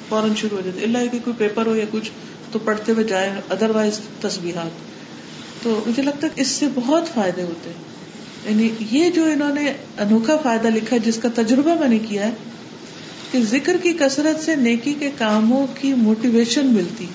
فوراً 0.08 0.34
شروع 0.34 0.56
ہو 0.56 0.62
جاتے۔ 0.64 0.84
اللہ 0.84 0.98
کہ 1.12 1.18
کوئی 1.24 1.34
پیپر 1.38 1.66
ہو 1.66 1.76
یا 1.76 1.84
کچھ 1.90 2.10
تو 2.52 2.58
پڑھتے 2.58 2.92
ہوئے 2.92 3.04
جائے 3.04 3.32
ادر 3.50 3.70
وائز 3.70 4.00
تصویرات 4.20 4.70
تو 5.64 5.80
مجھے 5.86 6.02
لگتا 6.02 6.26
ہے 6.26 6.32
اس 6.36 6.48
سے 6.48 6.66
بہت 6.74 7.02
فائدے 7.14 7.42
ہوتے 7.42 7.70
ہیں۔ 7.70 7.94
یعنی 8.50 8.68
یہ 8.90 9.10
جو 9.10 9.24
انہوں 9.24 9.54
نے 9.54 9.72
انوکھا 9.98 10.36
فائدہ 10.36 10.68
لکھا 10.68 10.96
جس 10.96 11.18
کا 11.22 11.28
تجربہ 11.34 11.74
میں 11.80 11.88
نے 11.88 11.98
کیا 11.98 12.26
ہے، 12.26 12.32
کہ 13.32 13.40
ذکر 13.42 13.76
کی 13.82 13.92
کثرت 13.92 14.44
سے 14.44 14.56
نیکی 14.56 14.94
کے 14.98 15.10
کاموں 15.18 15.66
کی 15.80 15.94
موٹیویشن 15.94 16.66
ملتی۔ 16.66 17.06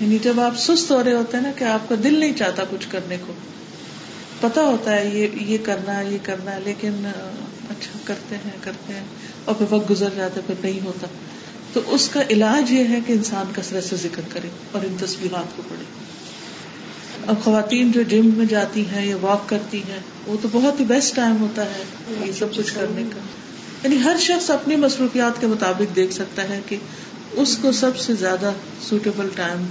یعنی 0.00 0.18
جب 0.18 0.40
آپ 0.40 0.58
سست 0.58 0.90
ہو 0.90 1.04
رہے 1.04 1.12
ہوتے 1.12 1.36
ہیں 1.36 1.44
نا 1.44 1.50
کہ 1.56 1.64
آپ 1.64 1.88
کا 1.88 1.94
دل 2.04 2.18
نہیں 2.20 2.32
چاہتا 2.32 2.64
کچھ 2.70 2.86
کرنے 2.90 3.16
کو 3.26 3.32
پتا 4.40 4.62
ہوتا 4.62 4.94
ہے 4.96 5.10
یہ 5.14 5.28
یہ 5.42 5.58
کرنا 5.62 5.98
ہے 5.98 6.04
یہ 6.10 6.18
کرنا 6.22 6.54
ہے 6.54 6.60
لیکن 6.64 7.06
اچھا 7.06 7.98
کرتے 8.04 8.36
ہیں 8.36 8.50
کرتے 8.60 8.92
ہیں، 8.92 9.04
اور 9.44 9.54
پھر 9.54 9.66
وقت 9.70 9.90
گزر 9.90 10.08
جاتا 10.16 10.40
پھر 10.46 10.54
نہیں 10.62 10.84
ہوتا۔ 10.84 11.06
تو 11.72 11.80
اس 11.86 12.08
کا 12.08 12.20
علاج 12.30 12.72
یہ 12.72 12.88
ہے 12.88 12.98
کہ 13.06 13.12
انسان 13.12 13.52
کثرت 13.54 13.84
سے 13.84 13.96
ذکر 13.96 14.22
کرے 14.32 14.48
اور 14.72 14.84
ان 14.84 14.96
تصویرات 15.00 15.56
کو 15.56 15.62
پڑھے۔ 15.68 15.84
اب 17.26 17.42
خواتین 17.44 17.92
جو 17.92 18.02
جم 18.02 18.30
میں 18.36 18.46
جاتی 18.46 18.84
ہیں 18.86 19.06
یا 19.06 19.16
واک 19.20 19.48
کرتی 19.48 19.82
ہیں، 19.88 19.98
وہ 20.26 20.36
تو 20.42 20.48
بہت 20.52 20.80
ہی 20.80 20.84
بیسٹ 20.84 21.16
ٹائم 21.16 21.40
ہوتا 21.40 21.64
ہے 21.64 21.82
یہ 22.26 22.32
سب 22.32 22.54
کچھ 22.56 22.74
کرنے 22.74 23.02
کا۔ 23.14 23.20
یعنی 23.84 24.02
ہر 24.04 24.16
شخص 24.20 24.50
اپنی 24.50 24.76
مصروفیات 24.76 25.40
کے 25.40 25.46
مطابق 25.46 25.96
دیکھ 25.96 26.12
سکتا 26.12 26.48
ہے 26.48 26.60
کہ 26.66 26.76
اس 27.32 27.56
کو 27.62 27.72
سب 27.72 27.98
سے 27.98 28.14
زیادہ 28.14 28.52
سوٹیبل 28.82 29.28
ٹائم 29.36 29.64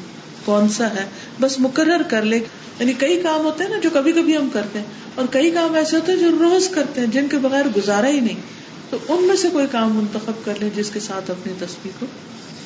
کون 0.45 0.69
سا 0.69 0.89
ہے، 0.89 1.05
بس 1.41 1.59
مقرر 1.59 2.01
کر 2.07 2.21
لے۔ 2.21 2.39
یعنی 2.79 2.93
کئی 2.93 3.21
کام 3.21 3.41
ہوتے 3.41 3.63
ہیں 3.63 3.71
نا 3.71 3.77
جو 3.79 3.89
کبھی 3.93 4.11
کبھی 4.11 4.37
ہم 4.37 4.49
کرتے 4.53 4.79
ہیں، 4.79 4.85
اور 5.15 5.25
کئی 5.31 5.51
کام 5.51 5.73
ایسے 5.73 5.95
ہوتے 5.95 6.11
ہیں 6.11 6.19
جو 6.19 6.29
روز 6.39 6.67
کرتے 6.67 7.01
ہیں، 7.01 7.07
جن 7.07 7.27
کے 7.27 7.37
بغیر 7.37 7.65
گزارا 7.75 8.07
ہی 8.07 8.19
نہیں۔ 8.19 8.41
تو 8.89 8.97
ان 9.09 9.27
میں 9.27 9.35
سے 9.35 9.47
کوئی 9.51 9.67
کام 9.71 9.95
منتخب 9.95 10.45
کر 10.45 10.53
لیں 10.59 10.69
جس 10.75 10.89
کے 10.89 10.99
ساتھ 10.99 11.31
اپنی 11.31 11.53
تصویر 11.59 11.91
کو۔ 11.99 12.05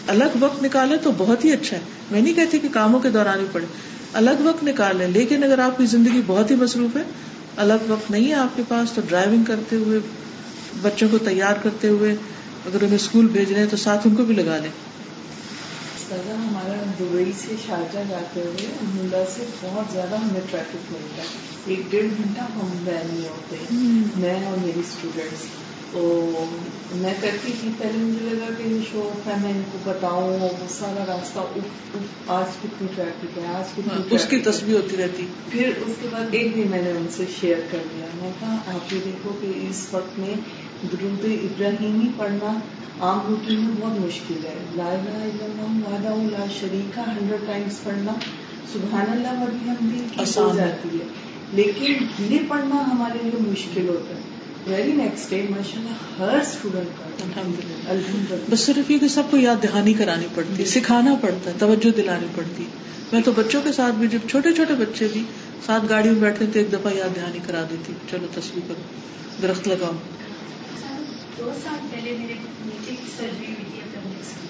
الگ 0.07 0.37
وقت 0.39 0.63
نکالے 0.63 0.97
تو 0.97 1.11
بہت 1.17 1.45
ہی 1.45 1.51
اچھا 1.51 1.77
ہے۔ 1.77 1.81
میں 2.11 2.21
نہیں 2.21 2.33
کہتی 2.33 2.59
کہ 2.59 2.67
کاموں 2.71 2.99
کے 2.99 3.09
دوران 3.09 3.39
ہی 3.39 3.45
پڑے 3.51 3.65
الگ 4.13 4.41
وقت 4.43 4.63
نکالے 4.63 5.07
لیکن 5.07 5.43
اگر 5.43 5.59
آپ 5.59 5.77
کی 5.77 5.85
زندگی 5.85 6.21
بہت 6.25 6.51
ہی 6.51 6.55
مصروف 6.55 6.97
ہے، 6.97 7.03
الگ 7.57 7.73
وقت 7.87 8.11
نہیں 8.11 8.27
ہے 8.27 8.33
آپ 8.33 8.57
کے 8.57 8.63
پاس 8.67 8.91
تو 8.91 9.01
ڈرائیونگ 9.07 9.43
کرتے 9.43 9.75
ہوئے، 9.75 9.99
بچوں 10.81 11.07
کو 11.11 11.17
تیار 11.17 11.53
کرتے 11.63 11.87
ہوئے، 11.87 12.11
اگر 12.65 12.81
انہیں 12.81 12.95
اسکول 12.95 13.27
بھیج 13.27 13.51
رہے 13.51 13.59
ہیں 13.59 13.67
تو 13.71 13.77
ساتھ 13.77 14.07
ان 14.07 14.15
کو 14.15 14.23
بھی 14.23 14.35
لگا 14.35 14.57
لیں۔ 14.57 14.88
ہمارا 16.11 16.83
دبئی 16.99 17.31
سے 17.39 17.55
شارجہ 17.65 17.99
جاتے 18.09 18.41
ہوئے 18.41 18.67
ملا 18.81 19.23
سے 19.35 19.45
بہت 19.61 19.93
زیادہ 19.93 20.15
ہمیں 20.15 20.41
ٹریفک 20.51 20.91
ملتا 20.91 21.21
ہے۔ 21.21 21.27
ایک 21.65 21.79
ڈیڑھ 21.89 22.07
گھنٹہ 22.17 22.39
ہم 22.39 22.69
وین 22.83 23.07
میں 23.13 23.29
ہوتے 23.29 23.55
ہیں 23.55 24.01
میں 24.17 24.45
اور 24.45 24.57
میری 24.65 24.79
اسٹوڈینٹس 24.79 25.45
تو 25.91 26.45
میں 26.91 27.13
کرتی 27.21 27.51
تھی 27.61 27.69
پہلے 27.77 27.97
مجھے 27.97 28.35
لگا 28.35 28.45
کہ 28.57 28.77
شوق 28.91 29.27
ہے 29.27 29.33
میں 29.41 29.51
ان 29.51 29.61
کو 29.71 29.77
بتاؤں 29.83 30.39
وہ 30.39 30.49
سارا 30.69 31.05
راستہ 31.07 31.39
آج 32.27 32.57
کتنی 32.63 32.87
ٹریفک 32.95 33.37
ہے 33.37 33.47
آج 33.47 33.71
کتنی 33.71 33.93
ہاں، 33.93 34.01
اس 34.09 34.25
کی 34.29 34.39
تصویر 34.39 34.75
ہوتی 34.75 34.97
رہتی۔ 34.97 35.25
پھر 35.49 35.71
اس 35.85 35.93
کے 36.01 36.07
بعد 36.11 36.23
ایک 36.31 36.55
دن 36.55 36.63
میں 36.69 36.81
نے 36.81 36.91
ان 36.91 37.07
سے 37.11 37.23
شیئر 37.39 37.57
کر 37.71 37.77
دیا۔ 37.95 38.05
میں 38.15 38.31
کہا 38.39 38.55
آپ 38.67 38.93
یہ 38.93 38.99
دیکھو 39.05 39.33
کہ 39.41 39.51
اس 39.55 39.87
وقت 39.91 40.19
میں 40.19 40.33
درود 40.83 41.25
ابراہیمی 41.25 42.07
پڑھنا 42.17 42.59
عام 42.99 43.19
روٹین 43.27 43.59
میں 43.59 43.75
بہت 43.81 43.99
مشکل 43.99 44.45
ہے۔ 44.45 44.53
لا 44.75 44.85
الہ 44.85 45.09
الا 45.09 45.45
اللہ 45.45 45.87
وحدہ 45.87 46.31
لا 46.31 46.45
شریکہ 46.59 46.99
ہنڈریڈ 46.99 47.47
ٹائمز 47.47 47.83
پڑھنا 47.83 48.13
سبحان 48.73 49.05
اللہ 49.09 49.27
و 49.27 49.45
بحمدی 49.53 50.23
ہو 50.39 50.53
جاتی 50.55 50.89
ہے۔ 50.93 51.05
لیکن 51.53 51.93
یہ 52.33 52.39
پڑھنا 52.47 52.75
ہمارے 52.75 53.17
لیے 53.23 53.51
مشکل 53.51 53.89
ہوتا 53.89 54.15
ہے۔ 54.15 54.21
ویری 54.67 54.91
نیکسٹ 54.91 55.29
ڈے 55.29 55.45
ماشاء 55.49 55.79
اللہ 55.79 56.21
ہر 56.21 56.39
الحمد 57.21 58.31
للہ 58.31 58.35
بس 58.49 58.59
صرف 58.59 58.91
یہ 58.91 58.97
کہ 58.97 59.07
سب 59.07 59.23
کو 59.29 59.37
یاد 59.37 59.63
دہانی 59.63 59.93
کرانی 59.93 60.27
پڑتی 60.35 60.59
ہے 60.59 60.67
سکھانا 60.67 61.15
پڑتا 61.21 61.49
ہے 61.49 61.55
توجہ 61.59 61.89
دلانی 61.97 62.27
پڑتی 62.35 62.63
ہے۔ 62.63 62.69
میں 63.11 63.21
تو 63.21 63.31
بچوں 63.31 63.61
کے 63.63 63.71
ساتھ 63.71 63.95
بھی 63.95 64.07
جب 64.07 64.19
چھوٹے 64.29 64.53
چھوٹے 64.53 64.73
بچے 64.73 65.07
بھی 65.13 65.23
ساتھ 65.65 65.83
گاڑی 65.89 66.09
میں 66.09 66.21
بیٹھے 66.21 66.45
تو 66.53 66.59
ایک 66.59 66.71
دفعہ 66.71 66.93
یاد 66.93 67.15
دہانی 67.15 67.39
کرا 67.47 67.63
دیتی 67.69 67.93
چلو 68.11 68.27
تصویر 68.31 68.61
کرو۔ 68.67 68.81
درخت 69.41 69.67
لگاؤ۔ 69.67 69.91
دو 71.39 71.51
سال 71.63 71.87
پہلے 71.91 72.15
میرے 72.19 72.33
نیچے 72.65 72.91
کی 72.91 73.11
سرجری 73.17 73.45
ہوئی 73.45 73.63
تھی 73.71 73.79
اپنڈکس 73.81 74.27
کی۔ 74.27 74.47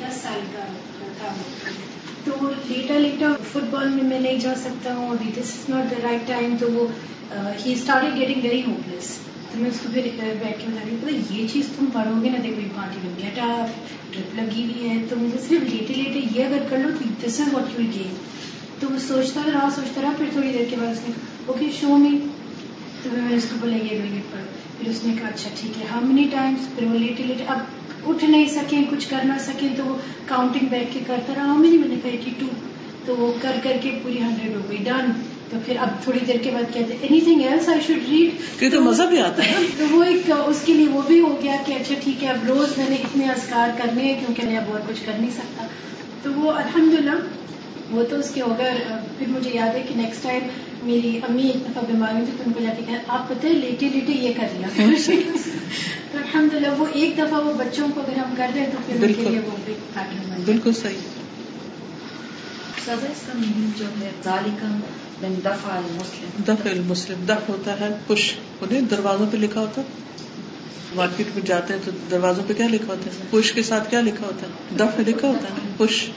دس 0.00 0.16
سال 0.22 0.40
کا 0.52 0.64
تھا۔ 1.18 1.34
تو 2.24 2.30
وہ 2.42 2.50
لیٹا 2.68 2.98
لیٹا 2.98 3.26
فٹ 3.52 3.64
بال 3.70 3.88
میں 3.88 4.04
میں 4.04 4.20
نہیں 4.20 4.38
جا 4.38 4.54
سکتا 4.56 4.94
ہوں۔ 4.94 5.10
ابھی 5.10 5.30
this 5.34 5.50
is 5.50 5.68
not 5.68 5.90
the 5.90 5.96
right 6.02 6.28
time 6.28 6.56
تو 6.60 6.72
وہ 6.72 6.86
ہی 7.64 7.72
اسٹارٹ 7.72 8.16
گیٹنگ 8.16 8.40
ویری 8.42 8.62
ہوپ 8.66 8.88
لیس 8.88 9.18
تو 9.52 9.58
میں 9.58 9.70
اس 9.70 9.80
کو 9.82 9.88
پھر 9.92 10.02
بیٹھ 10.20 10.58
کے 10.58 10.66
بتا 10.66 10.80
رہی 10.84 10.96
پتا 11.00 11.34
یہ 11.34 11.46
چیز 11.52 11.66
تم 11.78 11.86
پڑھو 11.92 12.22
گے 12.22 12.28
نا 12.28 12.38
دیکھو 12.42 12.60
یہ 12.60 12.76
پارٹی 12.76 12.98
میں 13.04 13.14
گیٹ 13.18 13.36
ڈرپ 14.12 14.34
لگی 14.34 14.64
ہوئی 14.64 14.88
ہے 14.88 15.04
تو 15.08 15.16
مجھے 15.16 15.38
صرف 15.48 15.72
لیٹے 15.72 15.94
لیٹے 15.94 16.20
یہ 16.34 16.44
اگر 16.44 16.66
کر 16.70 16.78
لو 16.78 16.88
تو 16.98 17.26
this 17.26 17.40
is 17.40 17.54
what 17.54 17.80
you 17.80 17.86
game 17.94 18.14
تو 18.80 18.86
وہ 18.90 18.98
سوچتا 18.98 19.40
رہا 19.46 19.68
سوچتا 19.74 20.00
رہا، 20.02 20.12
پھر 20.18 20.26
تھوڑی 20.32 20.52
دیر 20.52 20.64
کے 20.70 20.76
بعد 20.76 20.86
اس 20.86 21.00
نے 21.08 21.14
اوکے 21.46 21.66
شو 21.80 21.96
می 21.96 22.18
تو 23.02 23.10
پھر 23.10 23.18
میں 23.18 23.36
اس 23.36 23.46
کو 23.50 23.56
بولا، 23.60 23.76
یہ 23.76 24.14
یہ 24.14 24.20
پڑھ۔ 24.30 24.53
پھر 24.78 24.88
اس 24.90 25.04
نے 25.04 25.14
کہا 25.18 25.28
اچھا 25.28 25.50
ٹھیک 25.60 25.80
ہے 25.80 25.86
ہاؤ 25.90 26.00
مینی 26.04 26.28
ٹائمس 26.30 26.74
پھر 26.74 26.86
وہ 26.86 26.98
لیٹے 26.98 27.22
لیٹے 27.22 27.44
اب 27.46 27.58
اٹھ 28.06 28.24
نہیں 28.24 28.46
سکیں 28.46 28.82
کچھ 28.90 29.08
کر 29.10 29.24
نہ 29.24 29.38
سکیں 29.40 29.68
تو 29.76 29.84
وہ 29.84 29.96
کاؤنٹنگ 30.26 30.66
بیٹھ 30.70 30.92
کے 30.92 31.00
کرتا 31.06 31.32
رہا۔ 31.36 31.46
ہاؤ 31.46 31.56
مینی 31.56 31.78
میں 31.78 31.88
نے 31.88 31.96
کہا 32.02 32.10
ایٹی 32.10 32.30
ٹو 32.38 32.46
تو 33.04 33.16
وہ 33.16 33.32
کر 33.40 33.56
کر 33.62 33.76
کے 33.82 33.90
پوری 34.02 34.20
ہنڈریڈ 34.20 34.54
ہو 34.56 34.60
گئی 34.70 34.78
ڈن 34.84 35.10
تو 35.50 35.56
پھر 35.66 35.76
اب 35.80 35.88
تھوڑی 36.04 36.18
دیر 36.26 36.36
کے 36.42 36.50
بعد 36.50 36.72
کہتے 36.74 36.96
anything 37.20 37.42
else 37.42 37.68
I 37.68 37.80
should 37.86 38.08
read 38.10 38.72
تو 38.72 38.80
مزہ 38.80 39.02
بھی 39.02 39.20
آتا 39.20 39.46
ہے۔ 39.46 39.64
تو 39.76 39.86
وہ 39.90 40.02
ایک 40.02 40.30
اس 40.46 40.62
کے 40.64 40.72
لیے 40.72 40.86
وہ 40.88 41.02
بھی 41.06 41.20
ہو 41.20 41.36
گیا 41.42 41.56
کہ 41.66 41.72
اچھا 41.72 41.94
ٹھیک 42.04 42.24
ہے 42.24 42.28
اب 42.28 42.44
روز 42.48 42.78
میں 42.78 42.88
نے 42.88 42.96
اتنے 42.96 43.28
اذکار 43.30 43.68
کرنے 43.78 44.02
ہیں 44.02 44.14
کیونکہ 44.20 44.46
میں 44.46 44.56
اب 44.56 44.72
اور 44.72 44.80
کچھ 44.88 45.04
کر 45.06 45.12
نہیں 45.18 45.30
سکتا۔ 45.30 45.66
تو 46.22 46.32
وہ 46.36 46.52
الحمدللہ 46.52 47.18
وہ 47.90 48.02
تو 48.10 48.16
اس 48.16 48.30
کے 48.34 48.40
ہو 48.40 48.54
گئے 48.58 48.84
پھر 49.18 49.26
مجھے 49.28 49.50
یاد 49.54 49.74
ہے 49.74 49.82
کہ 49.88 49.94
نیکسٹ 49.96 50.22
ٹائم 50.22 50.48
میری 50.84 51.20
امی 51.28 51.42
ایک 51.42 51.70
دفعہ 51.70 51.82
بیمار 51.86 52.12
ہوئی 52.12 52.24
تھی 52.24 52.32
تو 52.38 52.42
ان 52.46 52.52
کو 52.52 52.60
جاتے 52.60 52.82
کہ 52.86 52.96
آپ 53.08 53.28
پتہ 53.28 53.46
ہے 53.46 53.52
لیٹے 53.52 53.88
لیٹے 53.88 54.12
یہ 54.12 54.32
کر 54.36 54.46
لیا۔ 54.52 54.68
تو 56.12 56.18
الحمد 56.18 56.54
للہ 56.54 56.68
وہ 56.78 56.86
ایک 56.92 57.18
دفعہ 57.18 57.40
وہ 57.44 57.52
بچوں 57.52 57.88
کو 57.94 58.00
اگر 58.00 58.18
ہم 58.18 58.34
کر 58.36 58.50
دیں 58.54 58.66
تو 58.72 58.78
پھر 58.86 58.94
ان 58.94 59.00
کے 59.00 59.06
بالکل۔ 59.06 59.30
لیے 59.30 59.40
وہ 59.40 59.56
بھی 59.64 59.74
فائدہ 59.94 60.28
مند 60.28 60.38
ہے۔ 60.38 60.44
بالکل 60.44 60.72
صحیح۔ 60.72 60.96
سزا 62.84 62.92
اس 62.92 63.22
کا 63.26 63.32
میننگ 63.34 63.70
جو 63.78 63.84
ہے 64.00 64.10
ذالکا 64.24 64.66
من 65.22 65.34
دفع 65.44 65.70
المسلم۔ 65.70 66.42
دف 66.44 66.66
المسلم۔ 66.66 67.24
دف 67.28 67.48
ہوتا 67.48 67.80
ہے 67.80 67.88
پش 68.06 68.32
انہیں 68.60 68.80
دروازوں 68.80 69.26
پہ 69.32 69.36
لکھا 69.36 69.60
ہوتا 69.60 69.82
مارکیٹ 70.94 71.26
میں 71.34 71.42
جاتے 71.46 71.74
ہیں 71.74 71.80
تو 71.84 71.90
دروازوں 72.10 72.44
پہ 72.46 72.54
کیا 72.54 72.66
لکھا 72.68 72.86
ہوتا 72.86 73.10
ہے؟ 73.10 73.40
پش 73.40 73.52
کے 73.52 73.62
ساتھ 73.62 73.90
کیا 73.90 74.00
لکھا 74.00 74.26
ہوتا 74.26 74.46
ہے؟ 74.46 74.76
دف 74.76 75.08
لکھا 75.08 75.28
ہوتا 75.28 75.48
ہے۔ 75.48 75.86
پش 75.86 76.10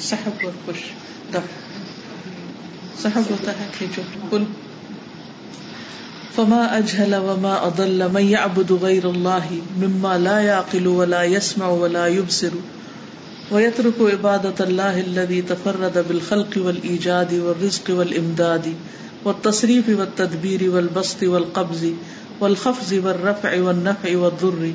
صحب 0.00 0.30
اور 0.44 0.52
پش 0.64 0.80
دف 1.30 1.73
صحب 3.02 3.30
ہوتا 3.30 3.52
ہے 3.60 3.66
کھینچو 3.78 4.02
پل 4.30 4.44
فما 6.36 6.62
اجهل 6.76 7.14
وما 7.24 7.50
اضل 7.66 8.00
من 8.12 8.24
يعبد 8.28 8.72
غير 8.84 9.04
الله 9.10 9.58
مما 9.82 10.14
لا 10.18 10.38
يعقل 10.38 10.86
ولا 10.86 11.22
يسمع 11.24 11.68
ولا 11.82 12.06
يبصر 12.06 12.56
ويترك 13.50 14.00
عبادة 14.00 14.64
الله 14.64 15.00
الذي 15.00 15.42
تفرد 15.42 15.98
بالخلق 16.08 16.56
والإيجاد 16.56 17.34
والرزق 17.34 17.90
والإمداد 17.90 18.66
والتصريف 19.24 19.88
والتدبير 19.88 20.70
والبسط 20.70 21.22
والقبض 21.22 21.94
والخفض 22.40 22.92
والرفع 23.04 23.60
والنفع 23.60 24.16
والضر 24.16 24.72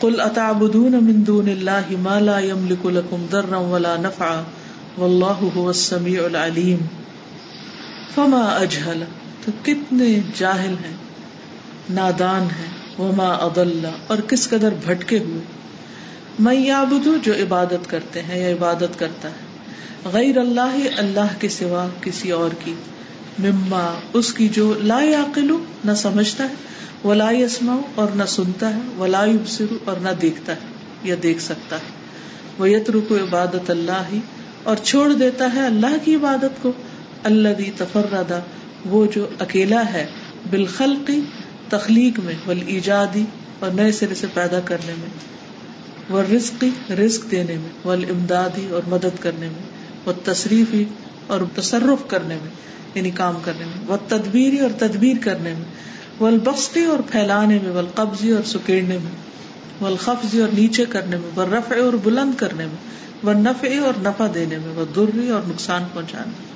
قل 0.00 0.20
أتعبدون 0.20 1.04
من 1.04 1.24
دون 1.24 1.48
الله 1.48 1.96
ما 2.04 2.20
لا 2.20 2.38
يملك 2.38 2.86
لكم 2.86 3.26
ضرا 3.30 3.56
ولا 3.56 3.96
نفعا 3.96 4.44
والله 4.98 5.52
هو 5.56 5.70
السميع 5.70 6.26
العليم 6.26 7.03
فما 8.14 8.58
أجهل 8.60 9.02
تو 9.44 9.52
کتنے 9.62 10.20
جاہل 10.36 10.74
ہیں، 10.84 10.96
نادان 11.90 12.42
ہیں، 12.42 13.00
وما 13.00 13.28
اضل، 13.28 13.86
اور 14.06 14.18
کس 14.18 14.48
قدر 14.48 14.72
بھٹکے 14.84 15.18
ہوئے۔ 15.18 15.40
میں 16.38 16.54
یابدو 16.54 17.16
جو 17.22 17.32
عبادت 17.32 17.90
کرتے 17.90 18.22
ہیں 18.22 18.38
یا 18.38 18.54
عبادت 18.54 18.98
کرتا 18.98 19.28
ہے۔ 19.28 19.54
غیر 20.12 20.38
اللہ 20.38 20.98
اللہ 20.98 21.40
کے 21.40 21.48
سوا 21.48 21.88
کسی 22.00 22.30
اور 22.30 22.50
کی۔ 22.64 22.74
مما، 23.38 24.00
اس 24.12 24.32
کی 24.32 24.48
جو 24.48 24.74
لا 24.82 25.02
یعقلو 25.02 25.58
نہ 25.84 25.92
سمجھتا 25.92 26.44
ہے، 26.44 26.54
ولا 27.08 27.30
یسمع، 27.30 27.76
اور 27.94 28.08
نہ 28.14 28.24
سنتا 28.24 28.74
ہے، 28.74 28.80
ولا 28.98 29.24
یبصر، 29.24 29.64
اور 29.84 29.96
نہ 29.96 30.08
دیکھتا 30.08 30.52
ہے، 30.52 30.66
یا 31.02 31.14
دیکھ 31.22 31.42
سکتا 31.42 31.76
ہے۔ 31.76 32.04
وہ 32.58 32.70
یترک 32.70 33.12
عبادت 33.12 33.70
اللہ 33.70 34.02
ہی 34.12 34.20
اور 34.62 34.76
چھوڑ 34.76 35.12
دیتا 35.12 35.50
ہے 35.54 35.66
اللہ 35.66 35.96
کی 36.04 36.14
عبادت 36.14 36.62
کو۔ 36.62 36.72
اللہ 37.24 37.62
تفردا 37.76 38.38
وہ 38.86 39.06
جو 39.12 39.26
اکیلا 39.38 39.82
ہے 39.92 40.06
بالخلقی 40.50 41.20
تخلیق 41.68 42.18
میں 42.20 42.34
ول 42.46 42.60
ایجادی 42.66 43.24
اور 43.58 43.70
نئے 43.70 43.92
سرے 43.92 44.14
سے 44.14 44.26
پیدا 44.34 44.60
کرنے 44.60 44.94
میں 44.98 45.08
وہ 46.10 46.22
رزق 46.94 47.30
دینے 47.30 47.56
میں 47.56 47.88
ول 47.88 48.04
امدادی 48.10 48.66
اور 48.70 48.82
مدد 48.88 49.20
کرنے 49.20 49.46
میں 49.46 49.66
وہ 50.06 50.12
تصریفی 50.24 50.84
اور 51.26 51.40
تصرف 51.54 52.08
کرنے 52.08 52.34
میں 52.34 52.50
یعنی 52.94 53.10
کام 53.10 53.34
کرنے 53.44 53.64
میں 53.64 53.84
وہ 53.86 53.96
تدبیری 54.08 54.58
اور 54.58 54.70
تدبیر 54.78 55.16
کرنے 55.20 55.54
میں 55.54 56.22
ول 56.22 56.38
اور 56.86 56.98
پھیلانے 57.10 57.58
میں 57.62 57.70
ول 57.70 57.86
قبضی 57.94 58.30
اور 58.30 58.42
سکیڑنے 58.42 58.98
میں 58.98 59.12
والخفضی 59.80 60.40
اور 60.40 60.48
نیچے 60.52 60.84
کرنے 60.84 61.16
میں 61.16 61.30
وہ 61.34 61.44
رفع 61.44 61.74
اور 61.82 61.92
بلند 61.92 62.34
کرنے 62.36 62.66
میں 62.66 62.82
وہ 63.22 63.32
نفع 63.32 63.78
اور 63.82 63.94
نفع 63.98 64.26
دینے 64.34 64.58
میں 64.58 64.74
وہ 64.74 64.84
دری 64.96 65.28
اور 65.28 65.40
نقصان 65.48 65.82
پہنچانے 65.92 66.26
میں۔ 66.26 66.53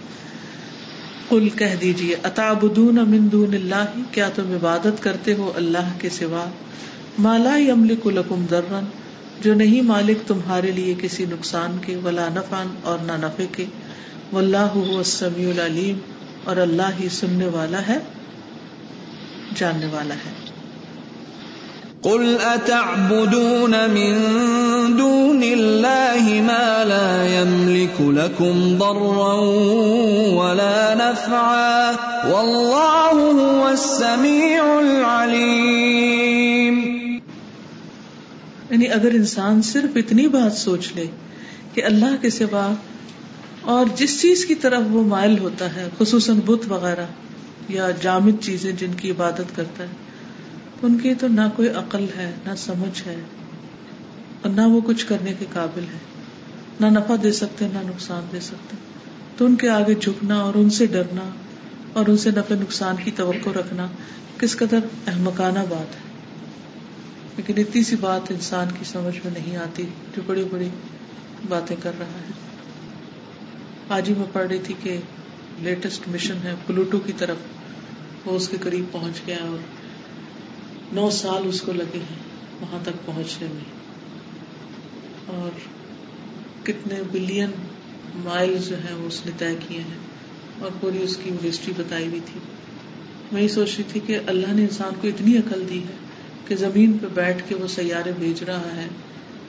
کل 1.29 1.49
کہہ 1.49 1.77
دیجیے 1.81 2.17
اتابدون 2.23 2.95
من 2.95 3.33
دون 3.33 3.55
اللہ 3.55 3.85
کیا 4.11 4.29
تم 4.35 4.53
عبادت 4.53 5.03
کرتے 5.03 5.35
ہو 5.35 5.53
اللہ 5.57 5.93
کے 5.99 6.09
سوا؟ 6.09 6.45
مالا 7.19 7.57
یملک 7.57 8.07
لکم 8.07 8.47
درن 8.51 8.85
جو 9.41 9.55
نہیں 9.55 9.83
مالک 9.83 10.29
تمہارے 10.29 10.71
لیے 10.71 10.95
کسی 11.03 11.25
نقصان 11.31 11.79
کے، 11.87 11.97
ولا 11.97 12.29
نفان 12.29 12.67
اور 12.83 12.99
نہ 12.99 13.13
نفع 13.13 13.45
کے۔ 13.53 13.65
واللہ 14.33 14.67
هو 14.75 14.99
السمیع 14.99 15.51
العلیم 15.51 15.99
اور 16.45 16.57
اللہ 16.57 16.91
ہی 17.01 17.09
سننے 17.09 17.47
والا 17.47 17.87
ہے، 17.89 17.99
جاننے 19.55 19.87
والا 19.87 20.15
ہے۔ 20.15 20.48
قل 22.03 22.37
اتعبدون 22.41 23.91
من 23.91 24.19
دون 24.97 25.43
الله 25.43 26.41
ما 26.41 26.85
لا 26.85 27.41
يملك 27.41 28.01
لكم 28.01 28.79
ضرا 28.79 29.35
ولا 30.35 30.95
نفعا 30.95 31.91
والله 32.31 33.17
هو 33.33 33.69
السميع 33.69 34.63
العليم 34.81 36.75
یعنی 38.71 38.89
اگر 38.89 39.11
انسان 39.15 39.63
صرف 39.63 39.97
اتنی 39.97 40.29
بات 40.29 40.53
سوچ 40.53 40.93
لے 40.95 41.07
کہ 41.75 41.85
اللہ 41.85 42.17
کے 42.21 42.31
سوا 42.31 42.73
اور 43.61 43.87
جس 43.97 44.21
چیز 44.23 44.45
کی 44.47 44.55
طرف 44.55 44.83
وہ 44.91 45.03
مائل 45.05 45.39
ہوتا 45.39 45.75
ہے، 45.75 45.89
خصوصاً 45.99 46.41
بت 46.47 46.73
وغیرہ 46.73 47.07
یا 47.69 47.91
جامد 48.03 48.45
چیزیں 48.45 48.73
جن 48.73 48.93
کی 48.93 49.11
عبادت 49.11 49.57
کرتا 49.57 49.85
ہے۔ 49.85 50.08
ان 50.83 50.99
کی 50.99 51.15
تو 51.15 51.29
نہ 51.29 51.41
کوئی 51.57 51.69
عقل 51.69 52.07
ہے، 52.17 52.33
نہ 52.47 52.55
سمجھ 52.55 53.09
ہے 53.09 53.17
اور 54.43 54.51
نہ 54.51 54.61
وہ 54.61 54.81
کچھ 54.85 55.07
کرنے 55.07 55.35
کے 55.39 55.45
قابل 55.53 55.83
ہے۔ 55.83 55.99
نہ 56.81 56.87
نفع 56.87 57.15
دے 57.23 57.33
سکتے، 57.33 57.69
نہ 57.73 57.79
نقصان 57.79 58.23
دے 58.33 58.41
سکتے۔ 58.41 58.77
تو 59.37 59.47
ان 59.47 59.57
کے 59.57 59.69
آگے 59.69 59.95
جھکنا 59.95 60.37
اور 60.37 60.55
ان 60.55 60.71
سے 60.71 60.87
ڈرنا 60.87 61.31
اور 61.93 62.07
ان 62.07 62.17
سے 62.17 62.31
نفع 62.31 62.55
نقصان 62.55 62.97
کی 63.05 63.11
توقع 63.11 63.51
رکھنا 63.51 63.87
کس 64.39 64.57
قدر 64.57 64.79
احمقانہ 65.07 65.59
بات 65.59 65.95
ہے۔ 65.95 66.09
لیکن 67.37 67.55
اتنی 67.57 67.83
سی 67.83 67.97
بات 68.01 68.31
انسان 68.31 68.69
کی 68.79 68.85
سمجھ 68.85 69.21
میں 69.25 69.33
نہیں 69.39 69.57
آتی 69.57 69.83
جو 70.17 70.23
بڑی 70.27 70.45
بڑی 70.51 70.69
باتیں 71.49 71.77
کر 71.83 71.93
رہا 71.99 72.07
ہے۔ 72.07 72.33
آج 73.89 74.09
ہی 74.09 74.15
میں 74.15 74.27
پڑھ 74.33 74.47
رہی 74.47 74.59
تھی 74.59 74.75
کہ 74.83 75.01
لیٹسٹ 75.59 76.09
مشن 76.09 76.37
ہے، 76.45 76.55
پلوٹو 76.67 76.99
کی 76.99 77.13
طرف، 77.19 77.37
وہ 78.25 78.37
اس 78.37 78.49
کے 78.49 78.57
قریب 78.61 78.85
پہنچ 78.93 79.27
گیا 79.27 79.39
اور 79.41 79.59
نو 80.93 81.11
سال 81.11 81.43
اس 81.45 81.61
کو 81.63 81.73
لگے 81.73 81.99
ہیں 81.99 82.17
وہاں 82.61 82.79
تک 82.83 83.07
پہنچنے 83.07 83.49
میں۔ 83.51 83.79
اور 85.27 85.51
کتنے 86.67 86.95
بلین 87.13 87.51
مائل 88.15 88.59
جو 88.69 88.77
ہیں 88.77 88.95
وہ 88.95 89.07
اس 89.07 89.27
نے 89.27 89.33
طے 89.39 89.55
کیے 89.69 89.81
ہیں۔ 89.81 89.99
اور 90.59 90.71
پوری 90.81 91.03
اس 91.03 91.19
کی 91.23 91.49
ہسٹری 91.49 91.73
بتائی 91.77 92.07
ہوئی 92.07 92.21
تھی۔ 92.27 92.41
میں 93.33 93.43
یہ 93.43 93.49
سوچ 93.49 93.71
رہی 93.79 93.85
تھی 93.89 94.01
کہ 94.07 94.19
اللہ 94.27 94.47
نے 94.47 94.63
انسان 94.63 94.93
کو 95.01 95.09
اتنی 95.09 95.39
عقل 95.39 95.65
دی 95.71 95.83
ہے 95.83 95.97
کہ 96.47 96.57
زمین 96.57 96.99
پہ 96.99 97.07
بیٹھ 97.15 97.43
کے 97.49 97.55
وہ 97.55 97.67
سیارے 97.67 98.13
بھیج 98.19 98.43
رہا 98.43 98.77
ہے 98.77 98.87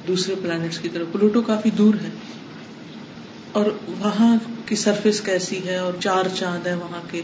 دوسرے 0.07 0.35
پلانٹس 0.41 0.77
کی 0.77 0.89
طرف۔ 0.89 1.07
پلوٹو 1.11 1.41
کافی 1.41 1.69
دور 1.69 1.93
ہے۔ 1.93 2.09
اور 3.51 3.65
وہاں 3.87 4.35
کی 4.65 4.75
سرفیس 4.75 5.21
کیسی 5.21 5.65
ہے 5.65 5.75
اور 5.75 5.93
چار 5.99 6.23
چاند 6.35 6.67
ہے 6.67 6.75
وہاں 6.75 7.01
کے۔ 7.11 7.21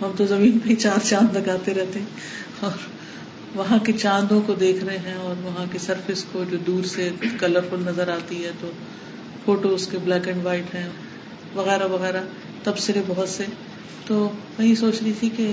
ہم 0.00 0.10
تو 0.16 0.26
زمین 0.26 0.58
پہ 0.58 0.68
ہی 0.68 0.76
چار 0.76 1.04
چاند 1.04 1.36
لگاتے 1.36 1.74
رہتے 1.74 2.00
اور 2.60 2.97
وہاں 3.54 3.78
کے 3.78 3.92
چاندوں 3.92 4.40
کو 4.46 4.54
دیکھ 4.54 4.84
رہے 4.84 4.98
ہیں 4.98 5.14
اور 5.14 5.34
وہاں 5.42 5.66
کی 5.72 5.78
سرفیس 5.78 6.24
کو 6.32 6.44
جو 6.50 6.56
دور 6.56 6.84
سے 6.84 7.10
کلرفل 7.40 7.76
نظر 7.86 8.08
آتی 8.08 8.44
ہے 8.44 8.50
تو 8.60 8.70
فوٹو 9.44 9.68
اس 9.68 9.86
کے 9.86 9.98
بلیک 9.98 10.28
اینڈ 10.28 10.44
وائٹ 10.44 10.74
ہیں، 10.74 10.88
وغیرہ 11.54 11.86
وغیرہ۔ 11.86 12.20
تبصرے 12.62 13.02
بہت 13.06 13.28
سے۔ 13.28 13.44
تو 14.06 14.30
میں 14.58 14.66
یہ 14.66 14.74
سوچ 14.74 15.02
رہی 15.02 15.12
تھی 15.18 15.28
کہ 15.36 15.52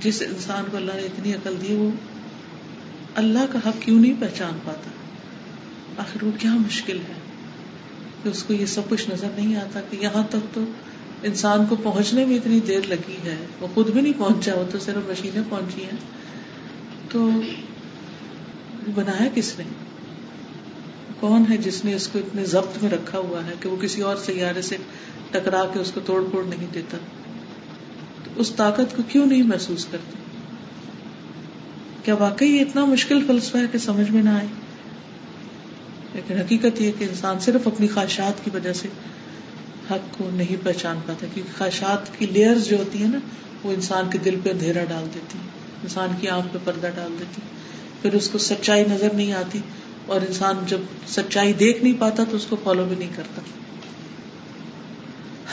جس 0.00 0.22
انسان 0.22 0.64
کو 0.70 0.76
اللہ 0.76 0.92
نے 0.92 1.02
اتنی 1.02 1.32
عقل 1.32 1.56
دی، 1.62 1.74
وہ 1.74 1.90
اللہ 3.14 3.38
کا 3.52 3.58
حق 3.66 3.82
کیوں 3.82 4.00
نہیں 4.00 4.14
پہچان 4.20 4.52
پاتا؟ 4.64 4.90
آخر 5.96 6.24
وہ 6.24 6.30
کیا 6.38 6.54
مشکل 6.54 6.98
ہے؟ 6.98 7.14
کہ 8.22 8.28
اس 8.28 8.42
کو 8.42 8.52
یہ 8.52 8.66
سب 8.66 8.82
کچھ 8.88 9.10
نظر 9.10 9.28
نہیں 9.36 9.56
آتا 9.56 9.80
کہ 9.90 9.96
یہاں 10.00 10.22
تک 10.30 10.54
تو 10.54 10.64
انسان 11.22 11.66
کو 11.66 11.76
پہنچنے 11.76 12.24
میں 12.24 12.36
اتنی 12.36 12.60
دیر 12.60 12.80
لگی 12.88 13.16
ہے۔ 13.24 13.46
وہ 13.60 13.66
خود 13.74 13.90
بھی 13.90 14.00
نہیں 14.00 14.18
پہنچا، 14.18 14.54
وہ 14.54 14.72
تو 14.72 14.78
صرف 14.78 15.10
مشینیں 15.10 15.42
پہنچی 15.48 15.84
ہیں۔ 15.84 16.19
تو 17.10 17.30
بنایا 18.94 19.28
کس 19.34 19.58
نے؟ 19.58 19.64
کون 21.20 21.44
ہے 21.50 21.56
جس 21.56 21.84
نے 21.84 21.94
اس 21.94 22.08
کو 22.08 22.18
اتنے 22.18 22.44
ضبط 22.44 22.82
میں 22.82 22.90
رکھا 22.90 23.18
ہوا 23.18 23.44
ہے 23.46 23.52
کہ 23.60 23.68
وہ 23.68 23.76
کسی 23.76 24.02
اور 24.02 24.16
سیارے 24.16 24.62
سے 24.62 24.76
ٹکرا 25.30 25.64
کے 25.72 25.78
اس 25.78 25.90
کو 25.92 26.00
توڑ 26.06 26.24
پھوڑ 26.30 26.44
نہیں 26.44 26.66
دیتا؟ 26.72 26.98
تو 28.24 28.30
اس 28.36 28.50
طاقت 28.50 28.96
کو 28.96 29.02
کیوں 29.08 29.26
نہیں 29.26 29.42
محسوس 29.42 29.86
کرتے؟ 29.90 30.18
کیا 32.04 32.14
واقعی 32.14 32.48
یہ 32.48 32.60
اتنا 32.60 32.84
مشکل 32.84 33.26
فلسفہ 33.26 33.58
ہے 33.58 33.66
کہ 33.72 33.78
سمجھ 33.78 34.10
میں 34.10 34.22
نہ 34.22 34.30
آئے؟ 34.30 34.46
لیکن 36.14 36.36
حقیقت 36.36 36.80
یہ 36.80 36.92
کہ 36.98 37.04
انسان 37.04 37.40
صرف 37.40 37.66
اپنی 37.66 37.88
خواہشات 37.88 38.44
کی 38.44 38.50
وجہ 38.54 38.72
سے 38.72 38.88
حق 39.90 40.18
کو 40.18 40.30
نہیں 40.32 40.64
پہچان 40.64 40.98
پاتا، 41.06 41.26
کیونکہ 41.34 41.58
خواہشات 41.58 42.18
کی 42.18 42.26
لیئر 42.26 42.58
جو 42.58 42.76
ہوتی 42.76 43.02
ہے 43.02 43.08
نا، 43.08 43.18
وہ 43.64 43.72
انسان 43.72 44.10
کے 44.10 44.18
دل 44.18 44.40
پہ 44.42 44.50
اندھیرا 44.50 44.84
ڈال 44.84 45.04
دیتی 45.14 45.38
انسان 45.82 46.08
کی 46.20 46.28
آنکھ 46.28 46.46
پہ 46.52 46.58
پردہ 46.64 46.88
ڈال 46.94 47.12
دیتی، 47.20 47.40
پھر 48.02 48.14
اس 48.14 48.28
کو 48.28 48.38
سچائی 48.38 48.84
نظر 48.90 49.08
نہیں 49.14 49.32
آتی، 49.32 49.58
اور 50.06 50.20
انسان 50.20 50.64
جب 50.66 50.78
سچائی 51.08 51.52
دیکھ 51.52 51.82
نہیں 51.82 51.94
پاتا 51.98 52.24
تو 52.30 52.36
اس 52.36 52.46
کو 52.46 52.56
فالو 52.64 52.84
بھی 52.84 52.96
نہیں 52.96 53.16
کرتا۔ 53.16 53.42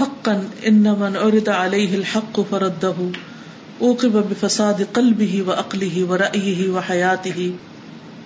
حقا 0.02 0.34
ان 0.62 0.84
من 1.00 1.16
عرض 1.16 1.50
عليه 1.50 1.96
الحق 1.96 2.40
فرده 2.50 3.08
اوقب 3.80 4.18
بفساد 4.30 4.82
قلبه 4.94 5.44
وعقله 5.48 6.04
ورأيه 6.10 6.70
وحياته 6.70 7.48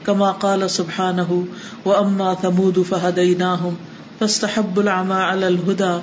كما 0.05 0.31
قال 0.31 0.69
سبحانه 0.69 1.39
واما 1.85 2.33
ثمود 2.41 2.81
فهديناهم 2.89 3.73
فاستحبوا 4.19 4.83
العمى 4.83 5.21
على 5.23 5.47
الهدى 5.47 5.93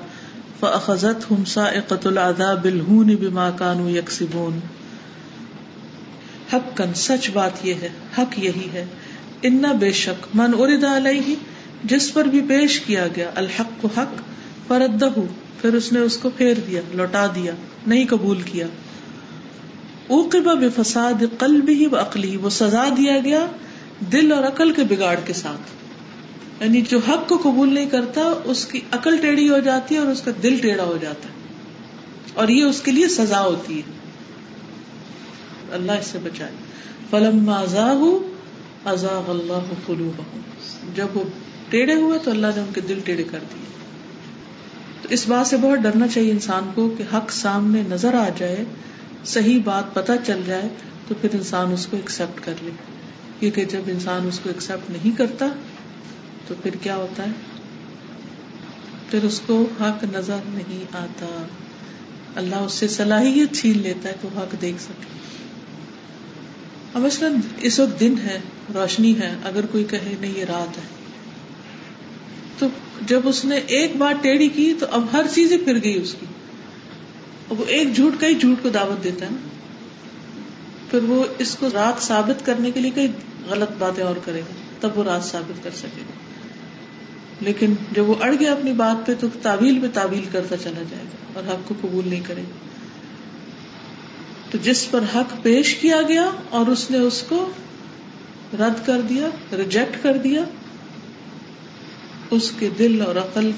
فاخذتهم 0.60 1.44
صاعقه 1.44 2.00
العذاب 2.06 2.66
الهون 2.66 3.14
بما 3.14 3.50
كانوا 3.50 3.90
يكسبون 3.90 4.60
حقا، 6.52 6.84
سچ 6.94 7.30
بات 7.30 7.66
یہ 7.66 7.74
ہے، 7.74 7.88
حق 8.18 8.38
یہی 8.38 8.68
ہے۔ 8.72 8.84
ان 9.42 9.62
بے 9.80 9.92
شک 9.92 10.26
من 10.34 10.50
اردا 10.58 10.96
علیہ 10.96 11.34
جس 11.84 12.14
پر 12.14 12.24
بھی 12.24 12.40
پیش 12.40 12.80
کیا 12.80 13.06
گیا، 13.16 13.30
الحق 13.34 13.82
کو 13.82 13.88
حق 13.96 14.22
فردہ 14.68 15.08
پھر 15.60 15.74
اس 15.74 15.92
نے 15.92 16.00
اس 16.00 16.16
کو 16.16 16.30
پھیر 16.36 16.54
دیا، 16.66 16.80
لوٹا 16.94 17.26
دیا، 17.34 17.52
نہیں 17.86 18.04
قبول 18.08 18.42
کیا۔ 18.42 18.66
اوقبا 20.06 20.54
بے 20.54 20.68
فساد 20.76 21.24
قلب 21.38 21.68
ہی 21.68 21.86
و 21.86 21.96
عقلی 21.96 22.36
وہ 22.36 22.50
سزا 22.50 22.88
دیا 22.96 23.18
گیا 23.24 23.46
دل 24.12 24.32
اور 24.32 24.44
عقل 24.44 24.72
کے 24.72 24.82
بگاڑ 24.82 25.16
کے 25.26 25.32
ساتھ۔ 25.32 25.60
یعنی 26.62 26.80
جو 26.80 26.98
حق 27.08 27.28
کو 27.28 27.36
قبول 27.36 27.74
نہیں 27.74 27.86
کرتا، 27.86 28.32
اس 28.44 28.66
کی 28.66 28.80
عقل 28.92 29.16
ٹیڑھی 29.16 29.50
ہو 29.50 29.58
جاتی 29.58 29.94
ہے 29.94 30.00
اور 30.00 30.08
اس 30.08 30.20
کا 30.20 30.30
دل 30.42 30.56
ٹیڑھا 30.56 30.84
ہو 30.84 30.98
جاتا 31.00 31.28
ہے۔ 31.28 31.34
اور 32.34 32.48
یہ 32.48 32.64
اس 32.64 32.82
کے 32.82 32.90
لیے 32.90 33.08
سزا 33.08 33.40
ہوتی 33.40 33.78
ہے۔ 33.78 33.97
اللہ 35.72 35.92
اس 35.92 36.06
سے 36.06 36.18
بچائے۔ 36.22 36.52
فلم 37.10 37.48
اللہ 37.48 38.04
قلوبهم۔ 39.86 40.40
جب 40.94 41.06
وہ 41.14 41.24
ٹیڑھے 41.68 41.94
ہوئے 41.94 42.18
تو 42.24 42.30
اللہ 42.30 42.46
نے 42.54 42.60
ان 42.60 42.70
کے 42.74 42.80
دل 42.80 43.00
ٹیڑھے 43.04 43.24
کر 43.24 43.38
دیے۔ 43.38 43.64
تو 45.02 45.08
اس 45.10 45.28
بات 45.28 45.46
سے 45.46 45.56
بہت 45.56 45.78
ڈرنا 45.78 46.08
چاہیے 46.08 46.30
انسان 46.30 46.70
کو 46.74 46.94
کہ 46.98 47.14
حق 47.14 47.32
سامنے 47.32 47.82
نظر 47.88 48.14
آ 48.14 48.28
جائے، 48.36 48.64
صحیح 49.24 49.58
بات 49.64 49.94
پتہ 49.94 50.12
چل 50.26 50.40
جائے، 50.46 50.68
تو 51.08 51.14
پھر 51.20 51.28
انسان 51.32 51.72
اس 51.72 51.86
کو 51.86 51.96
ایکسپٹ 51.96 52.44
کر 52.44 52.54
لے۔ 52.62 52.70
کیونکہ 53.40 53.64
جب 53.64 53.80
انسان 53.86 54.26
اس 54.26 54.38
کو 54.38 54.48
ایکسپٹ 54.48 54.90
نہیں 54.90 55.18
کرتا، 55.18 55.46
تو 56.46 56.54
پھر 56.62 56.70
کیا 56.82 56.96
ہوتا 56.96 57.22
ہے؟ 57.22 57.30
پھر 59.10 59.24
اس 59.24 59.40
کو 59.46 59.66
حق 59.80 60.04
نظر 60.12 60.36
نہیں 60.46 60.96
آتا۔ 60.96 61.42
اللہ 62.36 62.56
اس 62.56 62.72
سے 62.72 62.88
صلاحیت 62.88 63.52
چھین 63.52 63.78
لیتا 63.78 64.08
ہے 64.08 64.14
تو 64.20 64.28
حق 64.36 64.62
دیکھ 64.62 64.82
سکے۔ 64.82 65.18
اب 66.94 67.02
مثلاً 67.02 67.32
اس 67.60 67.80
وقت 67.80 68.00
دن 68.00 68.14
ہے، 68.24 68.40
روشنی 68.74 69.18
ہے، 69.20 69.36
اگر 69.44 69.66
کوئی 69.66 69.84
کہے 69.84 70.14
نہیں، 70.20 70.38
یہ 70.38 70.44
رات 70.44 70.78
ہے۔ 70.78 70.82
تو 72.58 72.66
جب 73.06 73.20
اس 73.24 73.44
نے 73.44 73.56
ایک 73.56 73.96
بار 73.96 74.12
ٹیڑھی 74.20 74.48
کی، 74.48 74.74
تو 74.80 74.86
اب 74.90 75.06
ہر 75.12 75.26
چیز 75.34 75.52
ہی 75.52 75.58
پھر 75.58 75.84
گئی 75.84 76.00
اس 76.02 76.14
کی۔ 76.20 76.26
وہ 77.48 77.64
ایک 77.66 77.94
جھوٹ 77.94 78.20
کئی 78.20 78.34
جھوٹ 78.34 78.62
کو 78.62 78.68
دعوت 78.68 79.04
دیتا 79.04 79.26
ہے 79.26 79.30
نا۔ 79.30 79.48
پھر 80.90 81.02
وہ 81.02 81.24
اس 81.38 81.56
کو 81.60 81.68
رات 81.72 82.02
ثابت 82.02 82.46
کرنے 82.46 82.70
کے 82.70 82.80
لیے 82.80 82.90
کئی 82.94 83.08
غلط 83.48 83.70
باتیں 83.78 84.04
اور 84.04 84.16
کرے 84.24 84.40
گا۔ 84.40 84.52
تب 84.80 84.98
وہ 84.98 85.04
رات 85.04 85.24
ثابت 85.24 85.64
کر 85.64 85.70
سکے 85.70 86.00
گا۔ 86.00 86.12
لیکن 87.40 87.74
جب 87.92 88.08
وہ 88.08 88.14
اڑ 88.20 88.34
گیا 88.40 88.52
اپنی 88.52 88.72
بات 88.72 89.06
پہ، 89.06 89.12
تو 89.20 89.26
تعویل 89.42 89.78
پہ 89.82 89.86
تعویل 89.94 90.24
کرتا 90.32 90.56
چلا 90.56 90.82
جائے 90.90 91.04
گا 91.04 91.40
اور 91.40 91.54
حق 91.54 91.68
کو 91.68 91.74
قبول 91.80 92.08
نہیں 92.08 92.20
کرے 92.20 92.40
گا۔ 92.40 92.77
تو 94.50 94.58
جس 94.62 94.90
پر 94.90 95.00
حق 95.14 95.42
پیش 95.42 95.74
کیا 95.74 96.02
گیا 96.08 96.30
اور 96.50 96.66
اس 96.66 96.90
نے 96.90 96.98
اس 96.98 97.24
کو 97.28 97.50
رد 98.58 98.86
کر 98.86 99.00
دیا 99.00 99.28
ریجیکٹ 99.52 100.02
کر 100.02 100.16
دیا، 100.16 100.42
اس 102.30 102.52
کے 102.58 102.68
دل 102.78 103.02
اور 103.06 103.16
عقل 103.16 103.50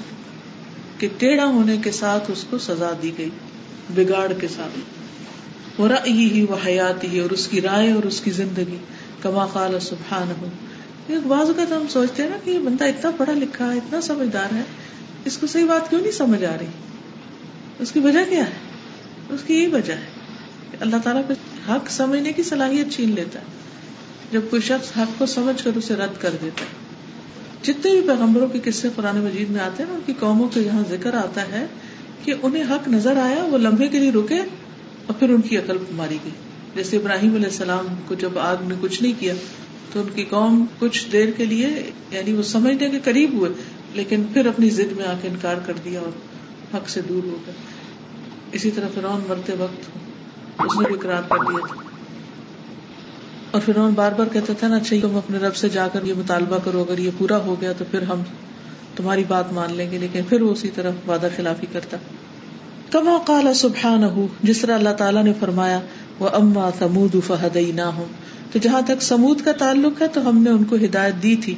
کے 0.97 1.07
ٹیڑھا 1.17 1.45
ہونے 1.45 1.77
کے 1.77 1.91
ساتھ 1.91 2.31
اس 2.31 2.45
کو 2.49 2.57
سزا 2.57 2.91
دی 3.01 3.11
گئی، 3.17 3.29
بگاڑ 3.95 4.33
کے 4.33 4.47
ساتھ۔ 4.47 4.79
وہ 5.81 5.87
رئی 5.87 6.31
ہی 6.31 6.45
وہ 6.49 6.55
حیات 6.65 7.03
ہی 7.03 7.19
اور 7.19 7.29
اس 7.29 7.47
کی 7.47 7.61
رائے 7.61 7.91
اور 7.91 8.03
اس 8.03 8.21
کی 8.21 8.31
زندگی، 8.31 8.77
کما 9.21 9.45
خال 9.45 9.79
سبحان 9.79 10.31
ہو 10.41 10.49
بعض 11.27 11.47
اوقات 11.47 11.71
ہم 11.71 11.85
سوچتے 11.89 12.23
ہیں 12.23 12.29
نا 12.29 12.37
کہ 12.43 12.49
یہ 12.51 12.59
بندہ 12.59 12.83
اتنا 12.83 13.11
پڑھا 13.17 13.33
لکھا 13.33 13.73
ہے، 13.73 13.77
اتنا 13.77 14.01
سمجھدار 14.01 14.53
ہے، 14.53 14.61
اس 15.25 15.37
کو 15.37 15.47
صحیح 15.47 15.65
بات 15.65 15.89
کیوں 15.89 16.01
نہیں 16.01 16.11
سمجھ 16.11 16.43
آ 16.43 16.57
رہی؟ 16.59 16.65
اس 17.79 17.91
کی 17.91 17.99
وجہ 17.99 18.19
کیا 18.29 18.45
ہے؟ 18.45 18.51
اس 19.29 19.39
کی 19.47 19.53
یہی 19.53 19.67
وجہ 19.67 19.93
ہے۔ 19.93 20.20
اللہ 20.79 20.95
تعالیٰ 21.03 21.21
کو 21.27 21.33
حق 21.71 21.91
سمجھنے 21.91 22.33
کی 22.33 22.43
صلاحیت 22.43 22.91
چھین 22.91 23.11
لیتا 23.11 23.39
ہے۔ 23.39 23.45
جب 24.31 24.41
کوئی 24.49 24.61
شخص 24.61 24.97
حق 24.97 25.19
کو 25.19 25.25
سمجھ 25.25 25.63
کر 25.63 25.71
اسے 25.75 25.95
رد 25.95 26.21
کر 26.21 26.29
دیتا 26.41 26.61
ہے۔ 26.61 26.91
جتنے 27.63 27.91
بھی 27.91 28.01
پیغمبروں 28.01 28.47
کے 28.47 28.71
قصے 28.71 28.89
قرآن 28.95 29.17
مجید 29.17 29.49
میں 29.49 29.61
آتے 29.61 29.83
ہیں 29.83 29.89
نا، 29.89 29.95
ان 29.95 30.01
کی 30.05 30.13
قوموں 30.19 30.49
کے 30.49 30.59
یہاں 30.59 30.83
ذکر 30.89 31.13
آتا 31.13 31.41
ہے 31.51 31.65
کہ 32.23 32.33
انہیں 32.41 32.63
حق 32.63 32.87
نظر 32.87 33.17
آیا، 33.17 33.43
وہ 33.43 33.57
لمبے 33.57 33.87
کے 33.87 33.99
لیے 33.99 34.11
رکے 34.11 34.39
اور 35.05 35.13
پھر 35.13 35.29
ان 35.29 35.41
کی 35.41 35.57
عقل 35.57 35.77
ماری 35.91 36.17
گئی۔ 36.23 36.31
جیسے 36.75 36.97
ابراہیم 36.97 37.35
علیہ 37.35 37.45
السلام 37.45 37.85
کو 38.07 38.15
جب 38.15 38.39
آگ 38.39 38.57
نے 38.61 38.75
کچھ 38.81 39.01
نہیں 39.01 39.13
کیا، 39.19 39.33
تو 39.93 40.01
ان 40.01 40.07
کی 40.15 40.23
قوم 40.23 40.65
کچھ 40.79 41.11
دیر 41.11 41.31
کے 41.31 41.45
لیے 41.45 41.91
یعنی 42.11 42.33
وہ 42.33 42.41
سمجھنے 42.41 42.89
کے 42.89 42.99
قریب 43.03 43.33
ہوئے، 43.33 43.49
لیکن 43.93 44.23
پھر 44.33 44.45
اپنی 44.45 44.69
ضد 44.69 44.97
میں 44.97 45.05
آ 45.05 45.13
کے 45.21 45.27
انکار 45.27 45.55
کر 45.65 45.73
دیا 45.85 45.99
اور 45.99 46.11
حق 46.75 46.89
سے 46.89 47.01
دور 47.09 47.23
ہو 47.23 47.37
گئے۔ 47.47 47.53
اسی 48.51 48.71
طرح 48.71 48.87
فرعون 48.95 49.21
مرتے 49.27 49.53
وقت 49.57 50.10
اس 50.65 50.75
نے 50.75 50.85
بھی 50.87 50.95
اقرار 50.95 51.21
کر 51.29 51.37
دیا 51.47 51.59
تھا۔ 51.67 51.75
اور 53.51 53.61
پھر 53.65 53.73
بار 53.95 54.11
بار 54.11 54.27
کہتا 54.33 54.53
تھا 54.59 54.67
نا 54.67 54.75
اچھا 54.75 54.95
تم 55.01 55.15
اپنے 55.15 55.37
رب 55.37 55.55
سے 55.55 55.69
جا 55.69 55.87
کر 55.87 56.03
یہ 56.03 56.13
مطالبہ 56.17 56.57
کرو، 56.63 56.85
اگر 56.89 56.97
یہ 56.97 57.09
پورا 57.17 57.37
ہو 57.37 57.55
گیا 57.61 57.73
تو 57.77 57.85
پھر 57.91 58.01
ہم 58.01 58.21
تمہاری 58.95 59.23
بات 59.27 59.53
مان 59.53 59.73
لیں 59.73 59.91
گے، 59.91 59.97
لیکن 59.97 60.21
پھر 60.29 60.41
وہ 60.41 60.51
اسی 60.51 60.69
طرح 60.75 60.91
وعدہ 61.07 61.27
خلافی 61.35 61.67
کرتا۔ 61.71 61.97
کما 62.91 63.17
قال 63.25 63.53
سبحان 63.53 64.27
جس 64.43 64.61
طرح 64.61 64.75
اللہ 64.75 64.89
تعالیٰ 64.89 65.23
نے 65.23 65.33
فرمایا 65.39 65.79
وہ 66.19 66.29
اما 66.29 66.69
سمود 66.79 67.15
فہد 67.27 67.55
نہ 67.55 67.81
ہو 67.81 68.05
تو 68.51 68.59
جہاں 68.59 68.81
تک 68.81 69.01
سمود 69.01 69.41
کا 69.45 69.51
تعلق 69.51 70.01
ہے، 70.01 70.07
تو 70.07 70.29
ہم 70.29 70.37
نے 70.37 70.49
ان 70.49 70.63
کو 70.63 70.75
ہدایت 70.75 71.23
دی 71.23 71.35
تھی۔ 71.35 71.55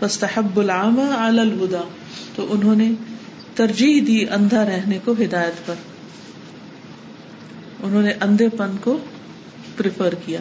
بس 0.00 0.18
تحب 0.18 0.60
العام 0.60 1.00
الہدا 1.00 1.80
تو 2.34 2.46
انہوں 2.50 2.76
نے 2.76 2.92
ترجیح 3.54 4.00
دی 4.06 4.28
اندھا 4.28 4.64
رہنے 4.64 4.98
کو 5.04 5.12
ہدایت 5.12 5.66
پر۔ 5.66 5.74
انہوں 7.84 8.02
نے 8.02 8.12
اندھے 8.20 8.48
پن 8.48 8.76
کو 8.80 8.98
پریفر 9.76 10.14
کیا۔ 10.24 10.40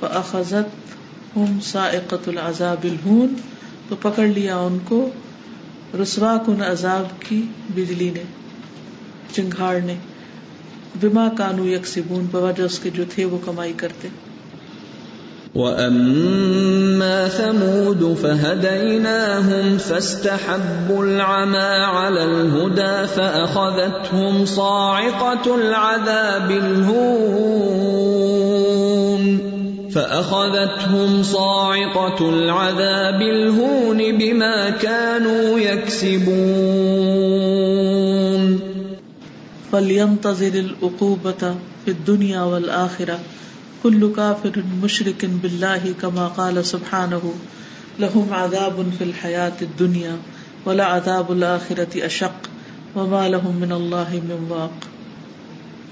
فأخذت 0.00 0.96
ہم 1.36 1.60
سائقت 1.60 2.28
العذاب 2.28 2.84
الہون 2.84 3.34
تو 3.88 3.96
پکڑ 3.96 4.26
لیا 4.26 4.56
ان 4.56 4.78
کو۔ 4.84 5.10
رسوا 6.02 6.38
کن 6.46 6.62
عذاب 6.62 7.20
کی 7.20 7.46
بجلی 7.74 8.10
نے، 8.10 8.22
چنگھاڑ 9.32 9.80
نے۔ 9.80 9.96
بما 11.00 11.28
کانو 11.28 11.66
یکسبون، 11.66 12.26
بوجہ 12.30 12.62
اس 12.62 12.78
کے 12.78 12.90
جو 12.90 13.04
تھے 13.14 13.24
وہ 13.24 13.38
کمائی 13.44 13.72
کرتے۔ 13.76 14.08
وَأَمَّا 15.54 17.28
ثَمُودُ 17.28 18.16
فَهَدَيْنَاهُمْ 18.22 19.78
فَاسْتَحَبُّوا 19.78 21.04
الْعَمَى 21.04 21.70
عَلَى 21.84 22.24
الْهُدَى 22.24 23.06
فَأَخَذَتْهُمْ 23.06 24.44
صَاعِقَةُ 24.46 25.54
الْعَذَابِ 25.54 26.50
الْهُونِ 26.50 28.12
فأخذتهم 29.94 31.22
صاعقة 31.22 32.28
العذاب 32.28 33.22
الهون 33.22 34.18
بما 34.18 34.70
كانوا 34.70 35.58
يكسبون 35.58 36.32
فلينتظر 39.72 40.52
العقوبة 40.54 41.54
في 41.84 41.90
الدنيا 41.90 42.42
والآخرة 42.42 43.18
كل 43.82 44.12
كافر 44.16 44.62
مشرك 44.82 45.24
بالله 45.42 45.92
كما 46.00 46.28
قال 46.36 46.64
سبحانه، 46.64 47.30
لهم 47.98 48.32
عذاب 48.32 48.90
في 48.98 49.04
الحياة 49.04 49.62
الدنيا 49.62 50.16
ولا 50.66 50.84
عذاب 50.84 51.32
الآخرة 51.32 52.06
أشق، 52.06 52.48
وما 52.96 53.28
لهم 53.28 53.56
من 53.56 53.72
الله 53.72 54.18
من 54.24 54.44
واق. 54.48 54.84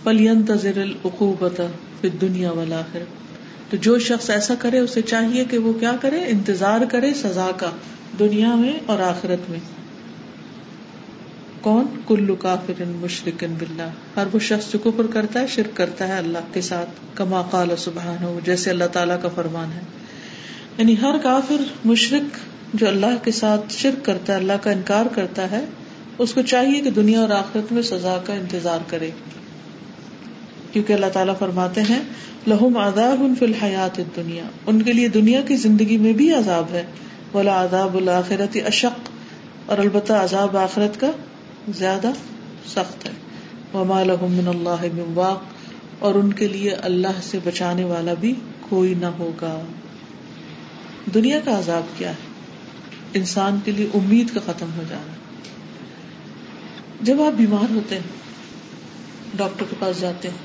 فلينتظر 0.05 0.80
العقوبة 0.80 1.66
في 2.01 2.09
الدنيا 2.09 2.51
والآخرة. 2.51 3.05
تو 3.70 3.76
جو 3.76 3.99
شخص 3.99 4.30
ایسا 4.30 4.55
کرے، 4.59 4.78
اسے 4.78 5.03
چاہیے 5.03 5.45
کہ 5.45 5.59
وہ 5.59 5.72
کیا 5.72 5.93
کرے؟ 6.01 6.24
انتظار 6.26 6.80
کرے 6.91 7.14
سزا 7.14 7.51
کا، 7.57 7.70
دنیا 8.18 8.55
میں 8.55 8.72
اور 8.86 8.99
آخرت 8.99 9.51
میں۔ 9.51 9.80
کون؟ 11.61 11.87
کلو 12.09 12.35
کافر 12.35 12.83
مشرقن 12.87 13.55
بلّہ 13.59 13.83
ہر 14.17 14.27
وہ 14.33 14.39
شخص 14.39 14.73
جو 14.73 14.79
کفر 14.79 15.07
کرتا 15.07 15.41
ہے، 15.41 15.47
شرک 15.47 15.77
کرتا 15.77 16.09
ہے 16.09 16.13
اللہ 16.13 16.39
کے 16.53 16.61
ساتھ، 16.61 16.91
کما 17.15 17.43
قال 17.43 17.69
سبحان 17.79 18.25
ہو 18.25 18.41
جیسے 18.45 18.71
اللہ 18.71 18.85
تعالیٰ 18.85 19.23
کا 19.23 19.29
فرمان 19.29 19.73
ہے۔ 19.73 19.81
یعنی 20.79 20.95
ہر 21.03 21.19
کافر 21.23 21.63
مشرق 21.85 22.37
جو 22.75 22.89
اللہ 22.89 23.25
کے 23.25 23.33
ساتھ 23.33 23.73
شرک 23.73 24.05
کرتا 24.05 24.33
ہے، 24.33 24.39
اللہ 24.39 24.53
کا 24.63 24.71
انکار 24.71 25.07
کرتا 25.07 25.51
ہے، 25.51 25.65
اس 26.19 26.35
کو 26.35 26.43
چاہیے 26.43 26.81
کہ 26.81 26.91
دنیا 26.91 27.21
اور 27.21 27.31
آخرت 27.31 27.73
میں 27.73 27.83
سزا 27.83 28.19
کا 28.27 28.33
انتظار 28.33 28.79
کرے۔ 28.87 29.11
کیونکہ 30.73 30.93
اللہ 30.93 31.07
تعالیٰ 31.13 31.39
فرماتے 31.39 31.83
ہیں، 31.83 32.01
لہم 32.47 32.77
آداب 32.77 33.17
ان 33.21 33.35
فی 33.39 33.45
الحیات 33.45 33.97
دنیا 33.97 34.45
ان 34.67 34.83
کے 34.83 34.93
لیے 34.93 35.09
دنیا 35.09 35.41
کی 35.41 35.57
زندگی 35.57 35.97
میں 35.97 36.13
بھی 36.13 36.35
عذاب 36.35 36.65
ہے۔ 36.71 36.87
بولا 37.33 37.63
آداب 37.63 37.97
الآخرت 37.97 38.57
اشق۔ 38.67 39.11
اور 39.67 39.79
البتہ 39.79 40.13
عذاب 40.13 40.57
آخرت 40.57 41.01
کا 41.01 41.11
زیادہ 41.69 42.11
سخت 42.67 43.07
ہے۔ 43.07 43.11
وما 43.75 44.03
لهم 44.03 44.33
من 44.33 44.49
اللہ 44.49 44.95
من 44.95 45.13
واق۔ 45.15 45.43
اور 45.99 46.15
ان 46.15 46.33
کے 46.33 46.49
لیے 46.49 46.71
اللہ 46.71 47.21
سے 47.23 47.39
بچانے 47.45 47.85
والا 47.85 48.15
بھی 48.15 48.35
کوئی 48.61 48.95
نہ 48.95 49.07
ہوگا۔ 49.07 49.61
دنیا 51.15 51.41
کا 51.45 51.59
عذاب 51.59 51.83
کیا 51.99 52.09
ہے؟ 52.11 52.15
انسان 53.15 53.59
کے 53.65 53.71
لیے 53.71 53.87
امید 53.95 54.27
کا 54.35 54.53
ختم 54.53 54.67
ہو 54.77 54.83
جانا۔ 54.89 55.13
جب 57.01 57.23
آپ 57.23 57.33
بیمار 57.33 57.73
ہوتے 57.73 57.95
ہیں، 57.95 58.03
ڈاکٹر 59.37 59.65
کے 59.71 59.77
پاس 59.79 60.01
جاتے 60.01 60.29
ہیں، 60.29 60.37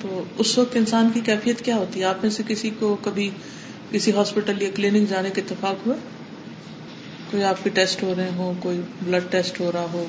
تو 0.00 0.24
اس 0.38 0.58
وقت 0.58 0.76
انسان 0.76 1.10
کی 1.14 1.20
کیفیت 1.20 1.60
کیا 1.64 1.76
ہوتی 1.76 2.00
ہے؟ 2.00 2.04
آپ 2.04 2.16
میں 2.22 2.30
سے 2.30 2.42
کسی 2.48 2.70
کو 2.78 2.96
کبھی 3.02 3.30
کسی 3.90 4.12
ہاسپٹل 4.12 4.62
یا 4.62 4.68
کلینک 4.74 5.08
جانے 5.08 5.30
کا 5.30 5.40
اتفاق 5.40 5.86
ہوا؟ 5.86 5.94
کوئی 7.30 7.42
آپ 7.44 7.64
کے 7.64 7.70
ٹیسٹ 7.70 8.02
ہو 8.02 8.14
رہے 8.16 8.30
ہوں، 8.36 8.54
کوئی 8.60 8.80
بلڈ 9.04 9.32
ٹیسٹ 9.32 9.60
ہو 9.60 9.72
رہا 9.72 9.86
ہو۔ 9.92 10.06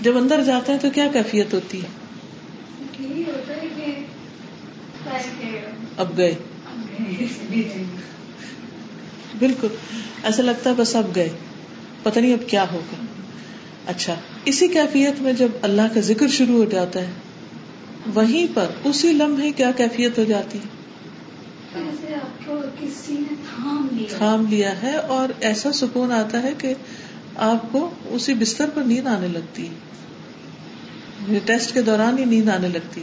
جب 0.00 0.16
اندر 0.16 0.42
جاتے 0.42 0.72
ہیں 0.72 0.78
تو 0.78 0.90
کیا 0.90 1.06
کیفیت 1.12 1.54
ہوتی 1.54 1.82
ہے؟ 1.82 1.86
اب 5.96 6.16
گئے۔ 6.16 6.34
بالکل۔ 9.38 9.68
ایسا 10.22 10.42
لگتا 10.42 10.70
ہے 10.70 10.74
بس 10.74 10.96
اب 10.96 11.14
گئے۔ 11.14 11.28
پتہ 12.02 12.20
نہیں 12.20 12.32
اب 12.32 12.50
کیا 12.50 12.64
ہوگا۔ 12.72 13.04
اچھا۔ 13.86 14.14
اسی 14.44 14.68
کیفیت 14.68 15.22
میں 15.22 15.32
جب 15.32 15.48
اللہ 15.62 15.82
کا 15.94 16.00
ذکر 16.00 16.28
شروع 16.28 16.56
ہو 16.56 16.64
جاتا 16.64 17.00
ہے، 17.00 17.10
وہیں 18.14 18.46
پر 18.54 18.66
اسی 18.84 19.12
لمحے 19.12 19.52
کیا 19.52 19.70
کیفیت 19.70 20.18
ہو 20.18 20.24
جاتی 20.24 20.58
ہے؟ 20.58 20.81
تھام 24.08 24.46
لیا 24.50 24.82
ہے 24.82 24.96
اور 24.96 25.28
ایسا 25.40 25.72
سکون 25.72 26.12
آتا 26.12 26.42
ہے 26.42 26.52
کہ 26.58 26.74
آپ 27.36 27.72
کو 27.72 27.90
اسی 28.04 28.34
بستر 28.34 28.70
پر 28.74 28.82
نیند 28.82 29.06
آنے 29.06 29.28
لگتی 29.28 29.66
ہے۔ 29.66 31.38
ٹیسٹ 31.44 31.74
کے 31.74 31.82
دوران 31.82 32.18
ہی 32.18 32.24
نیند 32.24 32.48
آنے 32.48 32.68
لگتی 32.68 33.02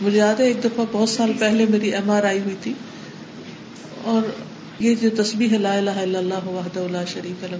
مجھے 0.00 0.18
یاد 0.18 0.40
ہے 0.40 0.44
ایک 0.44 0.64
دفعہ 0.64 0.84
بہت 0.92 1.08
سال 1.08 1.32
پہلے 1.38 1.66
میری 1.70 1.94
ایم 1.94 2.10
آر 2.10 2.24
آئی 2.24 2.38
ہوئی 2.38 2.56
تھی 2.60 2.72
اور 4.04 4.22
یہ 4.78 4.94
جو 4.94 5.10
تصبیح 5.16 5.58
لا 5.58 5.74
الہ 5.74 5.90
الا 5.90 6.18
اللہ 6.18 6.46
وحدہ 6.46 6.86
لا 6.90 7.04
شریک 7.04 7.44
له 7.50 7.58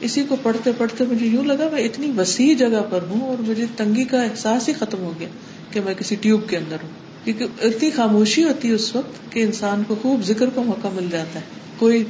اسی 0.00 0.22
کو 0.22 0.36
پڑھتے 0.42 0.72
پڑھتے 0.78 1.04
مجھے 1.04 1.26
یوں 1.26 1.44
لگا 1.44 1.68
میں 1.72 1.82
اتنی 1.82 2.12
وسیع 2.16 2.54
جگہ 2.54 2.82
پر 2.90 3.02
ہوں 3.02 3.20
اور 3.20 3.42
مجھے 3.48 3.66
تنگی 3.76 4.04
کا 4.04 4.22
احساس 4.22 4.68
ہی 4.68 4.72
ختم 4.72 4.98
ہو 4.98 5.12
گیا 5.20 5.28
کہ 5.70 5.80
میں 5.80 5.94
کسی 5.94 6.14
ٹیوب 6.14 6.48
کے 6.48 6.56
اندر 6.56 6.76
ہوں۔ 6.82 7.07
کیونکہ 7.24 7.44
اتنی 7.60 7.90
خاموشی 7.90 8.44
ہوتی 8.44 8.68
ہے 8.68 8.72
اس 8.72 8.96
وقت 8.96 9.32
کہ 9.32 9.42
انسان 9.42 9.82
کو 9.86 9.96
خوب 10.02 10.22
ذکر 10.22 10.50
کا 10.54 10.62
موقع 10.62 10.88
مل 10.92 11.06
جاتا 11.10 11.40
ہے، 11.40 11.44
کوئی 11.78 12.04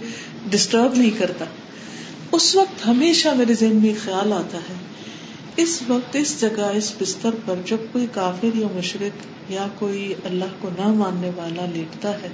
ڈسٹرب 0.50 0.94
نہیں 0.94 1.10
کرتا۔ 1.18 1.44
اس 2.32 2.56
وقت 2.56 2.86
ہمیشہ 2.86 3.28
میرے 3.28 3.54
ذہن 3.54 3.76
میں 3.76 3.94
خیال 4.04 4.32
آتا 4.32 4.58
ہے، 4.58 4.74
اس 5.56 5.82
وقت، 5.88 6.16
اس 6.16 6.40
جگہ، 6.40 6.70
اس 6.74 6.92
بستر 7.00 7.30
پر 7.46 7.54
جب 7.66 7.76
کوئی 7.92 8.06
کافر 8.12 8.56
یا 8.56 8.66
مشرق 8.76 9.50
یا 9.52 9.66
کوئی 9.78 10.14
اللہ 10.24 10.44
کو 10.60 10.68
نہ 10.78 10.88
ماننے 10.88 11.30
والا 11.36 11.66
لیٹتا 11.74 12.10
ہے، 12.22 12.28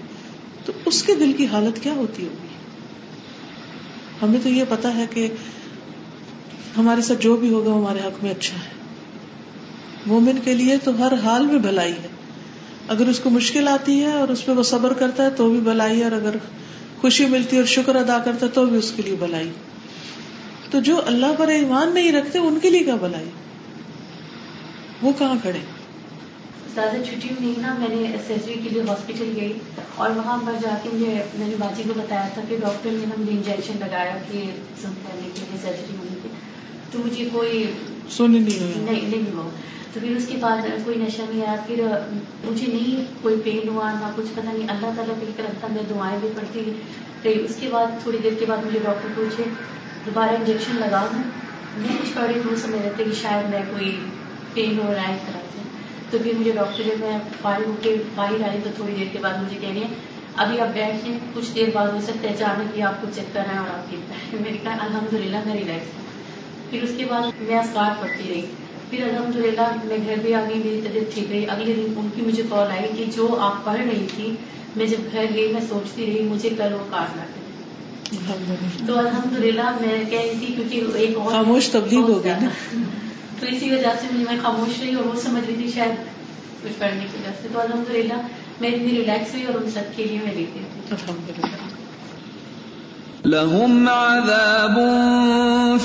تو 0.64 0.72
اس 0.86 1.02
کے 1.02 1.14
دل 1.14 1.32
کی 1.32 1.46
حالت 1.46 1.82
کیا 1.82 1.92
ہوتی 1.92 2.22
ہوگی؟ 2.22 2.48
ہمیں 4.22 4.40
تو 4.42 4.48
یہ 4.48 4.64
پتا 4.68 4.94
ہے 4.94 5.06
کہ 5.10 5.28
ہمارے 6.76 7.02
ساتھ 7.02 7.22
جو 7.22 7.36
بھی 7.36 7.50
ہوگا 7.50 7.72
ہمارے 7.72 7.98
حق 7.98 8.24
میں 8.24 8.30
اچھا 8.30 8.56
ہے۔ 8.56 8.70
مومن 10.06 10.36
کے 10.44 10.54
لیے 10.54 10.76
تو 10.84 10.98
ہر 10.98 11.12
حال 11.24 11.46
میں 11.46 11.58
بھلائی 11.58 11.92
ہے۔ 11.92 12.13
اگر 12.88 13.06
اس 13.06 13.20
کو 13.20 13.30
مشکل 13.30 13.68
آتی 13.68 14.02
ہے 14.02 14.12
اور 14.12 14.28
اس 14.28 14.46
پہ 14.46 14.52
وہ 14.52 14.62
صبر 14.62 14.92
کرتا 14.92 15.24
ہے 15.24 15.30
تو 15.30 15.50
بھی 15.50 15.60
بھلائی 15.60 16.04
اور 16.04 16.12
اگر 16.12 16.34
خوشی 17.00 17.26
ملتی 17.26 17.56
ہے 17.56 17.60
اور 17.60 17.68
شکر 17.68 17.96
ادا 17.96 18.18
کرتا 18.18 18.46
ہے 18.46 18.50
تو 18.50 18.66
بھی 18.66 18.78
اس 18.78 18.92
کے 18.96 19.02
لیے 19.02 19.16
بھلائی۔ 19.18 19.50
تو 20.70 20.80
جو 20.80 21.00
اللہ 21.06 21.26
پر 21.38 21.48
ایمان 21.48 21.94
نہیں 21.94 22.12
رکھتے 22.12 22.38
ان 22.38 22.58
کے 22.62 22.70
لیے 22.70 22.80
کیا 22.80 22.94
بھلائی؟ 22.94 23.30
وہ 25.02 25.12
کہاں 25.18 25.34
کھڑے؟ 25.42 25.58
زیادہ 26.74 26.96
چھٹی 27.04 27.28
نہیں 27.40 27.54
نا 27.58 27.74
میں 27.78 27.88
نے 27.88 28.16
سرجری 28.28 28.54
کے 28.54 28.68
لیے 28.70 28.82
ہاسپٹل 28.82 29.32
گئی 29.36 29.52
اور 29.96 30.10
وہاں 30.10 30.38
پر 30.46 30.52
جا 30.62 30.78
کے 30.82 30.88
مجھے 30.92 31.22
میں 31.34 31.48
نے 31.48 31.54
باجی 31.58 31.82
کو 31.82 31.92
بتایا 31.96 32.28
تھا 32.34 32.42
کہ 32.48 32.56
ڈاکٹر 32.60 32.90
نے 32.92 33.04
ہم 33.04 33.24
انجیکشن 33.30 33.72
لگایا 33.80 34.16
کہ 34.32 34.38
سن 34.82 34.88
کرنے 35.02 35.28
کے 35.34 35.40
لیے 35.40 35.58
سرجری 35.62 35.96
ہونے 35.96 36.16
کی 36.22 36.28
تو 36.90 36.98
مجھے 36.98 37.28
کوئی 37.32 37.66
سن 38.10 38.30
نہیں 38.30 39.08
نہیں 39.08 39.34
ہوا۔ 39.34 39.48
تو 39.94 40.00
پھر 40.00 40.16
اس 40.16 40.26
کے 40.28 40.36
بعد 40.40 40.56
کوئی 40.84 40.96
نشہ 40.98 41.22
نہیں 41.30 41.46
آیا، 41.46 41.56
پھر 41.66 41.82
مجھے 42.44 42.66
نہیں 42.66 43.04
کوئی 43.22 43.36
پین 43.44 43.68
ہوا، 43.68 43.92
نہ 43.92 44.10
کچھ 44.14 44.26
پتا 44.32 44.52
نہیں، 44.52 44.68
اللہ 44.68 44.86
تعالیٰ 44.96 45.14
پہ 45.36 45.42
رکھتا، 45.42 45.66
میں 45.70 45.82
دعائیں 45.90 46.18
بھی 46.20 46.28
پڑتی 46.36 46.72
رہی۔ 47.24 47.44
اس 47.44 47.56
کے 47.60 47.68
بعد 47.72 47.86
تھوڑی 48.02 48.18
دیر 48.22 48.32
کے 48.38 48.46
بعد 48.46 48.66
مجھے 48.66 48.78
ڈاکٹر 48.84 49.08
پوچھے، 49.14 49.44
دوبارہ 50.06 50.30
انجیکشن 50.30 50.76
لگا 50.76 51.06
دوں 51.12 51.22
میں 51.76 51.96
کچھ 52.02 52.10
پڑھ 52.14 52.24
رہی 52.24 52.40
تھی 52.48 52.56
سمجھ 52.56 52.82
رہے 52.82 52.92
تھے 52.96 53.04
کہ 53.04 53.12
شاید 53.22 53.50
میں 53.50 53.60
کوئی 53.70 54.00
پین 54.54 54.78
ہو 54.78 54.94
رہا 54.96 55.08
ہے، 55.08 55.14
اس 55.14 55.20
طرح 55.26 55.40
سے۔ 55.52 55.62
تو 56.10 56.18
پھر 56.22 56.32
مجھے 56.38 56.52
ڈاکٹر 56.52 56.82
جب 56.82 57.00
میں 57.00 57.18
فارغ 57.42 57.64
ہو 57.66 57.74
کے 57.82 57.96
باہر 58.14 58.48
آئی، 58.48 58.58
تو 58.64 58.70
تھوڑی 58.76 58.94
دیر 58.98 59.06
کے 59.12 59.18
بعد 59.22 59.42
مجھے 59.42 59.56
کہہ 59.60 59.68
رہی 59.68 59.82
ہیں، 59.82 59.94
ابھی 60.36 60.60
آپ 60.60 60.68
بیٹھیں، 60.74 61.18
کچھ 61.34 61.54
دیر 61.54 61.68
بعد 61.74 61.88
ہو 61.88 61.98
سکتا 62.02 62.28
ہے 62.28 62.34
اچانک 62.34 62.76
ہی 62.76 62.82
آپ 62.82 63.00
کو 63.00 63.06
چیک 63.14 63.34
کر 63.34 63.42
رہے 63.46 63.52
ہیں 63.52 63.58
اور 63.58 63.78
آپ 63.78 63.90
کی 63.90 63.96
میں 64.32 64.52
نے 64.52 64.58
کہا 64.62 64.76
الحمد 64.80 65.14
للہ 65.14 65.36
میں 65.46 65.54
ریلیکس 65.54 65.94
ہوں۔ 65.94 66.04
پھر 66.70 66.82
اس 66.82 66.90
کے 66.96 67.04
بعد 67.04 67.22
میں 67.40 67.58
اسکار 67.58 67.90
پڑتی 68.00 68.28
رہی۔ 68.28 68.46
پھر 68.96 69.08
الحمد 69.08 69.36
للہ 69.36 69.68
میں 69.84 69.96
گھر 70.06 70.14
بھی 70.22 70.34
آ 70.34 70.40
گئی 70.48 70.58
میری 70.58 70.80
طبیعت 70.84 71.14
ٹھیک 71.14 71.30
رہی۔ 71.30 71.44
اگلے 71.48 71.72
دن 71.72 71.92
ان 71.96 72.08
کی 72.16 72.22
مجھے 72.22 72.42
کال 72.48 72.70
آئی 72.70 72.88
کہ 72.96 73.04
جو 73.16 73.36
آپ 73.40 73.64
پڑھ 73.64 73.80
رہی 73.80 74.06
تھی 74.16 74.34
میں 74.76 74.86
جب 74.86 75.12
گھر 75.12 75.24
گئی 75.34 75.52
میں 75.52 75.60
سوچتی 75.68 76.06
رہی 76.06 76.22
مجھے 76.22 76.48
کل 76.48 76.74
وہ 76.74 76.84
کارڈ 76.90 77.16
لاتے 77.16 77.40
تو 78.86 78.98
الحمد 78.98 79.38
للہ 79.38 79.70
میں 79.80 80.04
کہہ 80.10 80.18
رہی 80.18 80.38
تھی 80.38 80.54
کیونکہ 80.54 80.98
ایک 80.98 81.18
اور 81.18 81.32
خاموش 81.32 81.68
تبدیل 81.70 82.02
ہو 82.02 82.24
گیا 82.24 82.38
تو 83.40 83.46
اسی 83.46 83.70
وجہ 83.70 83.94
سے 84.00 84.06
مجھے 84.12 84.24
میں 84.30 84.38
خاموش 84.42 84.80
رہی 84.80 84.94
اور 84.94 85.04
وہ 85.04 85.20
سمجھ 85.20 85.44
رہی 85.46 85.54
تھی 85.54 85.70
شاید 85.74 85.94
کچھ 86.64 86.78
پڑھنے 86.78 87.00
کی 87.00 87.18
وجہ 87.18 87.32
سے۔ 87.42 87.48
تو 87.52 87.60
الحمد 87.60 87.90
للہ 87.90 88.20
میں 88.60 88.68
اتنی 88.68 88.90
ریلیکس 88.90 89.34
ہوئی 89.34 89.44
اور 89.44 89.54
ان 89.54 89.70
سب 89.70 89.96
کے 89.96 90.04
لیے 90.04 90.18
میں 90.24 90.44
ہوں 90.58 91.74
لهم 93.24 93.88
عذاب 93.88 94.74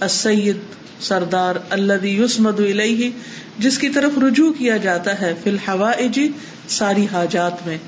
السید 0.00 0.56
سردار 1.00 1.54
اللہ 1.70 2.06
یسمد 2.06 2.60
الیہ، 2.60 3.10
جس 3.58 3.78
کی 3.78 3.88
طرف 3.88 4.18
رجوع 4.18 4.52
کیا 4.52 4.76
جاتا 4.76 5.20
ہے 5.20 5.34
فی 5.44 5.50
الحوائج 5.50 6.20
ساری 6.68 7.06
حاجات 7.12 7.66
میں۔ 7.66 7.78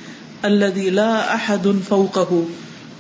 اللہ 0.43 0.79
لا 0.79 1.15
احد 1.15 1.67
فوقہ، 1.89 2.35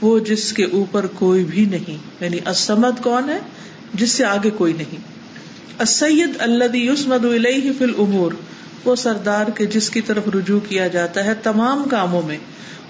وہ 0.01 0.18
جس 0.18 0.53
کے 0.53 0.64
اوپر 0.64 1.07
کوئی 1.07 1.45
بھی 1.45 1.64
نہیں۔ 1.64 2.24
یعنی 2.24 2.38
السمد 2.45 3.03
کون 3.03 3.28
ہے؟ 3.28 3.38
جس 3.95 4.11
سے 4.11 4.24
آگے 4.24 4.51
کوئی 4.51 4.72
نہیں۔ 4.72 4.97
السید 5.78 6.30
اللہ 6.38 6.76
یسمد 6.76 7.24
الیہ 7.24 7.72
فی 7.78 7.84
الامور 7.84 8.32
وہ 8.85 8.97
سردار 8.97 9.47
کے 9.47 9.66
جس 9.66 9.91
کی 9.91 10.01
طرف 10.01 10.22
رجوع 10.35 10.61
کیا 10.68 10.89
جاتا 10.89 11.24
ہے 11.24 11.35
تمام 11.35 11.85
کاموں 11.91 12.22
میں 12.22 12.39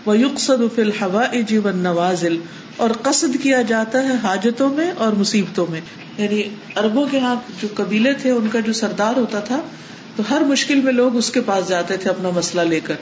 وہ 0.06 0.18
یقصد 0.18 0.74
فی 0.74 0.82
الحوائج 0.82 1.54
والنوازل، 1.64 2.36
اور 2.76 2.90
قصد 3.02 3.36
کیا 3.42 3.62
جاتا 3.62 4.02
ہے 4.04 4.14
حاجتوں 4.22 4.68
میں 4.68 4.90
اور 4.98 5.12
مصیبتوں 5.12 5.66
میں۔ 5.70 5.80
یعنی 6.18 6.42
اربوں 6.76 7.06
کے 7.10 7.18
ہاں 7.18 7.34
جو 7.62 7.68
قبیلے 7.74 8.12
تھے، 8.14 8.30
ان 8.30 8.48
کا 8.48 8.60
جو 8.60 8.72
سردار 8.72 9.16
ہوتا 9.16 9.40
تھا، 9.40 9.60
تو 10.16 10.22
ہر 10.30 10.40
مشکل 10.40 10.80
میں 10.80 10.92
لوگ 10.92 11.16
اس 11.16 11.30
کے 11.30 11.40
پاس 11.40 11.68
جاتے 11.68 11.96
تھے 11.96 12.10
اپنا 12.10 12.30
مسئلہ 12.30 12.60
لے 12.60 12.80
کر۔ 12.80 12.94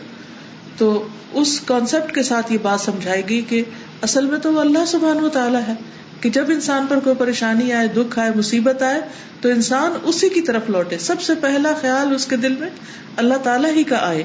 تو 0.78 1.06
اس 1.32 1.60
کانسیپٹ 1.60 2.14
کے 2.14 2.22
ساتھ 2.22 2.52
یہ 2.52 2.58
بات 2.62 2.80
سمجھائے 2.80 3.22
گی 3.28 3.42
کہ 3.48 3.62
اصل 4.02 4.26
میں 4.26 4.38
تو 4.38 4.52
وہ 4.52 4.60
اللہ 4.60 4.84
سبحان 4.86 5.24
و 5.24 5.28
تعالیٰ 5.28 5.60
ہے۔ 5.68 5.74
کہ 6.22 6.30
جب 6.30 6.44
انسان 6.48 6.86
پر 6.88 6.98
کوئی 6.98 7.16
پریشانی 7.18 7.72
آئے، 7.72 7.88
دکھ 7.88 8.18
آئے، 8.18 8.30
مصیبت 8.36 8.82
آئے، 8.82 9.00
تو 9.40 9.48
انسان 9.48 9.92
اسی 10.02 10.28
کی 10.28 10.40
طرف 10.40 10.70
لوٹے۔ 10.70 10.98
سب 10.98 11.20
سے 11.20 11.34
پہلا 11.34 11.72
خیال 11.80 12.14
اس 12.14 12.26
کے 12.26 12.36
دل 12.36 12.56
میں 12.60 12.70
اللہ 13.16 13.34
تعالیٰ 13.34 13.70
ہی 13.76 13.84
کا 13.84 13.96
آئے۔ 14.00 14.22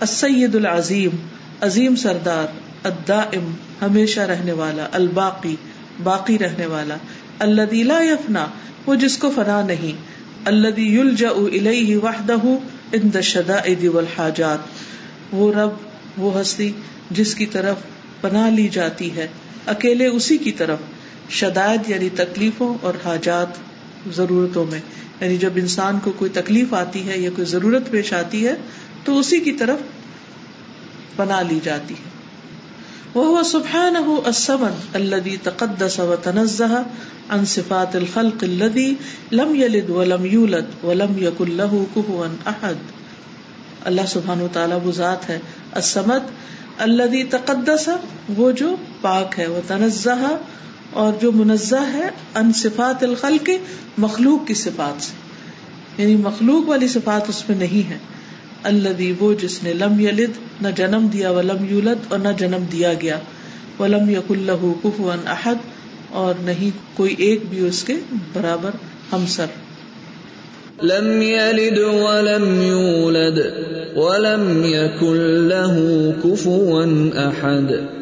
السید 0.00 0.54
العظیم، 0.54 1.10
عظیم 1.60 1.96
سردار، 1.96 2.46
الدائم، 2.82 3.52
ہمیشہ 3.82 4.20
رہنے 4.20 4.52
والا، 4.52 4.88
الباقی، 4.92 5.56
باقی 6.02 6.38
رہنے 6.38 6.66
والا۔ 6.66 6.96
اللہ 7.38 7.74
لا 7.74 8.00
یفنا 8.00 8.46
وہ 8.86 8.94
جس 8.94 9.18
کو 9.18 9.30
فنا 9.30 9.62
نہیں۔ 9.62 10.00
اللہ 10.44 10.80
یلجا 10.80 11.28
الیہ 11.28 11.96
وحدہ 11.96 12.44
ان 12.92 13.10
الشدائد 13.14 13.84
والحاجات۔ 13.84 14.58
وہ 15.32 15.52
رب، 15.52 15.70
وہ 16.16 16.40
ہستی 16.40 16.72
جس 17.10 17.34
کی 17.34 17.46
طرف 17.46 17.76
پناہ 18.20 18.50
لی 18.50 18.68
جاتی 18.68 19.16
ہے، 19.16 19.28
اکیلے 19.66 20.06
اسی 20.06 20.38
کی 20.38 20.52
طرف۔ 20.52 20.78
شدائد 21.30 21.90
یعنی 21.90 22.08
تکلیفوں 22.08 22.74
اور 22.80 22.94
حاجات 23.04 23.46
ضرورتوں 24.14 24.66
میں۔ 24.66 24.80
یعنی 25.20 25.36
جب 25.36 25.50
انسان 25.56 25.98
کو 26.04 26.12
کوئی 26.18 26.30
تکلیف 26.30 26.74
آتی 26.74 27.08
ہے 27.08 27.18
یا 27.18 27.30
کوئی 27.36 27.46
ضرورت 27.46 27.90
پیش 27.90 28.12
آتی 28.12 28.46
ہے، 28.46 28.54
تو 29.04 29.18
اسی 29.18 29.40
کی 29.40 29.52
طرف 29.52 29.78
پناہ 31.16 31.42
لی 31.42 31.60
جاتی 31.62 31.94
ہے۔ 31.94 32.16
وہ 33.14 33.42
سبحانہ 33.42 34.10
السمد 34.24 34.96
الذي 34.96 35.36
تقدس 35.42 36.00
وتنزه 36.00 36.74
عن 37.28 37.44
صفات 37.44 37.96
الخلق 37.96 38.42
الذي 38.42 38.94
لم 39.32 39.54
يلد 39.54 39.90
ولم 39.90 40.24
يولد 40.24 40.84
ولم 40.84 41.18
يكن 41.18 41.50
له 41.50 41.82
كفوا 41.94 42.26
احد 42.46 42.74
اللہ 43.84 44.00
سبحانہ 44.08 44.42
وتعالی 44.42 44.74
وہ 44.84 44.92
ذات 44.92 45.30
ہے، 45.30 45.38
السمد 45.72 46.30
الذي 46.78 47.22
تقدس، 47.22 47.88
وہ 48.36 48.50
جو 48.50 48.76
پاک 49.00 49.38
ہے۔ 49.38 49.46
وہ 49.46 49.60
تنزہ 49.66 50.36
اور 50.96 51.12
جو 51.20 51.32
منزہ 51.32 51.92
ہے 51.92 52.08
ان 52.34 52.52
صفات 52.52 53.02
الخلق، 53.02 53.50
مخلوق 53.98 54.46
کی 54.46 54.54
صفات 54.54 55.02
سے۔ 55.02 55.12
یعنی 56.02 56.16
مخلوق 56.16 56.68
والی 56.68 56.88
صفات 56.88 57.22
اس 57.28 57.48
میں 57.48 57.58
نہیں 57.58 57.90
ہے۔ 57.90 57.98
اللہ 58.62 59.22
وہ 59.22 59.34
جس 59.34 59.62
نے 59.62 59.72
لم 59.72 60.00
یلد، 60.00 60.62
نہ 60.62 60.68
جنم 60.76 61.06
دیا، 61.12 61.30
ولم 61.30 61.66
یولد 61.70 62.12
اور 62.12 62.18
نہ 62.18 62.28
جنم 62.38 62.64
دیا 62.72 62.94
گیا۔ 62.94 63.18
ولم 63.80 64.10
یق 64.10 64.30
اللہ 64.30 64.72
کفون 64.82 65.18
احد، 65.26 65.54
اور 66.10 66.34
نہیں 66.40 66.96
کوئی 66.96 67.14
ایک 67.18 67.40
بھی 67.50 67.66
اس 67.66 67.84
کے 67.84 67.94
برابر 68.32 68.70
ہمسر۔ 69.12 69.46
لم 70.82 71.22
يلد 71.22 71.78
ولم 71.78 72.62
يولد 72.62 73.38
ولم 73.96 74.64
يكن 74.64 75.16
له 75.48 76.02
كفوا 76.24 76.84
احد۔ 77.26 77.96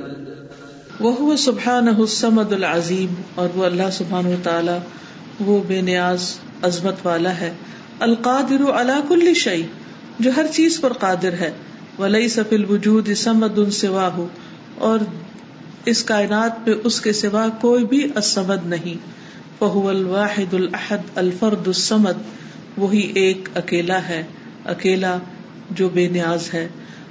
وہ 1.00 1.36
سبحانہ 1.36 1.90
الصمد 1.90 2.52
العظیم 2.52 3.14
اور 3.34 3.48
وہ 3.54 3.64
اللہ 3.64 3.90
سبحانہ 3.92 4.34
تعالی 4.42 4.72
وہ 5.40 5.62
بے 5.66 5.80
نیاز 5.80 6.34
عظمت 6.62 6.94
والا 7.04 7.40
ہے۔ 7.40 7.50
القادر 7.98 8.70
على 8.70 8.92
كل 9.08 9.34
شيء 9.34 9.64
جو 10.18 10.30
ہر 10.36 10.46
چیز 10.52 10.80
پر 10.80 10.92
قادر 10.92 11.32
ہے۔ 11.32 11.50
ولی 11.98 12.28
سفل 12.28 12.64
وجود 12.64 13.08
سمد 13.16 13.58
ان 13.58 13.70
سوا 13.70 14.08
ہو 14.16 14.26
اور 14.78 14.98
اس 15.84 16.04
کائنات 16.04 16.68
میں 16.68 16.76
اس 16.84 17.00
کے 17.00 17.12
سوا 17.12 17.46
کوئی 17.60 17.84
بھی 17.84 18.10
اسمد 18.16 18.66
نہیں۔ 18.66 18.94
فہو 19.58 19.88
الواحد 19.88 20.54
الحد 20.54 21.18
الفرد 21.18 21.66
السمد 21.66 22.22
وہی 22.76 23.12
ایک 23.14 23.48
اکیلا 23.54 24.08
ہے، 24.08 24.22
اکیلا 24.64 25.18
جو 25.70 25.88
بے 25.88 26.08
نیاز 26.08 26.54
ہے۔ 26.54 26.68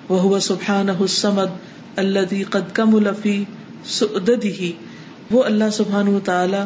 وہ 0.10 0.40
سبحان 0.40 0.90
السمد 0.90 1.58
اللہ 1.96 2.44
قد 2.50 2.76
کم 2.76 2.96
الفی 2.96 3.44
سعدد 3.86 4.46
ہی 4.46 4.72
وہ 5.32 5.44
اللہ 5.44 5.64
سبحان 5.74 6.20
تعالی 6.24 6.58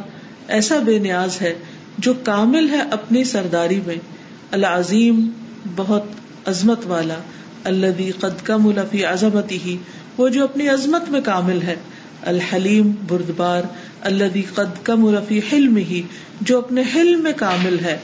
ایسا 0.48 0.78
بے 0.86 1.00
نیاز 1.00 1.42
ہے 1.42 1.56
جو 1.98 2.14
کامل 2.24 2.70
ہے 2.70 2.80
اپنی 2.92 3.24
سرداری 3.24 3.82
میں۔ 3.88 3.96
العظیم، 4.52 5.30
بہت 5.76 6.04
عظمت 6.46 6.80
والا۔ 6.88 7.14
اللہ 7.64 8.12
قد 8.20 8.46
کم 8.46 8.68
الفی 8.68 9.06
عظمت 9.06 9.52
ہی 9.52 9.78
وہ 10.18 10.30
جو 10.30 10.44
اپنی 10.44 10.70
عظمت 10.70 11.10
میں 11.10 11.22
کامل 11.22 11.62
ہے۔ 11.62 11.76
الحلیم، 12.22 12.92
بردبار۔ 13.08 13.62
اللہ 14.02 14.56
قد 14.56 14.86
کم 14.86 15.06
الفی 15.06 15.40
حلم 15.54 15.78
ہی 15.78 16.02
جو 16.42 16.58
اپنے 16.58 16.84
حلم 16.96 17.24
میں 17.24 17.34
کامل 17.36 17.80
ہے۔ 17.80 17.98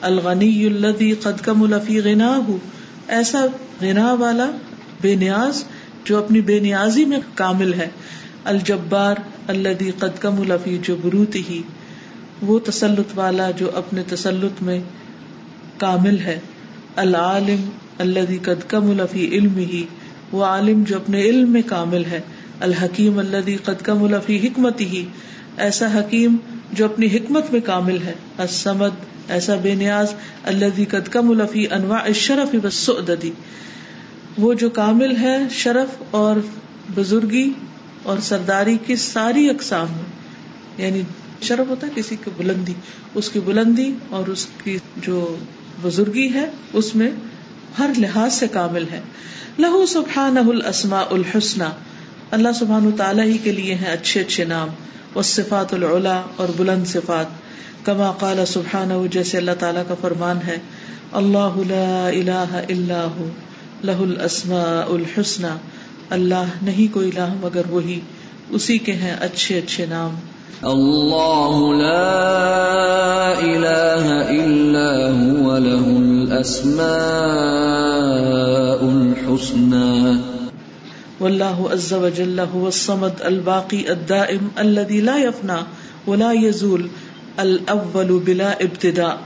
الغنی 0.00 0.66
الدی 0.66 1.12
قد 1.12 1.44
کم 1.44 1.62
الفی 1.62 2.00
غنا 2.00 2.40
ہو 2.48 2.58
ایسا 3.08 3.46
غنا 3.82 4.12
والا، 4.12 4.50
بے 5.00 5.14
نیاز، 5.14 5.64
جو 6.04 6.18
اپنی 6.18 6.40
بے 6.40 6.58
نیازی 6.58 7.04
میں 7.04 7.18
کامل 7.34 7.74
ہے۔ 7.74 7.88
الجبار 8.46 9.16
اللہ 9.48 9.90
قدکم 9.98 10.40
الفی 10.40 10.78
جو 10.82 10.96
ہی 11.34 11.62
وہ 12.42 12.58
تسلط 12.58 13.06
والا 13.14 13.50
جو 13.50 13.70
اپنے 13.74 14.02
تسلط 14.08 14.62
میں 14.62 14.80
کامل 15.78 16.18
ہے۔ 16.18 16.38
العالم 16.96 17.70
اللہ 17.98 18.44
قد 18.44 18.70
کم 18.70 18.90
الفی 18.90 19.28
علم 19.28 19.56
ہی 19.56 19.84
وہ 20.32 20.44
عالم 20.44 20.82
جو 20.82 20.96
اپنے 20.96 21.20
علم 21.20 21.50
میں 21.50 21.62
کامل 21.66 22.04
ہے۔ 22.04 22.20
الحکیم 22.60 23.18
اللہ 23.18 23.56
قد 23.64 23.82
کم 23.82 24.04
الفی 24.04 24.48
حکمت 24.48 24.80
ہی 24.80 25.04
ایسا 25.56 25.86
حکیم 25.94 26.36
جو 26.72 26.84
اپنی 26.84 27.06
حکمت 27.06 27.52
میں 27.52 27.60
کامل 27.60 28.02
ہے۔ 28.02 28.12
السمد 28.38 29.04
ایسا 29.28 29.54
بے 29.62 29.74
نیاز 29.74 30.14
اللہ 30.44 30.80
قد 30.88 31.08
کم 31.08 31.30
الفی 31.30 31.66
انواع 31.70 32.12
شرف 32.14 32.54
وسعدی 32.64 33.30
وہ 34.38 34.54
جو 34.54 34.70
کامل 34.70 35.16
ہے، 35.16 35.38
شرف 35.50 36.02
اور 36.10 36.36
بزرگی 36.94 37.52
اور 38.06 38.18
سرداری 38.18 38.78
کی 38.86 38.96
ساری 38.96 39.50
اقسام 39.50 39.86
میں 39.90 40.04
یعنی 40.86 41.02
شرف 41.42 41.70
ہوتا 41.70 41.86
ہے 41.86 41.92
کسی 41.94 42.16
کی 42.24 42.30
بلندی۔ 42.36 42.72
اس 43.14 43.28
کی 43.28 43.40
بلندی 43.40 43.92
اور 44.10 44.26
اس 44.26 44.46
کی 44.64 44.78
جو 44.96 45.36
بزرگی 45.82 46.34
ہے، 46.34 46.50
اس 46.72 46.94
میں 46.94 47.10
ہر 47.78 47.90
لحاظ 47.98 48.34
سے 48.34 48.48
کامل 48.48 48.84
ہے۔ 48.90 49.00
لہو 49.58 49.86
سبحان 49.86 50.36
السما 50.38 51.04
الحسن 51.10 51.62
اللہ 52.30 52.48
سبحان 52.58 52.90
تعالیٰ 52.92 53.24
ہی 53.24 53.38
کے 53.38 53.52
لیے 53.52 53.74
ہیں 53.74 53.92
اچھے 53.92 54.20
اچھے 54.20 54.44
نام۔ 54.44 54.68
و 55.16 55.22
صفات 55.22 55.74
العلا 55.74 56.22
اور 56.36 56.48
بلند 56.56 56.86
صفات۔ 56.86 57.26
کما 57.86 58.12
قال 58.12 58.46
سبحان 58.46 59.06
جیسے 59.10 59.38
اللہ 59.38 59.50
تعالیٰ 59.58 59.82
کا 59.88 59.94
فرمان 60.00 60.38
ہے۔ 60.46 60.56
اللہ 61.12 61.56
لا 61.56 62.08
الہ 62.08 62.62
الا 62.68 63.04
ہو 63.04 63.28
لہ 63.84 63.92
الاسماء 63.92 64.86
الحسن 64.88 65.44
اللہ 66.10 66.44
نہیں 66.62 66.94
کوئی 66.94 67.10
الہ 67.14 67.34
مگر 67.40 67.62
وہی۔ 67.70 68.00
اسی 68.50 68.78
کے 68.78 68.92
ہیں 68.92 69.16
اچھے 69.20 69.58
اچھے 69.58 69.86
نام۔ 69.86 70.14
اللہ 70.62 71.82
لا 71.82 73.28
الہ 73.38 74.24
الا 74.28 74.90
هو 75.20 75.58
له 75.58 75.96
الاسماء 75.96 76.86
الحسنى 78.88 80.16
والله 81.20 81.68
عز 81.72 81.92
وجل 81.92 82.40
هو 82.40 82.66
الصمد 82.66 83.20
الباقي 83.20 83.88
الدائم 83.88 84.48
الذي 84.56 85.00
لا 85.00 85.16
يفنى 85.16 85.60
ولا 86.06 86.32
يزول 86.32 86.88
الاول 87.38 88.18
بلا 88.24 88.50
ابتداء 88.50 89.16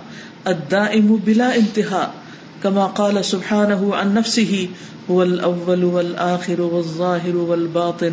الدائم 0.47 1.17
بلا 1.25 1.51
انتهاء 1.55 2.20
كما 2.63 2.87
قال 2.87 3.23
سبحانه 3.23 3.91
عن 4.01 4.09
نفسه، 4.09 4.65
هو 5.11 5.23
الاول 5.23 5.83
والاخر 5.83 6.61
والظاهر 6.61 7.35
والباطن، 7.35 8.11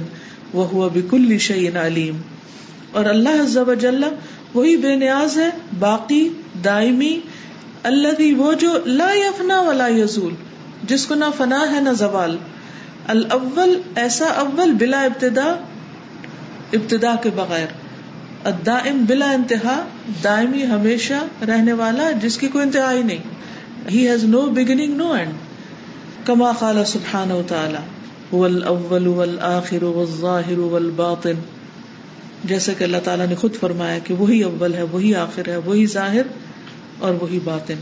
وهو 0.54 0.90
بكل 0.90 1.38
شيء 1.38 1.78
عليم. 1.78 2.18
اور 2.92 3.06
اللہ 3.06 3.30
عز 3.30 3.58
و 3.58 3.74
جل 3.74 4.04
وہی 4.54 4.78
بے 4.78 4.96
نیاز 4.96 5.38
ہے، 5.38 5.50
باقی، 5.80 6.30
دائمی 6.64 7.20
اللہ 7.84 8.36
وہ 8.38 8.54
جو 8.54 8.78
لا 8.86 9.08
یفنا 9.14 9.62
ولا 9.62 9.88
یزول 9.88 10.34
جس 10.84 11.06
کو 11.06 11.16
نہ 11.16 11.26
فنا 11.38 11.66
ہے 11.72 11.80
نہ 11.80 11.90
زوال۔ 11.90 12.38
الاول 13.08 13.82
ایسا 13.96 14.26
اول 14.26 14.72
بلا 14.72 15.02
ابتدا 15.02 15.56
ابتدا 16.74 17.16
کے 17.24 17.30
بغیر۔ 17.36 17.68
الدائم 18.44 19.06
بلا 19.06 19.32
انتہا، 19.32 19.86
دائمی 20.24 20.64
ہمیشہ 20.64 21.46
رہنے 21.48 21.74
والا، 21.74 22.12
جس 22.12 22.38
کی 22.38 22.48
کوئی 22.48 22.64
انتہا 22.64 22.94
ہی 22.94 23.04
نہیں۔ 23.04 23.24
He 23.92 24.10
has 24.10 24.24
no 24.24 24.42
beginning 24.42 24.96
no 24.96 25.12
end 25.12 25.32
کما 26.26 26.52
قال 26.52 26.86
سبحانہ 26.86 27.34
و 27.34 27.42
تعالی 27.48 27.78
هو 28.34 28.44
الاول 28.46 29.08
والآخر 29.08 29.84
والظاہر 29.84 30.58
والباطن. 30.58 31.34
جیسا 32.44 32.74
کہ 32.78 32.84
اللہ 32.84 32.98
تعالیٰ 33.04 33.28
نے 33.28 33.36
خود 33.36 33.56
فرمایا 33.56 34.00
کہ 34.00 34.14
وہی 34.14 34.44
اول 34.44 34.74
ہے، 34.74 34.84
وہی 34.84 35.16
آخر 35.16 35.48
ہے، 35.48 35.58
وہی 35.58 35.86
ظاہر 35.86 36.22
اور 37.00 37.14
وہی 37.22 37.40
باطن. 37.44 37.76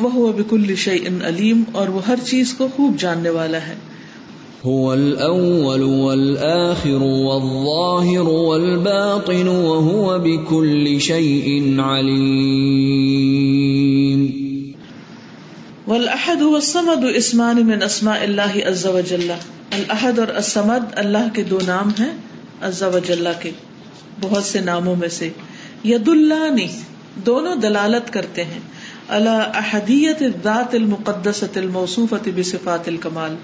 وہ 0.00 0.32
بکل 0.32 0.74
شیء 0.74 1.08
علیم 1.24 1.62
اور 1.72 1.88
وہ 1.88 2.06
ہر 2.06 2.16
چیز 2.24 2.54
کو 2.54 2.68
خوب 2.76 2.96
جاننے 2.98 3.28
والا 3.28 3.58
ہے۔ 3.58 3.74
هو 4.66 4.92
الأول 4.92 5.82
والآخر 5.82 7.02
والظاهر 7.02 8.28
والباطن 8.28 9.48
وهو 9.48 10.18
بكل 10.18 11.00
شيء 11.00 11.48
عليم. 11.80 12.94
والاحد 15.86 16.42
هو 16.42 16.56
الصمد 16.56 17.04
اسمان 17.16 17.60
من 17.66 17.82
اسماء 17.82 18.20
اللہ 18.22 18.54
عز 18.68 18.86
وجل. 18.86 19.30
الاحد 19.78 20.18
اور 20.18 20.32
الصمد 20.42 20.82
اللہ 21.02 21.26
کے 21.34 21.42
دو 21.50 21.58
نام 21.66 21.90
ہیں، 21.98 22.12
عز 22.62 22.82
وجل 22.94 23.28
کے 23.42 23.50
بہت 24.20 24.44
سے 24.44 24.60
ناموں 24.60 24.96
میں 24.96 25.08
سے. 25.08 25.28
ید 25.84 26.08
اللہ 26.08 26.46
دونوں 27.26 27.56
دلالت 27.56 28.12
کرتے 28.12 28.44
ہیں. 28.44 28.62
اللہ 29.18 29.38
احدیت 29.54 30.22
ذات 30.44 30.74
المقدسۃ 30.74 31.54
الموصوفۃ 31.56 32.24
بصفات 32.34 32.88
الکمال. 32.88 33.36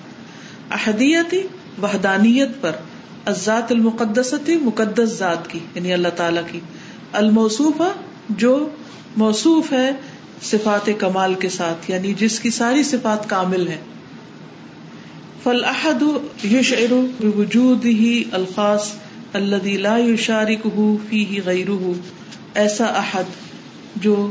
احدیتی 0.70 1.42
وحدانیت 1.82 2.48
پر 2.60 2.72
ذات 3.30 3.72
المقدستی 3.72 4.56
مقدس 4.56 5.08
ذات 5.08 5.50
کی 5.50 5.58
یعنی 5.74 5.92
اللہ 5.92 6.08
تعالی 6.08 6.40
کی۔ 6.52 6.60
الموصوفہ 7.12 7.92
جو 8.28 8.68
موصوف 9.16 9.72
ہے 9.72 9.90
صفات 10.42 10.90
کمال 10.98 11.34
کے 11.34 11.48
ساتھ 11.48 11.90
یعنی 11.90 12.14
جس 12.14 12.40
کی 12.40 12.50
ساری 12.50 12.82
صفات 12.82 13.30
کامل 13.30 13.68
ہے 13.68 13.76
فلاحد 15.42 16.02
یشعر 16.44 16.92
بوجوده 17.20 18.12
الخاص 18.32 18.92
الذي 19.32 19.76
لا 19.76 19.98
يشاركه 19.98 20.96
فيه 21.08 21.40
غيره 21.44 21.92
ایسا 22.54 22.84
احد 22.84 23.24
جو 23.96 24.30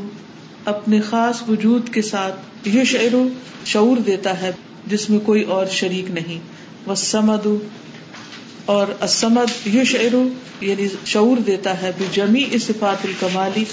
اپنے 0.65 1.01
خاص 1.01 1.43
وجود 1.49 1.89
کے 1.89 2.01
ساتھ 2.01 2.67
یشعر 2.67 3.15
شعور 3.65 3.97
دیتا 3.97 4.41
ہے۔ 4.41 4.51
جس 4.89 5.09
میں 5.09 5.19
کوئی 5.19 5.43
اور 5.43 5.65
شریک 5.65 6.11
نہیں۔ 6.11 6.39
والسمد، 6.87 7.47
اور 8.65 8.87
السمد 8.99 9.75
یشعر 9.75 10.15
یعنی 10.61 10.87
شعور 11.05 11.37
دیتا 11.37 11.81
ہے 11.81 11.91
بجمیع 11.99 12.57
صفات 12.57 13.05
الکمالی 13.05 13.63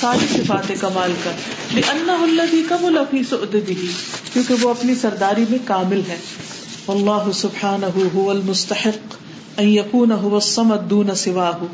ساری 0.00 0.26
صفات 0.32 0.72
کمال 0.80 1.12
کا۔ 1.24 1.30
لانه 1.74 2.22
الذي 2.22 2.62
كمل 2.68 2.98
في 3.10 3.22
سؤدده 3.30 3.84
کیونکہ 4.32 4.54
وہ 4.60 4.70
اپنی 4.70 4.94
سرداری 4.94 5.44
میں 5.50 5.58
کامل 5.64 6.00
ہے۔ 6.08 6.16
اللہ 6.86 7.30
سبحانہ 7.34 7.86
هو 7.86 8.30
المستحق 8.30 9.14
ان 9.56 9.68
يكون 9.68 10.12
هو 10.12 10.34
الصمد 10.34 10.90
دون 10.90 11.14
سواه۔ 11.14 11.66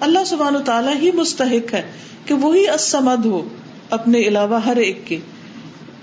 اللہ 0.00 0.24
سبحانہ 0.26 0.58
تعالی 0.58 1.06
ہی 1.06 1.12
مستحق 1.12 1.74
ہے 1.74 1.82
کہ 2.24 2.34
وہی 2.34 2.68
الصمد 2.68 3.26
ہو 3.26 3.48
اپنے 3.90 4.18
علاوہ 4.18 4.64
ہر 4.64 4.76
ایک 4.76 5.06
کے۔ 5.06 5.18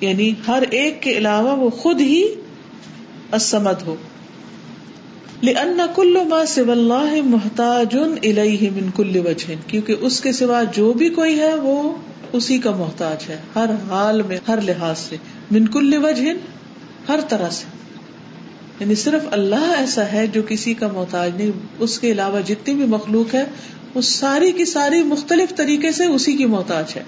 یعنی 0.02 0.32
ہر 0.48 0.64
ایک 0.70 1.02
کے 1.02 1.18
علاوہ 1.18 1.56
وہ 1.56 1.70
خود 1.70 2.02
ہی 2.02 2.24
الصمد 3.32 3.82
ہو۔ 3.86 3.96
لأن 5.44 5.82
كل 5.96 6.18
ما 6.30 6.46
سوى 6.46 6.72
الله 6.72 7.16
محتاج 7.24 7.98
إليه 7.98 8.68
من 8.74 8.90
كل 8.96 9.18
وجه۔ 9.18 9.54
کیونکہ 9.68 9.96
اس 10.02 10.22
کے 10.22 10.32
سوا 10.32 10.64
جو 10.64 10.94
بھی 10.94 11.10
کوئی 11.10 11.40
ہے 11.40 11.56
وہ 11.56 11.96
اسی 12.34 12.58
کا 12.58 12.72
محتاج 12.72 13.18
ہے، 13.30 13.38
ہر 13.56 13.66
حال 13.90 14.22
میں، 14.22 14.38
ہر 14.48 14.62
لحاظ 14.62 15.00
سے۔ 15.00 15.16
من 15.52 15.68
كل 15.68 15.94
وجه، 16.04 16.34
ہر 17.10 17.20
طرح 17.30 17.50
سے۔ 17.50 17.66
یعنی 18.80 18.96
صرف 18.96 19.22
اللہ 19.32 19.76
ایسا 19.78 20.04
ہے 20.14 20.28
جو 20.28 20.42
کسی 20.48 20.74
کا 20.74 20.88
محتاج 20.88 21.32
نہیں، 21.36 21.52
اس 21.80 22.00
کے 22.00 22.12
علاوہ 22.12 22.40
جتنی 22.48 22.74
بھی 22.74 22.86
مخلوق 22.86 23.36
ہے، 23.36 23.44
وہ 23.96 24.02
ساری 24.02 24.52
کی 24.52 24.66
ساری 24.66 25.04
مختلف 25.04 25.56
طریقے 25.56 25.92
سے 25.92 26.06
اسی 26.06 26.34
کی 26.34 26.46
محتاج 26.46 26.86
ہے۔ 26.96 27.04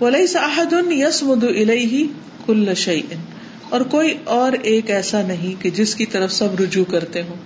ولیس 0.00 0.36
احد 0.36 0.72
یسمد 0.92 1.44
الیہ 1.44 2.06
کل 2.46 2.74
شیء 2.74 3.16
اور 3.68 3.80
کوئی 3.80 4.14
اور 4.24 4.52
ایک 4.62 4.90
ایسا 4.90 5.22
نہیں 5.22 5.62
کہ 5.62 5.70
جس 5.70 5.94
کی 5.94 6.06
طرف 6.06 6.32
سب 6.32 6.60
رجوع 6.60 6.84
کرتے 6.84 7.22
ہوں۔ 7.22 7.36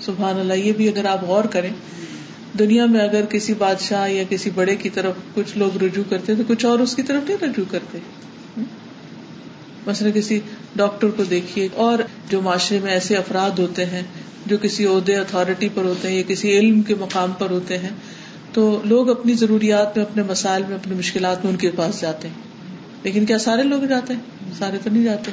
سبحان 0.00 0.38
اللہ، 0.40 0.52
یہ 0.52 0.72
بھی 0.72 0.88
اگر 0.88 1.04
آپ 1.04 1.24
غور 1.24 1.44
کریں، 1.44 1.70
دنیا 2.58 2.86
میں 2.86 3.00
اگر 3.00 3.24
کسی 3.24 3.54
بادشاہ 3.54 4.08
یا 4.10 4.24
کسی 4.28 4.50
بڑے 4.54 4.76
کی 4.76 4.88
طرف 4.88 5.14
کچھ 5.34 5.56
لوگ 5.58 5.76
رجوع 5.82 6.04
کرتے 6.08 6.34
تو 6.34 6.42
کچھ 6.46 6.66
اور 6.66 6.78
اس 6.78 6.96
کی 6.96 7.02
طرف 7.02 7.28
نہیں 7.28 7.44
رجوع 7.44 7.64
کرتے۔ 7.70 7.98
مثلا 9.86 10.10
کسی 10.10 10.40
ڈاکٹر 10.76 11.08
کو 11.08 11.24
دیکھیے، 11.24 11.68
اور 11.74 11.98
جو 12.30 12.40
معاشرے 12.42 12.78
میں 12.82 12.92
ایسے 12.92 13.16
افراد 13.16 13.58
ہوتے 13.58 13.86
ہیں، 13.86 14.02
جو 14.46 14.56
کسی 14.62 14.86
عہدے 14.86 15.16
اتارٹی 15.16 15.68
پر 15.74 15.84
ہوتے 15.84 16.08
ہیں 16.08 16.16
یا 16.16 16.22
کسی 16.28 16.58
علم 16.58 16.82
کے 16.82 16.94
مقام 16.94 17.32
پر 17.32 17.50
ہوتے 17.50 17.78
ہیں 17.78 17.90
تو 18.58 18.80
لوگ 18.84 19.10
اپنی 19.10 19.34
ضروریات 19.34 19.96
میں، 19.96 20.04
اپنے 20.04 20.22
مسائل 20.22 20.62
میں 20.68 20.76
اپنی 20.76 20.94
مشکلات 20.94 21.44
میں 21.44 21.52
ان 21.52 21.58
کے 21.58 21.70
پاس 21.70 22.00
جاتے 22.00 22.28
ہیں۔ 22.28 22.34
لیکن 23.02 23.26
کیا 23.26 23.38
سارے 23.38 23.62
لوگ 23.62 23.82
جاتے 23.82 24.14
ہیں؟ 24.14 24.20
سارے 24.58 24.78
تو 24.84 24.90
نہیں 24.90 25.04
جاتے۔ 25.04 25.30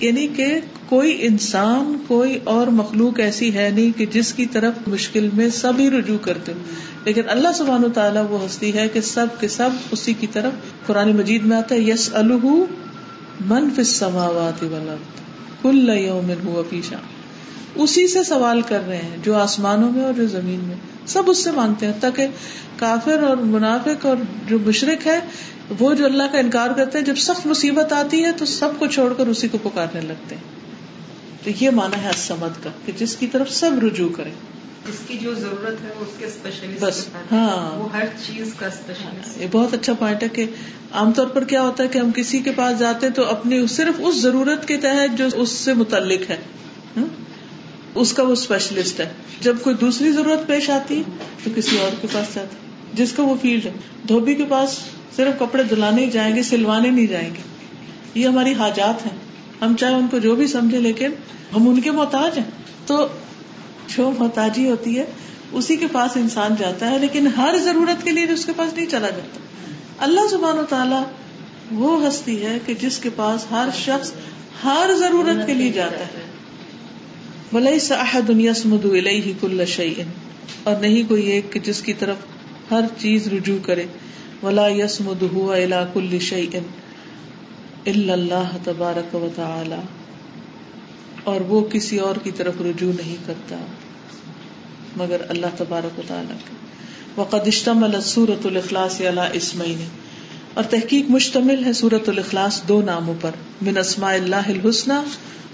یعنی 0.00 0.28
کہ 0.28 0.60
کوئی 0.88 1.18
انسان، 1.20 1.96
کوئی 2.06 2.38
اور 2.44 2.66
مخلوق 2.66 3.20
ایسی 3.20 3.54
ہے 3.54 3.70
نہیں 3.70 3.98
کہ 3.98 4.06
جس 4.06 4.34
کی 4.34 4.46
طرف 4.46 4.72
مشکل 4.86 5.28
میں 5.32 5.50
سب 5.50 5.72
ہی 5.78 5.90
رجوع 5.90 6.18
کرتے 6.18 6.52
لیکن 7.04 7.22
اللہ 7.28 7.48
سبحانہ 7.54 7.86
تعالیٰ 7.86 8.24
وہ 8.30 8.46
ہستی 8.46 8.74
ہے 8.74 8.88
کہ 8.88 9.00
سب 9.00 9.26
کے 9.40 9.48
سب 9.48 9.70
اسی 9.90 10.14
کی 10.20 10.26
طرف 10.26 10.86
قرآن 10.86 11.16
مجید 11.16 11.44
میں 11.44 11.56
آتا 11.56 11.74
ہے 11.74 11.80
یس 11.80 12.10
الح 12.12 12.46
من 13.40 13.70
فی 13.70 13.82
کل 15.62 15.88
یوم 15.88 16.32
هو 16.46 16.62
فی 16.70 16.82
شان 16.82 17.21
اسی 17.74 18.06
سے 18.06 18.24
سوال 18.24 18.62
کر 18.62 18.80
رہے 18.86 18.96
ہیں 18.96 19.16
جو 19.22 19.36
آسمانوں 19.36 19.92
میں 19.92 20.04
اور 20.04 20.12
جو 20.12 20.26
زمین 20.26 20.60
میں۔ 20.60 20.76
سب 21.06 21.22
اس 21.26 21.44
سے 21.44 21.50
مانگتے 21.50 21.86
ہیں 21.86 21.92
تاکہ 22.00 22.26
کافر 22.76 23.22
اور 23.22 23.36
منافق 23.36 24.06
اور 24.06 24.16
جو 24.48 24.58
مشرق 24.58 25.06
ہے 25.06 25.20
وہ 25.78 25.94
جو 25.94 26.04
اللہ 26.04 26.22
کا 26.32 26.38
انکار 26.38 26.70
کرتے 26.70 26.98
ہیں 26.98 27.04
جب 27.04 27.16
سخت 27.16 27.46
مصیبت 27.46 27.92
آتی 27.92 28.24
ہے 28.24 28.32
تو 28.32 28.44
سب 28.44 28.68
کو 28.78 28.86
چھوڑ 28.86 29.12
کر 29.16 29.26
اسی 29.26 29.48
کو 29.48 29.58
پکارنے 29.62 30.00
لگتے 30.00 30.34
ہیں۔ 30.34 30.42
تو 31.44 31.64
یہ 31.64 31.70
مانا 31.70 32.02
ہے 32.02 32.08
اسمد 32.08 32.64
کا 32.64 32.70
کہ 32.86 32.92
جس 32.98 33.16
کی 33.16 33.26
طرف 33.26 33.50
سب 33.50 33.70
رجوع 33.82 34.08
کریں۔ 34.08 34.32
جس 34.88 35.08
کی 35.08 35.18
جو 35.18 35.34
ضرورت 35.34 35.84
ہے 35.84 35.90
اس 36.00 36.08
کے 36.18 36.26
اسپیشلسٹ 36.26 36.82
بس 36.82 37.06
ہاں۔ 37.32 37.78
وہ 37.78 37.92
ہر 37.92 38.04
چیز 38.26 38.54
کا 38.56 38.66
اسپیشلسٹ 38.66 39.40
یہ 39.40 39.46
بہت 39.52 39.74
اچھا 39.74 39.92
پوائنٹ 39.92 40.22
ہے 40.22 40.28
کہ 40.28 40.46
عام 40.92 41.12
طور 41.12 41.26
پر 41.26 41.44
کیا 41.44 41.62
ہوتا 41.62 41.82
ہے 41.82 41.88
کہ 41.88 41.98
ہم 41.98 42.10
کسی 42.14 42.38
کے 42.38 42.52
پاس 42.52 42.78
جاتے 42.78 43.10
تو 43.10 43.24
اپنی 43.24 43.66
صرف 43.66 43.94
اس 43.98 44.16
ضرورت 44.16 44.68
کے 44.68 44.76
تحت 44.76 45.18
جو 45.18 45.24
اس 45.34 45.48
سے 45.48 45.74
متعلق 45.74 46.30
ہے۔ 46.30 46.36
اس 47.94 48.12
کا 48.12 48.22
وہ 48.22 48.32
اسپیشلسٹ 48.32 49.00
ہے۔ 49.00 49.12
جب 49.40 49.56
کوئی 49.62 49.76
دوسری 49.76 50.12
ضرورت 50.12 50.46
پیش 50.46 50.70
آتی 50.70 50.96
ہے 50.96 51.02
تو 51.44 51.50
کسی 51.54 51.78
اور 51.78 51.90
کے 52.00 52.06
پاس 52.12 52.34
جاتے 52.34 52.56
جس 52.94 53.12
کا 53.12 53.22
وہ 53.22 53.34
فیلڈ 53.42 53.66
ہے۔ 53.66 53.72
دھوبی 54.08 54.34
کے 54.34 54.44
پاس 54.48 54.78
صرف 55.16 55.38
کپڑے 55.38 55.62
دلانے 55.62 56.04
ہی 56.04 56.10
جائیں 56.10 56.36
گے، 56.36 56.42
سلوانے 56.42 56.90
نہیں 56.90 57.06
جائیں 57.06 57.28
گے۔ 57.28 57.40
یہ 58.14 58.26
ہماری 58.26 58.54
حاجات 58.54 59.06
ہیں۔ 59.06 59.18
ہم 59.62 59.76
چاہے 59.76 59.94
ان 59.94 60.06
کو 60.10 60.18
جو 60.18 60.34
بھی 60.34 60.46
سمجھے، 60.46 60.78
لیکن 60.78 61.10
ہم 61.56 61.68
ان 61.68 61.80
کے 61.80 61.90
محتاج 61.90 62.38
ہیں۔ 62.38 62.44
تو 62.86 63.06
جو 63.96 64.12
محتاجی 64.18 64.70
ہوتی 64.70 64.98
ہے، 64.98 65.04
اسی 65.52 65.76
کے 65.76 65.86
پاس 65.92 66.16
انسان 66.16 66.54
جاتا 66.58 66.90
ہے، 66.90 66.98
لیکن 66.98 67.26
ہر 67.26 67.54
ضرورت 67.64 68.04
کے 68.04 68.10
لیے 68.10 68.32
اس 68.32 68.46
کے 68.46 68.52
پاس 68.56 68.74
نہیں 68.74 68.86
چلا 68.86 69.10
جاتا۔ 69.10 69.40
اللہ 69.98 70.20
زبان 70.30 70.58
و 70.58 70.64
تعالیٰ 70.68 71.02
وہ 71.72 72.08
ہستی 72.08 72.46
ہے 72.46 72.58
کہ 72.66 72.74
جس 72.74 72.98
کے 72.98 73.10
پاس 73.16 73.46
ہر 73.50 73.68
شخص 73.84 74.12
ہر 74.64 74.90
ضرورت 74.98 75.46
کے 75.46 75.54
لیے 75.54 75.72
جاتا 75.72 75.98
ہے۔ 75.98 76.41
ولی 77.52 77.78
ساح 77.78 78.16
دنیا 78.28 78.54
سمد 78.54 78.84
ہی 79.06 79.32
کل 79.40 79.64
شعین 79.66 80.10
اور 80.62 80.76
نہیں 80.76 81.08
کوئی 81.08 81.26
ایک 81.26 81.52
کہ 81.52 81.60
جس 81.60 81.82
کی 81.82 81.92
طرف 81.92 82.16
ہر 82.70 82.84
چیز 82.98 83.28
رجوع 83.28 83.56
کرے. 83.62 83.86
ولا 84.42 84.68
یس 84.68 85.00
مد 85.00 85.22
ہوا 85.22 85.56
الا 85.56 85.84
کل 85.92 86.18
شعین 86.20 88.10
اللہ 88.10 88.56
تبارک 88.64 89.14
و 89.14 89.28
تعالی 89.36 89.80
اور 91.24 91.40
وہ 91.40 91.60
کسی 91.64 91.98
اور 91.98 92.16
کی 92.22 92.30
طرف 92.30 92.60
رجوع 92.60 92.92
نہیں 92.92 93.16
کرتا، 93.26 93.56
مگر 94.96 95.20
اللہ 95.28 95.58
تبارک 95.58 95.98
و 95.98 96.02
تعالیٰ 96.06 96.36
وقد 97.16 97.46
اشتمل 97.46 98.00
سورت 98.00 98.46
الاخلاص 98.46 99.00
علی 99.00 99.26
اسمعین 99.32 99.84
اور 100.54 100.64
تحقیق 100.64 101.10
مشتمل 101.10 101.64
ہے 101.64 101.72
سورت 101.72 102.08
الاخلاص 102.08 102.62
دو 102.68 102.82
ناموں 102.82 103.14
پر۔ 103.20 103.30
من 103.62 103.78
اسماء 103.78 104.14
اللہ 104.14 104.36
الحسنہ 104.36 104.92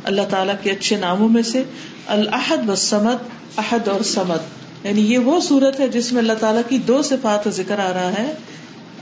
اللہ 0.04 0.22
تعالیٰ 0.30 0.54
کے 0.62 0.70
اچھے 0.70 0.96
ناموں 0.96 1.28
میں 1.28 1.42
سے۔ 1.42 1.62
الحد 2.06 2.68
و 2.68 2.74
سمد 2.74 3.28
احد 3.58 3.88
اور 3.88 4.00
سمد 4.00 4.58
یعنی 4.84 5.12
یہ 5.12 5.18
وہ 5.18 5.40
صورت 5.40 5.80
ہے 5.80 5.88
جس 5.88 6.12
میں 6.12 6.20
اللہ 6.20 6.32
تعالیٰ 6.32 6.62
کی 6.68 6.78
دو 6.78 7.02
صفات 7.02 7.48
ذکر 7.48 7.78
آ 7.78 7.92
رہا 7.92 8.12
ہے۔ 8.18 8.32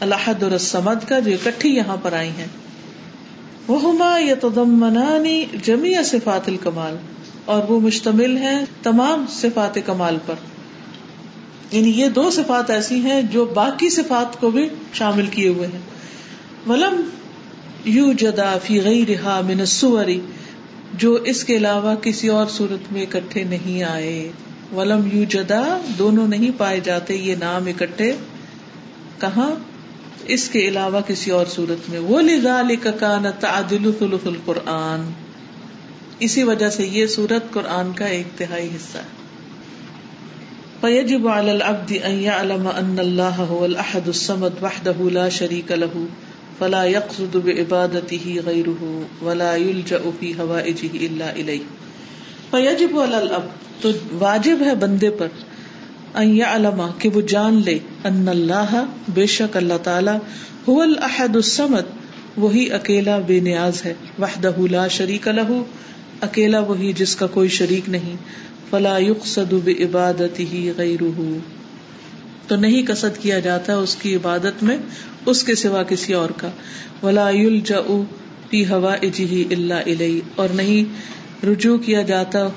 الحد 0.01 0.43
اور 0.43 0.59
سمد 0.59 1.09
کا 1.09 1.19
جو 1.19 1.33
اکٹھی 1.33 1.77
یہاں 1.77 1.97
پر 2.03 2.13
آئی 2.13 2.29
ہیں۔ 2.29 2.47
وہ 3.69 3.95
یا 4.21 4.35
تدمنانی 4.41 5.45
جمی 5.63 5.95
صفات 6.05 6.49
الکمال۔ 6.49 6.97
اور 7.45 7.63
وہ 7.69 7.81
مشتمل 7.81 8.37
ہے 8.37 8.65
تمام 8.83 9.25
صفات 9.29 9.79
کمال 9.87 10.19
پر۔ 10.27 10.35
یعنی 11.71 11.91
یہ 11.91 12.09
دو 12.09 12.31
صفات 12.31 12.71
ایسی 12.71 12.95
ہیں 12.95 13.23
جو 13.23 13.45
باقی 13.45 13.91
صفات 13.91 14.41
کو 14.41 14.51
بھی 14.51 14.69
شامل 14.93 15.27
کیے 15.27 15.49
ہوئے 15.49 15.69
ہیں۔ 15.69 15.79
ولم 16.69 17.01
یو 17.85 18.13
جدا 18.13 18.59
فی 18.65 18.81
غیرہا 18.81 19.41
من 19.45 19.61
السوری 19.61 20.21
جو 20.95 21.13
اس 21.13 21.45
کے 21.45 21.57
علاوہ 21.57 21.95
کسی 21.95 22.29
اور 22.29 22.47
صورت 22.47 22.93
میں 22.93 23.03
اکٹھے 23.03 23.45
نہیں 23.45 23.83
آئے۔ 23.83 24.33
ولم 24.75 25.09
یو 25.13 25.25
جدا 25.25 25.79
دونوں 25.99 26.29
نہیں 26.29 26.51
پائے 26.57 26.81
جاتے 26.81 27.17
یہ 27.17 27.35
نام 27.39 27.67
اکٹھے۔ 27.67 28.13
کہاں؟ 29.21 29.51
اس 30.25 30.49
کے 30.49 30.69
علاوہ 30.69 31.01
کسی 31.01 31.31
اور 31.31 31.47
صورت 31.47 31.91
میں۔ 31.91 31.99
وہ 31.99 32.21
لذالک 32.21 32.87
کان 33.01 33.25
تعدل 33.41 33.91
ثلث 33.99 34.27
القرآن۔ 34.27 35.13
اسی 36.19 36.43
وجہ 36.43 36.71
سے 36.71 36.87
یہ 36.87 37.07
صورت 37.07 37.51
قرآن 37.51 37.93
کا 37.93 38.05
ایک 38.05 38.39
تہائی 38.39 38.67
حصہ 38.67 38.99
ہے۔ 38.99 39.26
فيجب 40.81 41.27
على 41.29 41.53
العبد 41.53 41.93
ان 42.07 42.17
يعلم 42.23 42.67
ان 42.71 42.99
الله 42.99 43.45
هو 43.51 43.65
الاحد 43.65 44.09
الصمد 44.09 44.63
وحده 44.63 45.11
لا 45.17 45.29
شريك 45.37 45.71
له 45.83 46.03
فلا 46.59 46.83
يقصد 46.85 47.37
بعبادته 47.47 48.35
غيره 48.47 48.91
ولا 49.29 49.49
يلجا 49.57 50.01
في 50.21 50.33
هوائجه 50.41 50.93
الا 51.07 51.31
اليه 51.37 51.65
فيجب 52.51 52.99
على 52.99 53.17
العبد، 53.17 53.83
تو 53.83 53.93
واجب 54.19 54.63
ہے 54.67 54.75
بندے 54.75 55.11
پر 55.11 55.29
ان 56.15 56.37
يعلم 56.37 56.83
کہ 56.99 57.09
وہ 57.15 57.21
جان 57.29 57.61
لے 57.65 57.79
ان 58.05 58.29
اللہ 58.29 58.75
بے 59.15 59.27
شک 59.35 59.57
اللہ 59.57 59.83
تعالی 59.83 60.17
هو 60.69 60.81
الاحد 60.83 61.37
الصمد، 61.37 61.95
وہی 62.37 62.71
اکیلا 62.73 63.19
بے 63.27 63.41
نیاز 63.41 63.85
ہے 63.85 63.95
وحدہ 64.19 64.57
لا 64.71 64.87
شریک 64.99 65.29
له، 65.29 65.61
اکیلا 66.21 66.61
وہی 66.69 66.93
جس 66.93 67.17
کا 67.17 67.27
کوئی 67.35 67.49
شریک 67.57 67.89
نہیں۔ 67.89 68.17
فلا 68.71 68.99
يقصد 68.99 69.53
بعبادته 69.65 70.69
غيره 70.77 71.37
تو 72.49 72.57
نہیں 72.57 72.83
قصد 72.89 73.23
کیا 73.23 73.39
جاتا 73.39 73.77
اس 73.77 73.97
کی 73.97 74.15
عبادت 74.15 74.63
میں، 74.63 74.77
اس 75.27 75.45
کے 75.45 75.55
سوا 75.55 75.83
کسی 75.83 76.13
اور 76.13 76.31
کا۔ 76.31 76.51
ولا 77.03 77.31
يلجا 77.31 77.81
في 78.51 78.65
هوائجه 78.65 79.43
الا 79.51 79.79
الیہ۔ 79.79 80.21
اور 80.35 80.49
نہیں 80.49 80.85
رجوع 81.47 81.79
کیا 81.79 82.03
جاتا 82.03 82.49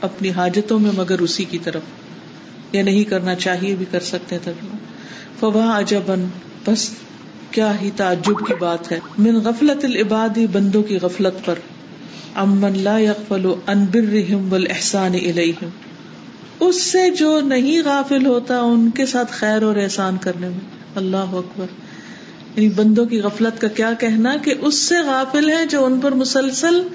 اپنی 0.00 0.30
حاجتوں 0.30 0.78
میں 0.78 0.90
مگر 0.94 1.18
اسی 1.18 1.44
کی 1.44 1.58
طرف۔ 1.58 1.82
یا 2.72 2.82
نہیں 2.82 3.04
کرنا 3.04 3.34
چاہیے، 3.34 3.74
بھی 3.74 3.86
کر 3.90 4.00
سکتے 4.00 4.38
ترجمہ 4.38 4.76
فواہ 5.40 5.78
عجبن 5.78 6.24
بس 6.66 6.90
کیا 7.50 7.80
ہی 7.82 7.90
تعجب 7.96 8.46
کی 8.46 8.54
بات 8.54 8.92
ہے۔ 8.92 9.00
من 9.18 9.34
غفلت 9.34 9.84
العبادی، 9.84 10.46
بندوں 10.46 10.82
کی 10.82 10.98
غفلت 11.02 11.46
پر۔ 11.46 11.54
امن 12.36 12.78
لا 12.78 12.98
يغفل 12.98 13.46
عن 13.66 13.84
برهم 13.94 14.52
والاحسان 14.52 15.14
الیہم۔ 15.14 15.68
اس 16.60 16.82
سے 16.82 17.10
جو 17.10 17.40
نہیں 17.40 17.82
غافل 17.84 18.26
ہوتا 18.26 18.60
ان 18.60 18.90
کے 18.90 19.06
ساتھ 19.06 19.32
خیر 19.32 19.62
اور 19.62 19.76
احسان 19.76 20.16
کرنے 20.16 20.48
میں۔ 20.48 20.58
اللہ 20.94 21.16
اکبر۔ 21.16 21.66
یعنی 22.56 22.68
بندوں 22.68 23.06
کی 23.06 23.20
غفلت 23.20 23.60
کا 23.60 23.68
کیا 23.68 23.92
کہنا 23.92 24.36
کہ 24.36 24.54
اس 24.60 24.74
سے 24.74 24.94
غافل 25.06 25.50
ہے 25.50 25.66
جو 25.66 25.84
ان 25.84 26.00
پر 26.00 26.12
مسلسل 26.12 26.88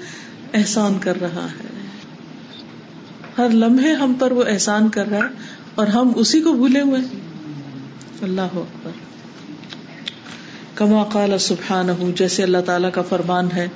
احسان 0.54 0.98
کر 1.00 1.20
رہا 1.20 1.46
ہے۔ 1.46 1.88
ہر 3.38 3.48
لمحے 3.48 3.92
ہم 3.92 4.14
پر 4.18 4.32
وہ 4.32 4.44
احسان 4.48 4.88
کر 4.88 5.06
رہا 5.06 5.18
ہے 5.18 5.32
اور 5.74 5.86
ہم 5.86 6.12
اسی 6.16 6.40
کو 6.40 6.52
بھولے 6.52 6.80
ہوئے 6.80 7.00
اللہ 8.22 8.40
اکبر۔ 8.40 8.90
کما 10.74 11.04
قال 11.04 11.38
سبحانہ، 11.38 11.92
جیسے 12.16 12.42
اللہ 12.42 12.58
تعالی 12.66 12.88
کا 12.94 13.02
فرمان 13.02 13.48
ہے 13.54 13.68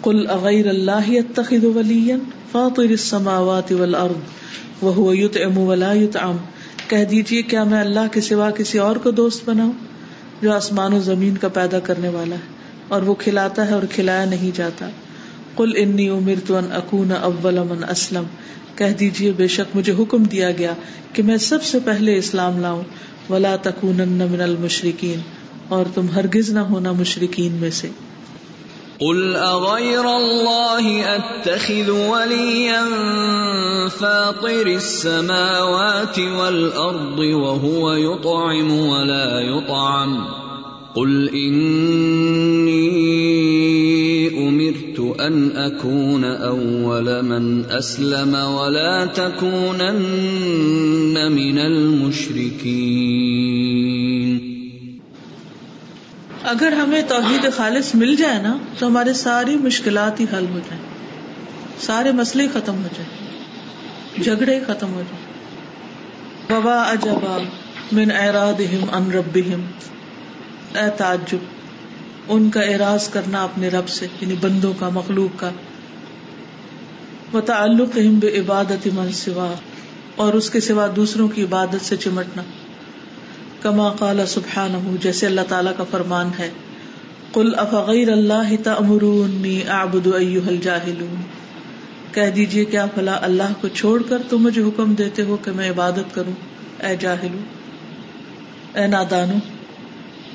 قل 0.00 0.30
اغیر 0.30 0.66
اللہ 0.66 1.08
اتخذ 1.08 1.64
ولیا 1.64 2.16
فاطر 2.52 2.90
السماوات 2.90 3.72
والارض 3.72 4.34
وهو 4.82 5.14
يطعم 5.14 5.58
ولا 5.58 5.92
يطعم 5.92 6.36
کہہ 6.88 7.04
دیجیے 7.04 7.42
کیا 7.42 7.64
میں 7.64 7.80
اللہ 7.80 8.12
کے 8.12 8.20
سوا 8.20 8.50
کسی 8.50 8.78
اور 8.78 8.96
کو 8.96 9.10
دوست 9.10 9.48
بناؤں 9.48 9.72
جو 10.42 10.52
آسمان 10.52 10.92
و 10.92 11.00
زمین 11.00 11.36
کا 11.36 11.48
پیدا 11.48 11.78
کرنے 11.78 12.08
والا 12.08 12.34
ہے 12.34 12.54
اور 12.88 13.02
وہ 13.02 13.14
کھلاتا 13.14 13.68
ہے 13.68 13.74
اور 13.74 13.82
کھلایا 13.90 14.24
نہیں 14.24 14.56
جاتا۔ 14.56 14.88
قل 15.54 15.72
انی 15.76 16.08
امرت 16.08 16.50
ان 16.50 16.72
اکون 16.72 17.12
اول 17.12 17.58
من 17.58 17.84
اسلم۔ 17.90 18.24
کہہ 18.74 18.92
دیجیے 19.00 19.32
بے 19.36 19.46
شک 19.46 19.76
مجھے 19.76 19.92
حکم 19.98 20.22
دیا 20.22 20.50
گیا 20.50 20.72
کہ 21.12 21.22
میں 21.22 21.36
سب 21.36 21.62
سے 21.62 21.78
پہلے 21.84 22.18
اسلام 22.18 22.60
لاؤں۔ 22.60 22.82
ولا 23.30 23.56
تکونن 23.62 24.26
من 24.30 24.40
المشرکین۔ 24.40 25.20
اور 25.68 25.84
تم 25.94 26.06
ہرگز 26.14 26.50
نہ 26.50 26.58
ہونا 26.58 26.92
مشرکین 26.92 27.52
میں 27.52 27.70
سے۔ 27.70 27.88
قل 29.00 29.36
اغير 29.36 30.16
الله 30.16 31.16
اتخذ 31.16 31.90
وليا 31.90 32.84
فاطر 33.88 34.66
السماوات 34.66 36.18
والارض 36.18 37.18
وهو 37.18 37.92
يطعم 37.92 38.70
ولا 38.70 39.40
يطعم 39.40 40.24
قل 40.94 41.28
اني 41.28 42.86
امرت 44.48 45.20
ان 45.20 45.56
اكون 45.56 46.24
اول 46.24 47.22
من 47.22 47.64
اسلم 47.64 48.34
ولا 48.34 49.06
تكونن 49.06 49.96
من 51.32 51.58
المشركين 51.58 53.06
اگر 56.46 56.72
ہمیں 56.72 57.02
توحید 57.08 57.52
خالص 57.56 57.94
مل 57.94 58.16
جائے 58.16 58.42
نا 58.42 58.56
تو 58.78 58.86
ہمارے 58.86 59.12
ساری 59.12 59.56
مشکلات 59.56 60.20
ہی 60.20 60.24
حل 60.32 60.46
ہو 60.50 60.58
جائیں۔ 60.58 60.82
سارے 61.80 62.12
مسئلے 62.12 62.46
ختم 62.52 62.82
ہو 62.82 62.88
جائیں۔ 62.96 64.24
جھگڑے 64.24 64.60
ختم 64.66 64.92
ہو 64.92 65.02
جائیں۔ 65.10 65.26
وبا 66.58 66.82
اجبا 66.82 67.38
من 67.92 68.10
اعراضهم 68.10 68.84
ان 68.92 69.10
ربهم۔ 69.10 69.60
اے 70.76 70.90
تعجب، 70.96 71.36
ان 72.28 72.50
کا 72.50 72.60
اعراض 72.60 73.08
کرنا 73.08 73.42
اپنے 73.42 73.68
رب 73.68 73.88
سے 73.88 74.06
یعنی 74.20 74.34
بندوں 74.40 74.72
کا، 74.78 74.88
مخلوق 74.88 75.40
کا۔ 75.40 75.50
وتعلقهم 77.34 78.18
بعبادت 78.18 78.88
من 78.94 79.12
سوا 79.12 79.54
اور 80.16 80.32
اس 80.32 80.50
کے 80.50 80.60
سوا 80.60 80.86
دوسروں 80.96 81.28
کی 81.28 81.42
عبادت 81.42 81.84
سے 81.84 81.96
چمٹنا۔ 81.96 82.42
کما 83.66 83.88
قال 83.90 84.20
سبحانہ 84.26 84.96
جیسے 85.02 85.26
اللہ 85.26 85.46
تعالیٰ 85.48 85.72
کا 85.76 85.84
فرمان 85.90 86.30
ہے، 86.38 86.50
قل 87.32 87.48
افغیر 87.56 88.08
اللہ 88.12 88.50
تأمرونی 88.64 89.60
اعبد 89.68 90.06
ایوہ 90.14 90.48
الجاہلون۔ 90.48 91.22
کہہ 92.12 92.30
دیجیے 92.36 92.64
کیا 92.64 92.86
بھلا 92.94 93.18
اللہ 93.22 93.50
کو 93.60 93.68
چھوڑ 93.68 94.02
کر 94.02 94.18
تم 94.28 94.38
مجھے 94.38 94.62
حکم 94.62 94.94
دیتے 94.94 95.22
ہو 95.22 95.36
کہ 95.44 95.50
میں 95.56 95.70
عبادت 95.70 96.14
کروں۔ 96.14 96.32
اے 96.86 96.96
جاہلو، 97.00 97.40
اے 98.78 98.86
نادانو 98.86 99.38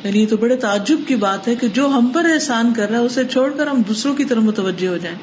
یعنی 0.04 0.22
یہ 0.22 0.28
تو 0.30 0.38
بڑے 0.38 0.56
تعجب 0.56 1.00
کی 1.08 1.16
بات 1.16 1.48
ہے 1.48 1.56
کہ 1.56 1.68
جو 1.68 1.86
ہم 1.88 2.08
پر 2.14 2.26
احسان 2.26 2.74
کر 2.74 2.90
رہا 2.90 3.00
ہے، 3.00 3.04
اسے 3.04 3.24
چھوڑ 3.32 3.50
کر 3.58 3.68
ہم 3.68 3.82
دوسروں 3.88 4.16
کی 4.16 4.26
طرف 4.26 4.44
متوجہ 4.44 4.88
ہو 4.88 4.98
جائیں۔ 4.98 5.18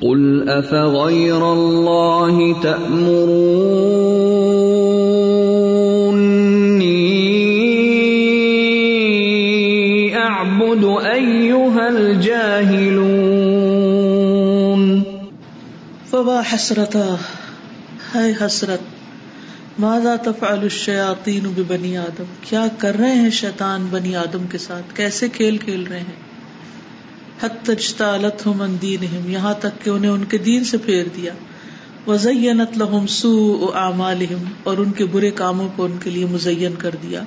قل 0.00 0.48
افغیر 0.48 1.42
اللہ 1.42 2.36
تأمرونی 2.62 4.59
فوا 16.24 16.42
حسرتا؟ 16.54 17.14
ہے 18.14 18.46
حسرت، 18.46 18.78
ماذا 19.78 20.16
تفعل 20.16 20.58
الشیاطین 20.58 21.42
ببنی 21.42 21.96
آدم؟ 21.96 22.24
کیا 22.40 22.66
کر 22.78 22.96
رہے 22.96 23.14
ہیں 23.14 23.30
شیطان 23.30 23.86
بنی 23.90 24.16
آدم 24.16 24.46
کے 24.50 24.58
ساتھ؟ 24.58 24.96
کیسے 24.96 25.28
کھیل 25.28 25.58
کھیل 25.58 25.86
رہے 25.86 25.98
ہیں؟ 25.98 26.20
حت 27.42 27.50
حتی 27.52 27.72
اجتالتہم 27.72 28.62
ان 28.62 28.76
دینہم 28.82 29.30
یہاں 29.30 29.54
تک 29.54 29.84
کہ 29.84 29.90
انہیں 29.90 30.10
ان 30.10 30.24
کے 30.24 30.38
دین 30.38 30.64
سے 30.64 30.78
پھیر 30.78 31.04
دیا۔ 31.16 31.32
وزینت 32.06 32.78
لہم 32.78 33.06
سوء 33.06 33.74
اعمالہم 33.74 34.44
اور 34.62 34.78
ان 34.78 34.90
کے 34.90 35.04
برے 35.04 35.30
کاموں 35.30 35.68
کو 35.76 35.84
ان 35.84 35.96
کے 36.02 36.10
لیے 36.10 36.26
مزین 36.26 36.74
کر 36.78 36.90
دیا۔ 37.02 37.20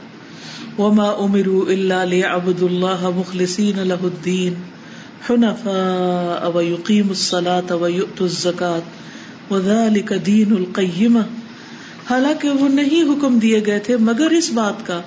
وما 0.79 1.09
امروا 1.09 1.71
الا 1.71 2.03
ليعبدوا 2.03 2.69
الله 2.69 3.09
مخلصین 3.15 3.79
له 3.79 3.97
الدین 4.01 4.53
حنفاء 5.29 6.57
ويقيموا 6.57 7.09
الصلاة 7.09 7.81
ويؤتوا 7.81 8.27
الزكاة، 8.27 8.79
وذلك 9.51 10.13
دین 10.25 10.51
القیمہ 10.51 11.19
حالانکہ 12.09 12.49
وہ 12.49 12.67
نہیں 12.67 13.03
حکم 13.03 13.39
دیے 13.39 13.65
گئے 13.65 13.79
تھے 13.79 13.97
مگر 13.97 14.29
اس 14.29 14.51
بات 14.51 14.87
کا 14.87 15.01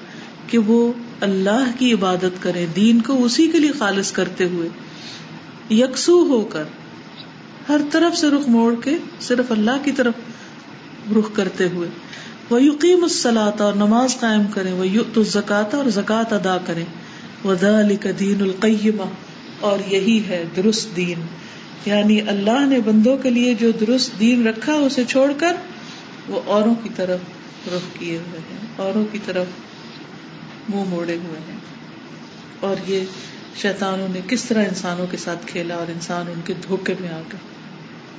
کہ 0.47 0.59
وہ 0.59 0.93
اللہ 1.21 1.71
کی 1.79 1.93
عبادت 1.93 2.43
کریں، 2.43 2.67
دین 2.77 3.01
کو 3.01 3.25
اسی 3.25 3.49
کے 3.49 3.59
لیے 3.59 3.73
خالص 3.73 4.13
کرتے 4.13 4.45
ہوئے۔ 4.45 4.69
یکسو 5.75 6.13
ہو 6.13 6.45
کر 6.45 6.65
ہر 7.69 7.81
طرف 7.91 8.17
سے 8.17 8.29
رخ 8.29 8.49
موڑ 8.49 8.75
کے 8.85 8.99
صرف 9.21 9.53
اللہ 9.53 9.85
کی 9.85 9.93
طرف 9.93 10.15
رخ 11.19 11.31
کرتے 11.33 11.69
ہوئے۔ 11.69 11.89
وہ 12.51 12.63
یقین 12.63 13.03
السلاط 13.03 13.61
اور 13.61 13.73
نماز 13.73 14.21
قائم 14.21 14.43
کرے 14.55 14.73
وہ 14.73 14.87
یوت 14.87 15.19
الزکات 15.19 15.75
اور 15.75 15.85
زکوٰۃ 15.85 16.33
ادا 16.33 16.57
کرے 16.67 16.85
وہ 17.45 17.55
دین 18.19 18.43
القیمہ 18.43 19.03
اور 19.61 19.79
یہی 19.87 20.23
ہے 20.29 20.45
درست 20.57 20.97
دین۔ 20.97 21.27
یعنی 21.87 22.21
اللہ 22.21 22.67
نے 22.67 22.81
بندوں 22.81 23.17
کے 23.17 23.31
لیے 23.31 23.55
جو 23.55 23.71
درست 23.71 24.21
دین 24.21 24.47
رکھا 24.47 24.73
اسے 24.73 25.05
چھوڑ 25.05 25.33
کر 25.37 25.57
وہ 26.29 26.41
اوروں 26.45 26.75
کی 26.75 26.89
طرف 26.97 27.21
رخ 27.67 27.99
کیے 27.99 28.19
ہوئے 28.19 28.41
ہیں، 28.41 28.67
اوروں 28.77 29.05
کی 29.13 29.19
طرف 29.25 29.47
منہ 30.69 30.85
موڑے 30.85 31.17
ہوئے 31.17 31.41
ہیں۔ 31.53 31.59
اور 32.61 32.77
یہ 32.87 33.01
شیطانوں 33.57 34.09
نے 34.11 34.21
کس 34.29 34.45
طرح 34.45 34.65
انسانوں 34.65 35.07
کے 35.11 35.17
ساتھ 35.17 35.47
کھیلا 35.47 35.75
اور 35.75 35.91
انسان 35.91 36.27
ان 36.35 36.41
کے 36.45 36.55
دھوکے 36.67 36.95
میں 37.01 37.09
آ 37.09 37.21
گئے 37.33 37.41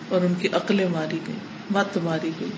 اور 0.10 0.22
ان 0.22 0.34
کی 0.40 0.48
عقلیں 0.48 0.88
ماری 0.90 1.20
گئی 1.28 1.36
مت 1.72 1.98
ماری 1.98 2.32
گئی 2.40 2.50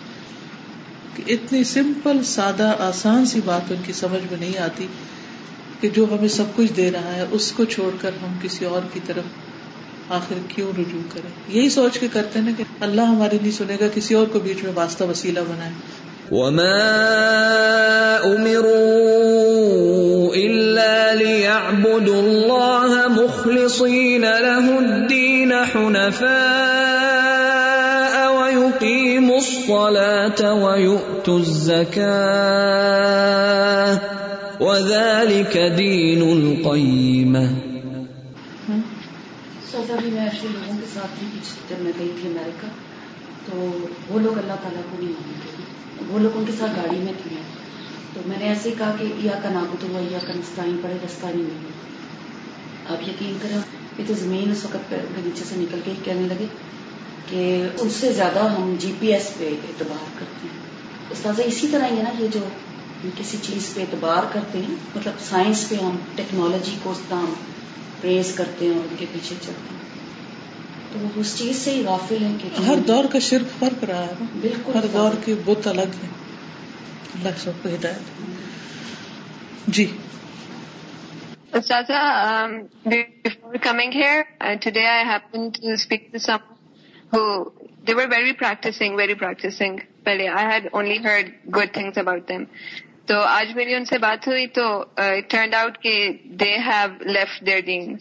کہ 1.16 1.34
اتنی 1.34 1.64
سمپل، 1.64 2.24
سادہ، 2.24 2.76
آسان 2.80 3.26
سی 3.26 3.40
بات 3.46 3.62
ان 3.70 3.78
کی 3.86 3.94
سمجھ 3.94 4.34
میں 4.34 4.40
نہیں 4.40 4.58
آتی۔ 4.58 4.88
کہ 5.82 5.88
جو 5.96 6.04
ہمیں 6.12 6.28
سب 6.28 6.48
کچھ 6.56 6.72
دے 6.78 6.88
رہا 6.92 7.12
ہے، 7.16 7.24
اس 7.32 7.46
کو 7.52 7.62
چھوڑ 7.66 7.92
کر 8.02 8.12
ہم 8.24 8.32
کسی 8.42 8.66
اور 8.66 8.84
کی 8.94 9.00
طرف 9.08 9.28
آخر 10.10 10.38
کیوں 10.48 10.70
رجوع 10.78 11.06
کریں؟ 11.14 11.32
یہی 11.48 11.70
سوچ 11.70 11.94
کے 12.00 12.08
کرتے 12.14 12.40
نا 12.42 12.52
کہ 12.58 12.64
اللہ 12.80 13.06
ہماری 13.10 13.38
نہیں 13.42 13.58
سنے 13.58 13.78
گا، 13.80 13.88
کسی 13.94 14.14
اور 14.16 14.28
کو 14.32 14.38
بیچ 14.40 14.60
میں 14.64 14.74
واسطہ 14.76 15.04
وسیلہ 15.04 15.44
بنائے 15.50 15.74
وما 16.32 16.90
امروا 18.26 19.60
الا 20.36 20.98
ليعبدوا 21.14 22.20
الله 22.20 22.92
مخلصين 23.08 24.26
له 24.26 24.66
الدين 24.80 25.52
حنفاء 25.72 26.30
ويقيموا 28.36 29.38
الصلاه 29.38 30.42
ويؤتوا 30.64 31.40
الزكاه 31.40 32.30
وذلك 34.60 35.53
دين 35.76 36.22
القيمه 36.22 37.43
سوزا 39.72 39.95
بھی 39.95 40.10
میں 40.12 40.24
ایسے 40.24 40.47
لوگوں 40.51 40.76
کے 40.80 40.88
ساتھ 40.93 41.14
تھی 41.20 41.28
جب 41.70 41.84
میں 41.84 41.91
گئی 41.99 42.12
تھی 42.20 42.28
امریکہ، 42.30 42.68
تو 43.45 43.53
وہ 44.10 44.20
لوگ 44.20 44.38
اللہ 44.38 44.57
تعالیٰ 44.64 44.82
کو 44.89 44.95
نہیں 44.99 45.14
مانتے 45.20 46.07
وہ 46.10 46.20
لوگ 46.20 46.38
ان 46.38 46.45
کے 46.45 46.53
ساتھ 46.60 46.76
گاڑی 46.78 46.99
میں 46.99 47.14
تھے۔ 47.22 47.36
تو 48.14 48.22
میں 48.26 48.39
نے 48.39 48.45
ایسے 48.47 48.70
ہی 48.70 48.76
کہا 48.78 48.95
کہ 48.99 49.05
یا 49.26 49.39
کا 49.43 49.49
نابو 49.49 49.76
تو 49.80 49.88
ہوا 49.91 50.01
یا 50.12 50.20
کا 50.28 50.34
نسطانی 50.36 50.78
پڑے 50.82 50.97
رستہ 51.05 51.28
نہیں 51.36 51.72
آپ 52.89 53.07
یقین 53.10 53.38
کریں، 53.41 53.57
یہ 53.97 54.03
تو 54.07 54.14
زمین 54.20 54.51
اس 54.51 54.64
وقت 54.66 54.89
کے 54.89 55.22
نیچے 55.26 55.43
سے 55.49 55.55
نکل 55.57 55.80
کے 55.86 55.93
کہنے 56.03 56.28
لگے 56.28 56.47
کہ 57.30 57.41
اس 57.78 57.93
سے 57.93 58.07
زیادہ 58.14 58.47
ہم 58.55 58.74
جی 58.80 58.91
پی 58.99 59.14
ایس 59.14 59.28
پہ 59.38 59.49
اعتبار 59.68 60.07
کرتے 60.20 60.47
ہیں۔ 60.47 60.60
استاذہ، 61.12 61.41
اسی 61.45 61.68
طرح 61.72 61.86
ہی 61.91 61.97
ہے 61.97 62.03
نا 62.03 62.14
یہ 62.20 62.28
جو 62.34 62.39
کسی 63.18 63.38
چیز 63.41 63.74
پہ 63.76 63.82
اعتبار 63.82 64.24
کرتے 64.34 64.60
ہیں 64.60 64.76
مطلب 64.95 65.12
سائنس 65.20 65.70
پہ 65.70 65.76
ہم 65.76 65.95
ٹیکنالوجی 66.16 66.78
کو 66.84 66.91
اس 66.91 67.00
طرح 67.10 67.26
پریز 68.02 68.36
کرتے 68.36 68.66
ہیں 68.66 68.74
اور 68.74 68.82
ان 68.82 68.95
کے 69.00 69.06
پیچھے 69.12 69.36
چلتے 69.41 69.74
ہیں۔ 69.74 69.80
تو 70.93 71.00
وہ 71.00 71.10
اس 71.16 71.38
چیز 71.38 71.56
سے 71.56 71.72
ہی 71.72 71.84
غافل 71.84 72.24
ہیں 72.24 72.38
کہ 72.41 72.62
ہر 72.62 72.76
دور 72.76 73.06
کا 73.06 73.20
شرک 73.20 73.60
فرق 73.60 73.84
رہا 73.84 74.04
ہے 74.04 74.14
بالکل 74.41 74.72
ہر 74.76 74.86
دور 74.93 75.12
کے 75.26 75.36
بت 75.45 75.68
الگ 75.68 75.82
ہیں 75.82 76.10
اللہ 77.16 77.30
سب 77.38 77.52
کو 77.62 77.70
ہدایت۔ 77.70 78.22
جی۔ 79.68 79.97
Ustaza, 81.56 82.26
um, 82.26 82.52
before 82.89 83.56
coming 83.68 83.93
here, 83.93 84.47
uh, 84.47 84.56
today 84.68 84.88
I 84.88 85.06
happened 85.08 85.50
to 85.50 85.72
speak 85.72 86.08
to 86.12 86.32
someone 86.32 86.58
who, 87.16 87.43
they 87.89 87.97
were 87.97 88.14
very 88.18 88.34
practicing, 88.43 88.97
very 89.00 89.16
practicing. 89.24 89.78
I 90.08 90.45
had 90.45 90.68
only 90.74 90.97
heard 90.97 91.28
good 91.52 91.78
things 91.78 91.97
about 91.97 92.32
them. 92.32 92.43
تو 93.10 93.20
آج 93.20 93.55
میری 93.55 93.74
ان 93.76 93.86
سے 93.86 93.97
بات 93.99 94.28
ہوئی 94.28 94.47
تو 94.53 94.66
ٹرنڈ 94.95 95.55
آؤٹ 95.55 95.78
کہ 95.84 95.93
دے 96.39 96.51
ہیو 96.66 97.12
لیفٹ 97.12 97.45
دیئر 97.45 97.62
دین 97.68 97.95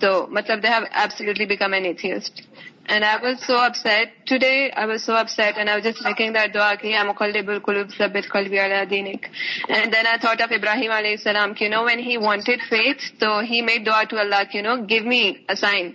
تو 0.00 0.10
مطلب 0.30 0.62
they 0.62 0.68
have 0.68 0.84
absolutely 0.92 1.46
become 1.46 1.72
an 1.72 1.84
atheist 1.84 2.40
and 2.86 3.04
I 3.04 3.16
was 3.22 3.46
so 3.46 3.56
upset 3.58 4.08
today 4.26 4.50
I 4.72 4.88
was 4.88 5.02
so 5.02 5.14
upset 5.16 5.58
and 5.58 5.70
I 5.70 5.80
just 5.82 6.04
making 6.06 6.32
that 6.32 6.54
دعا 6.54 6.72
کہ 6.74 6.96
ایم 6.96 7.12
قلب 7.12 7.50
القلوب 7.50 7.94
ثبت 7.96 8.28
قلبی 8.28 8.58
علی 8.60 8.84
دینک 8.90 9.26
and 9.68 9.92
then 9.94 10.06
I 10.06 10.18
thought 10.20 10.42
of 10.42 10.52
ابراہیم 10.52 10.92
علیہ 10.92 11.10
السلام 11.12 11.54
کہ 11.54 11.68
no 11.68 11.82
when 11.84 12.00
he 12.00 12.16
wanted 12.18 12.68
faith 12.68 13.10
تو 13.20 13.38
ہی 13.42 13.60
میڈ 13.62 13.86
دعا 13.86 14.02
ٹو 14.02 14.18
اللہ 14.18 14.42
کہ 14.52 14.62
no 14.62 14.76
give 14.90 15.04
me 15.04 15.22
a 15.48 15.54
sign 15.60 15.90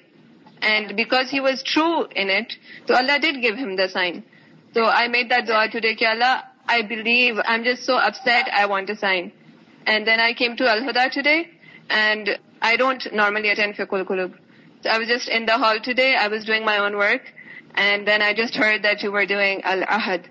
and 0.64 0.92
because 0.94 1.34
he 1.34 1.40
was 1.40 1.64
true 1.66 1.88
in 2.16 2.30
it 2.30 2.54
تو 2.88 2.96
اللہ 2.96 3.18
did 3.22 3.42
give 3.44 3.56
him 3.58 3.76
the 3.76 3.88
sign 3.90 4.20
تو 4.76 4.86
آئی 4.90 5.08
میڈ 5.10 5.30
دیٹ 5.30 5.48
دعا 5.48 5.66
ٹوڈے 5.66 5.94
کہ 5.94 6.06
اللہ 6.06 6.40
I 6.76 6.82
believe 6.92 7.40
I'm 7.54 7.64
just 7.64 7.84
so 7.86 7.98
upset 7.98 8.50
I 8.62 8.66
want 8.74 8.88
to 8.88 8.96
sign. 8.96 9.32
And 9.86 10.08
then 10.08 10.20
I 10.20 10.34
came 10.34 10.56
to 10.58 10.70
Al-Huda 10.74 11.12
today 11.12 11.40
and 11.90 12.38
I 12.62 12.76
don't 12.78 13.08
normally 13.14 13.50
attend 13.50 13.76
Fiqhul 13.76 14.06
Qulub. 14.06 14.34
So 14.84 14.90
I 14.90 14.98
was 14.98 15.08
just 15.08 15.28
in 15.28 15.46
the 15.46 15.58
hall 15.58 15.80
today. 15.80 16.16
I 16.16 16.28
was 16.28 16.46
doing 16.46 16.64
my 16.66 16.78
own 16.78 16.98
work 16.98 17.34
and 17.76 18.08
then 18.08 18.22
I 18.22 18.34
just 18.34 18.56
heard 18.56 18.84
that 18.84 19.04
you 19.04 19.12
were 19.12 19.26
doing 19.26 19.64
Al-Ahad. 19.64 20.26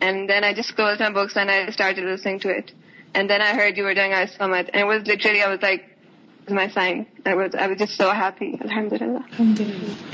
And 0.00 0.28
then 0.28 0.44
I 0.44 0.54
just 0.54 0.74
closed 0.76 1.00
my 1.00 1.10
books 1.10 1.36
and 1.36 1.50
I 1.50 1.70
started 1.70 2.04
listening 2.04 2.40
to 2.40 2.50
it. 2.50 2.72
And 3.14 3.30
then 3.30 3.40
I 3.40 3.54
heard 3.54 3.76
you 3.76 3.84
were 3.84 3.94
doing 3.94 4.12
As-Samad. 4.12 4.70
And 4.72 4.82
it 4.82 4.86
was 4.86 5.06
literally, 5.06 5.42
I 5.42 5.48
was 5.48 5.62
like, 5.62 5.80
it 5.80 6.50
was 6.50 6.54
my 6.54 6.68
sign. 6.68 7.06
I 7.24 7.34
was, 7.34 7.54
I 7.54 7.68
was 7.68 7.78
just 7.78 7.96
so 7.96 8.10
happy. 8.10 8.58
Alhamdulillah. 8.60 9.24
الحمدللہ 9.30 10.12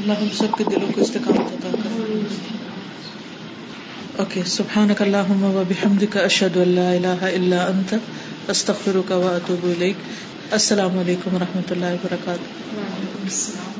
اللہ 0.00 0.20
ہم 0.22 0.28
سب 0.40 0.58
کے 0.58 0.64
دلوں 0.70 0.92
کو 0.94 1.00
استقامت 1.00 1.52
عطا 1.52 1.70
کرے 1.84 2.68
okay 4.20 4.40
سبحانک 4.46 5.02
اللہم 5.02 5.44
و 5.44 5.62
بحمدک 5.68 6.16
اشہد 6.16 6.56
ان 6.56 6.68
لا 6.68 6.90
الہ 6.90 7.22
الا 7.22 7.62
انت 7.62 7.94
استغفرک 8.48 9.10
و 9.10 9.28
اتوب 9.28 9.64
الیک 9.64 9.96
السلام 10.50 10.98
علیکم 10.98 11.34
و 11.34 11.38
رحمۃ 11.38 11.70
اللہ 11.70 11.86
وبرکاتہ 11.86 12.78
السلام. 13.22 13.79